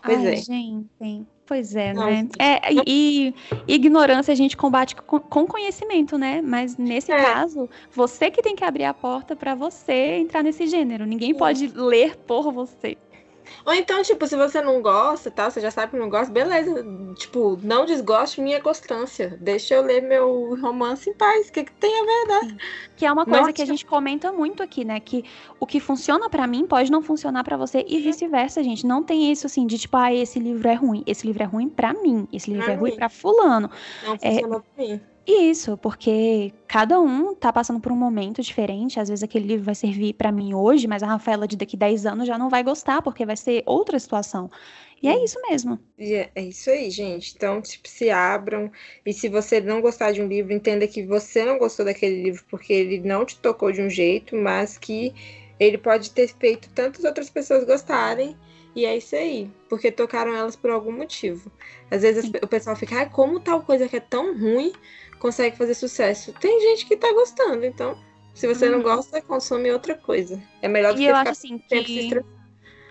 Pois 0.04 0.20
Ai, 0.20 0.34
é. 0.34 0.36
gente. 0.36 1.26
Pois 1.46 1.76
é, 1.78 1.94
né? 1.94 2.28
É, 2.38 2.74
e, 2.74 3.34
e, 3.68 3.74
ignorância 3.74 4.34
a 4.34 4.36
gente 4.36 4.58
combate 4.58 4.96
com, 4.98 5.18
com 5.18 5.48
conhecimento, 5.48 6.18
né? 6.18 6.42
Mas 6.42 6.78
nesse 6.78 7.12
é. 7.12 7.22
caso, 7.22 7.70
você 7.92 8.30
que 8.30 8.42
tem 8.42 8.54
que 8.54 8.66
abrir 8.66 8.84
a 8.84 8.94
porta 8.94 9.34
para 9.34 9.56
você 9.56 10.18
entrar 10.18 10.44
nesse 10.44 10.68
gênero. 10.68 11.06
Ninguém 11.06 11.34
pode 11.34 11.68
ler 11.68 12.18
por 12.18 12.52
você. 12.52 12.98
Ou 13.66 13.74
então, 13.74 14.02
tipo, 14.02 14.26
se 14.28 14.36
você 14.36 14.62
não 14.62 14.82
gosta, 14.82 15.30
tá? 15.30 15.50
Você 15.50 15.62
já 15.62 15.72
sabe 15.72 15.92
que 15.92 15.98
não 15.98 16.10
gosta, 16.10 16.32
beleza. 16.32 16.86
Tipo, 17.16 17.60
não 17.62 17.86
desgoste 17.86 18.42
minha 18.42 18.62
constância. 18.62 19.38
Deixa 19.40 19.76
eu 19.76 19.82
ler 19.82 20.02
meu 20.02 20.58
romance 20.62 21.10
em 21.10 21.14
paz. 21.14 21.50
O 21.50 21.52
que, 21.52 21.64
que 21.64 21.72
tem 21.74 22.00
a 22.00 22.06
ver, 22.06 22.28
né? 22.28 22.58
Que 22.96 23.06
é 23.06 23.12
uma 23.12 23.26
coisa 23.26 23.42
Nossa. 23.42 23.54
que 23.54 23.62
a 23.62 23.66
gente 23.66 23.86
comenta 23.86 24.32
muito 24.32 24.62
aqui, 24.62 24.84
né? 24.84 25.00
Que 25.00 25.24
o 25.60 25.66
que 25.66 25.80
funciona 25.80 26.30
para 26.30 26.46
mim 26.48 26.66
pode 26.66 26.92
não 26.92 27.02
funcionar 27.02 27.44
para 27.44 27.58
você 27.58 27.86
e 27.88 28.00
vice-versa, 28.00 28.64
gente. 28.64 28.86
Não 28.86 29.04
tem 29.04 29.32
isso 29.32 29.46
assim 29.46 29.66
de 29.66 29.78
tipo, 29.78 29.96
ah, 29.98 30.14
esse 30.14 30.40
livro 30.40 30.68
é 30.68 30.74
ruim. 30.74 31.04
Esse 31.06 31.26
livro 31.26 31.44
é 31.44 31.46
ruim 31.46 31.70
para 31.70 31.94
mim. 31.94 32.28
Esse 32.32 32.50
livro 32.50 32.66
pra 32.66 32.74
é 32.74 32.76
mim. 32.76 32.82
ruim 32.82 32.96
para 32.96 33.10
fulano. 33.10 33.70
Não 34.04 34.18
funciona 34.18 34.56
é... 34.56 34.60
pra 34.60 34.64
mim. 34.78 35.02
Isso, 35.32 35.78
porque 35.78 36.52
cada 36.68 37.00
um 37.00 37.36
tá 37.36 37.54
passando 37.54 37.80
por 37.80 37.92
um 37.92 37.96
momento 37.96 38.42
diferente. 38.42 39.00
Às 39.00 39.10
vezes 39.10 39.22
aquele 39.22 39.46
livro 39.46 39.64
vai 39.64 39.76
servir 39.76 40.14
para 40.14 40.32
mim 40.32 40.56
hoje, 40.56 40.88
mas 40.88 41.04
a 41.04 41.08
Rafaela 41.08 41.48
de 41.48 41.56
daqui 41.56 41.78
10 41.78 42.08
anos 42.08 42.28
já 42.28 42.36
não 42.36 42.50
vai 42.50 42.64
gostar, 42.64 43.04
porque 43.04 43.28
vai 43.28 43.38
ser 43.38 43.62
outra 43.68 44.00
situação. 44.00 44.50
E 45.04 45.08
é 45.08 45.24
isso 45.24 45.40
mesmo. 45.48 45.80
É, 46.00 46.32
é 46.34 46.42
isso 46.42 46.72
aí, 46.72 46.90
gente. 46.90 47.36
Então, 47.36 47.62
tipo, 47.62 47.88
se 47.88 48.10
abram. 48.10 48.72
E 49.06 49.14
se 49.14 49.30
você 49.30 49.62
não 49.62 49.82
gostar 49.82 50.12
de 50.14 50.20
um 50.20 50.28
livro, 50.28 50.52
entenda 50.52 50.88
que 50.88 51.06
você 51.06 51.46
não 51.46 51.60
gostou 51.60 51.86
daquele 51.86 52.24
livro 52.24 52.44
porque 52.50 52.74
ele 52.74 53.00
não 53.00 53.24
te 53.24 53.38
tocou 53.38 53.72
de 53.72 53.84
um 53.84 53.90
jeito, 53.90 54.36
mas 54.36 54.80
que 54.80 55.14
ele 55.60 55.78
pode 55.78 56.10
ter 56.10 56.28
feito 56.28 56.72
tantas 56.72 57.06
outras 57.06 57.30
pessoas 57.30 57.66
gostarem. 57.66 58.36
E 58.76 58.84
é 58.84 58.98
isso 58.98 59.16
aí, 59.16 59.50
porque 59.68 59.92
tocaram 59.92 60.34
elas 60.34 60.56
por 60.56 60.72
algum 60.72 60.92
motivo. 60.92 61.52
Às 61.92 62.02
vezes 62.02 62.26
Sim. 62.26 62.32
o 62.42 62.48
pessoal 62.48 62.76
fica, 62.76 63.02
ah, 63.02 63.06
como 63.06 63.40
tal 63.40 63.62
coisa 63.62 63.88
que 63.88 63.96
é 63.96 64.00
tão 64.00 64.38
ruim 64.38 64.74
consegue 65.20 65.58
fazer 65.58 65.74
sucesso. 65.74 66.34
Tem 66.40 66.60
gente 66.62 66.86
que 66.86 66.96
tá 66.96 67.12
gostando, 67.14 67.66
então 67.66 67.98
se 68.34 68.48
você 68.48 68.68
uhum. 68.68 68.78
não 68.78 68.82
gosta, 68.82 69.22
consome 69.22 69.72
outra 69.72 69.96
coisa. 69.96 70.42
É 70.62 70.68
melhor 70.68 70.94
do 70.94 71.02
e 71.02 71.04
que 71.04 71.12
eu 71.12 71.16
ficar 71.16 71.30
acho, 71.30 71.32
assim, 71.32 71.58
que... 71.58 72.10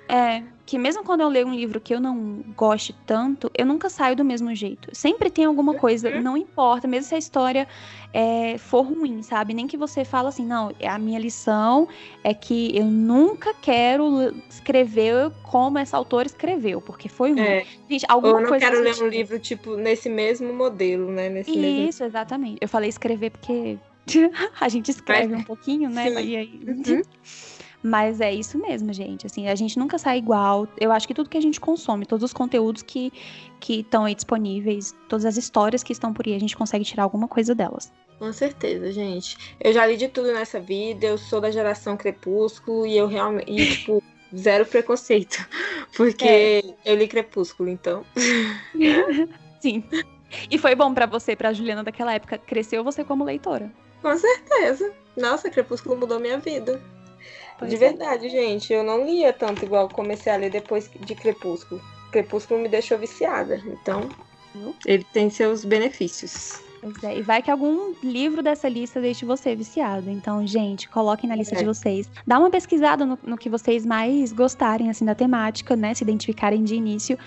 É, 0.08 0.42
que 0.64 0.78
mesmo 0.78 1.04
quando 1.04 1.20
eu 1.20 1.28
leio 1.28 1.46
um 1.46 1.54
livro 1.54 1.80
que 1.80 1.94
eu 1.94 2.00
não 2.00 2.42
goste 2.56 2.94
tanto, 3.06 3.50
eu 3.56 3.66
nunca 3.66 3.90
saio 3.90 4.16
do 4.16 4.24
mesmo 4.24 4.54
jeito. 4.54 4.88
Sempre 4.94 5.30
tem 5.30 5.44
alguma 5.44 5.74
coisa, 5.74 6.08
uhum. 6.08 6.22
não 6.22 6.36
importa, 6.36 6.88
mesmo 6.88 7.08
se 7.08 7.14
a 7.14 7.18
história 7.18 7.68
é, 8.12 8.56
for 8.58 8.82
ruim, 8.82 9.22
sabe? 9.22 9.52
Nem 9.52 9.66
que 9.66 9.76
você 9.76 10.04
fala 10.04 10.30
assim, 10.30 10.46
não, 10.46 10.70
a 10.82 10.98
minha 10.98 11.18
lição 11.18 11.88
é 12.24 12.32
que 12.32 12.76
eu 12.76 12.84
nunca 12.84 13.52
quero 13.54 14.34
escrever 14.48 15.30
como 15.42 15.78
essa 15.78 15.96
autora 15.96 16.26
escreveu, 16.26 16.80
porque 16.80 17.08
foi 17.08 17.32
ruim. 17.32 17.40
É. 17.40 17.66
Gente, 17.88 18.06
alguma 18.08 18.34
Ou 18.34 18.38
eu 18.38 18.42
não 18.42 18.48
coisa 18.50 18.66
quero 18.66 18.82
ler 18.82 19.02
um 19.02 19.08
livro, 19.08 19.38
tipo, 19.38 19.76
nesse 19.76 20.08
mesmo 20.08 20.52
modelo, 20.54 21.10
né? 21.10 21.28
Nesse 21.28 21.50
Isso, 21.50 21.60
mesmo... 21.60 22.06
exatamente. 22.06 22.58
Eu 22.60 22.68
falei 22.68 22.88
escrever 22.88 23.30
porque 23.30 23.78
a 24.60 24.68
gente 24.68 24.90
escreve 24.90 25.34
um 25.34 25.44
pouquinho, 25.44 25.90
né? 25.90 26.10
Sim. 26.10 26.26
E 26.26 26.36
aí... 26.36 26.60
Uhum. 26.66 27.02
Mas 27.82 28.20
é 28.20 28.32
isso 28.34 28.58
mesmo, 28.58 28.92
gente. 28.92 29.26
Assim, 29.26 29.46
a 29.46 29.54
gente 29.54 29.78
nunca 29.78 29.98
sai 29.98 30.18
igual. 30.18 30.66
Eu 30.80 30.90
acho 30.90 31.06
que 31.06 31.14
tudo 31.14 31.30
que 31.30 31.38
a 31.38 31.40
gente 31.40 31.60
consome, 31.60 32.06
todos 32.06 32.24
os 32.24 32.32
conteúdos 32.32 32.82
que 32.82 33.12
que 33.60 33.80
estão 33.80 34.04
aí 34.04 34.14
disponíveis, 34.14 34.94
todas 35.08 35.24
as 35.24 35.36
histórias 35.36 35.82
que 35.82 35.92
estão 35.92 36.12
por 36.12 36.26
aí, 36.26 36.34
a 36.34 36.38
gente 36.38 36.56
consegue 36.56 36.84
tirar 36.84 37.02
alguma 37.02 37.26
coisa 37.26 37.54
delas. 37.54 37.92
Com 38.18 38.32
certeza, 38.32 38.90
gente. 38.92 39.36
Eu 39.60 39.72
já 39.72 39.86
li 39.86 39.96
de 39.96 40.08
tudo 40.08 40.32
nessa 40.32 40.60
vida, 40.60 41.06
eu 41.06 41.18
sou 41.18 41.40
da 41.40 41.50
geração 41.50 41.96
Crepúsculo 41.96 42.86
e 42.86 42.96
eu 42.96 43.06
realmente, 43.06 43.50
e, 43.50 43.76
tipo, 43.76 44.02
zero 44.36 44.66
preconceito, 44.66 45.46
porque 45.96 46.24
é. 46.24 46.62
eu 46.84 46.96
li 46.96 47.06
Crepúsculo, 47.06 47.68
então. 47.68 48.04
Sim. 49.60 49.84
E 50.50 50.58
foi 50.58 50.74
bom 50.74 50.92
para 50.92 51.06
você, 51.06 51.34
para 51.34 51.52
Juliana 51.52 51.82
daquela 51.82 52.12
época, 52.12 52.38
cresceu 52.38 52.84
você 52.84 53.02
como 53.02 53.24
leitora. 53.24 53.72
Com 54.02 54.16
certeza. 54.16 54.92
Nossa, 55.16 55.50
Crepúsculo 55.50 55.96
mudou 55.96 56.20
minha 56.20 56.38
vida. 56.38 56.80
Pois 57.58 57.70
de 57.70 57.76
é. 57.76 57.78
verdade, 57.78 58.28
gente. 58.28 58.72
Eu 58.72 58.82
não 58.82 59.04
lia 59.04 59.32
tanto 59.32 59.64
igual 59.64 59.88
comecei 59.88 60.32
a 60.32 60.36
ler 60.36 60.50
depois 60.50 60.90
de 61.00 61.14
Crepúsculo. 61.14 61.80
Crepúsculo 62.12 62.60
me 62.60 62.68
deixou 62.68 62.98
viciada. 62.98 63.60
Então, 63.66 64.08
ele 64.86 65.04
tem 65.12 65.28
seus 65.28 65.64
benefícios. 65.64 66.62
Pois 66.80 67.02
é, 67.02 67.18
e 67.18 67.22
vai 67.22 67.42
que 67.42 67.50
algum 67.50 67.92
livro 68.02 68.42
dessa 68.42 68.68
lista 68.68 69.00
deixe 69.00 69.24
você 69.24 69.54
viciado. 69.54 70.08
Então, 70.08 70.46
gente, 70.46 70.88
coloquem 70.88 71.28
na 71.28 71.34
lista 71.34 71.56
é. 71.56 71.58
de 71.58 71.64
vocês. 71.64 72.08
Dá 72.26 72.38
uma 72.38 72.50
pesquisada 72.50 73.04
no, 73.04 73.18
no, 73.22 73.36
que 73.36 73.48
vocês 73.48 73.84
mais 73.84 74.32
gostarem, 74.32 74.88
assim, 74.88 75.04
da 75.04 75.14
temática, 75.14 75.74
né? 75.74 75.92
Se 75.94 76.04
identificarem 76.04 76.62
de 76.62 76.76
início 76.76 77.18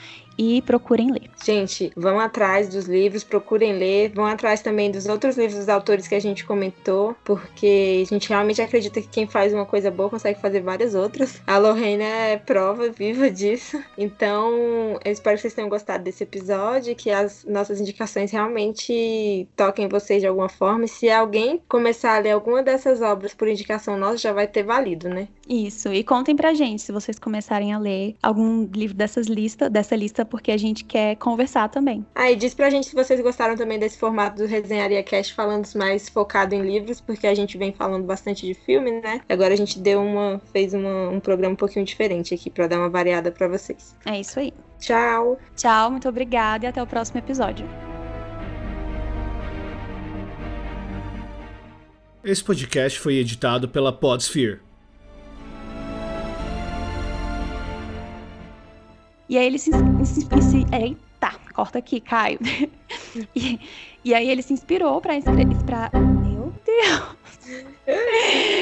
e 0.41 0.59
procurem 0.63 1.11
ler. 1.11 1.29
Gente, 1.45 1.91
vão 1.95 2.19
atrás 2.19 2.67
dos 2.67 2.85
livros, 2.85 3.23
procurem 3.23 3.73
ler, 3.73 4.09
vão 4.09 4.25
atrás 4.25 4.59
também 4.59 4.89
dos 4.89 5.05
outros 5.05 5.37
livros 5.37 5.59
dos 5.59 5.69
autores 5.69 6.07
que 6.07 6.15
a 6.15 6.19
gente 6.19 6.43
comentou, 6.43 7.15
porque 7.23 8.01
a 8.01 8.09
gente 8.11 8.27
realmente 8.27 8.59
acredita 8.59 8.99
que 8.99 9.07
quem 9.07 9.27
faz 9.27 9.53
uma 9.53 9.67
coisa 9.67 9.91
boa 9.91 10.09
consegue 10.09 10.41
fazer 10.41 10.61
várias 10.61 10.95
outras. 10.95 11.39
A 11.45 11.59
Lorraine 11.59 12.01
é 12.01 12.37
prova 12.37 12.89
viva 12.89 13.29
disso. 13.29 13.79
Então, 13.95 14.51
eu 15.05 15.11
espero 15.11 15.35
que 15.35 15.43
vocês 15.43 15.53
tenham 15.53 15.69
gostado 15.69 16.03
desse 16.03 16.23
episódio, 16.23 16.95
que 16.95 17.11
as 17.11 17.45
nossas 17.45 17.79
indicações 17.79 18.31
realmente 18.31 19.47
toquem 19.55 19.87
vocês 19.87 20.21
de 20.21 20.27
alguma 20.27 20.49
forma. 20.49 20.85
E 20.85 20.87
se 20.87 21.11
alguém 21.11 21.61
começar 21.69 22.15
a 22.15 22.19
ler 22.19 22.31
alguma 22.31 22.63
dessas 22.63 22.99
obras 22.99 23.35
por 23.35 23.47
indicação 23.47 23.95
nossa, 23.95 24.17
já 24.17 24.33
vai 24.33 24.47
ter 24.47 24.63
valido, 24.63 25.07
né? 25.07 25.27
Isso. 25.47 25.93
E 25.93 26.03
contem 26.03 26.35
pra 26.35 26.53
gente 26.53 26.81
se 26.81 26.91
vocês 26.91 27.19
começarem 27.19 27.73
a 27.73 27.77
ler 27.77 28.15
algum 28.23 28.67
livro 28.73 28.95
dessas 28.95 29.27
listas, 29.27 29.69
dessa 29.69 29.95
lista, 29.95 30.25
porque 30.32 30.51
a 30.51 30.57
gente 30.57 30.86
quer 30.86 31.17
conversar 31.17 31.67
também. 31.67 32.05
Ah, 32.15 32.32
e 32.32 32.36
diz 32.38 32.53
pra 32.55 32.69
gente 32.69 32.88
se 32.88 32.95
vocês 32.95 33.19
gostaram 33.21 33.57
também 33.57 33.77
desse 33.77 33.97
formato 33.97 34.38
do 34.38 34.47
Resenharia 34.47 35.03
Cast, 35.03 35.34
falando 35.34 35.67
mais 35.75 36.07
focado 36.07 36.55
em 36.55 36.61
livros, 36.61 37.01
porque 37.01 37.27
a 37.27 37.36
gente 37.36 37.57
vem 37.57 37.73
falando 37.73 38.05
bastante 38.05 38.47
de 38.47 38.53
filme, 38.53 39.01
né? 39.01 39.21
Agora 39.27 39.53
a 39.53 39.57
gente 39.57 39.77
deu 39.77 40.01
uma. 40.01 40.41
fez 40.53 40.73
uma, 40.73 41.09
um 41.09 41.19
programa 41.19 41.53
um 41.53 41.57
pouquinho 41.57 41.86
diferente 41.86 42.34
aqui 42.34 42.49
para 42.49 42.67
dar 42.67 42.79
uma 42.79 42.89
variada 42.89 43.32
para 43.32 43.47
vocês. 43.49 43.95
É 44.05 44.19
isso 44.19 44.39
aí. 44.39 44.53
Tchau. 44.79 45.38
Tchau, 45.55 45.91
muito 45.91 46.07
obrigada 46.07 46.65
e 46.65 46.67
até 46.67 46.82
o 46.82 46.88
próximo 46.88 47.19
episódio. 47.19 47.67
Esse 52.23 52.43
podcast 52.43 52.99
foi 52.99 53.15
editado 53.15 53.67
pela 53.67 53.91
Podsphere. 53.91 54.70
E 59.32 59.38
aí 59.38 59.45
ele 59.45 59.57
se, 59.57 59.71
se, 60.03 60.21
se 60.41 60.65
eita, 60.75 61.32
corta 61.53 61.79
aqui, 61.79 62.01
Caio. 62.01 62.38
E, 63.36 63.59
e 64.05 64.13
aí 64.13 64.29
ele 64.29 64.41
se 64.41 64.53
inspirou 64.53 65.01
para 65.01 65.13
para 65.65 65.89
meu 65.99 66.53
Deus. 66.65 67.17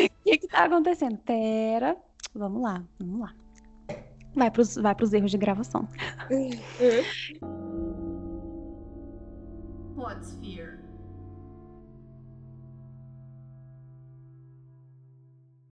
O 0.05 0.23
que 0.23 0.37
que 0.37 0.47
tá 0.47 0.65
acontecendo? 0.65 1.17
Pera, 1.17 1.95
vamos 2.33 2.61
lá, 2.61 2.83
vamos 2.99 3.21
lá. 3.21 3.33
Vai 4.35 4.49
pros, 4.49 4.75
vai 4.75 4.95
pros 4.95 5.13
erros 5.13 5.31
de 5.31 5.37
gravação. 5.37 5.87
Podsphere. 9.95 10.78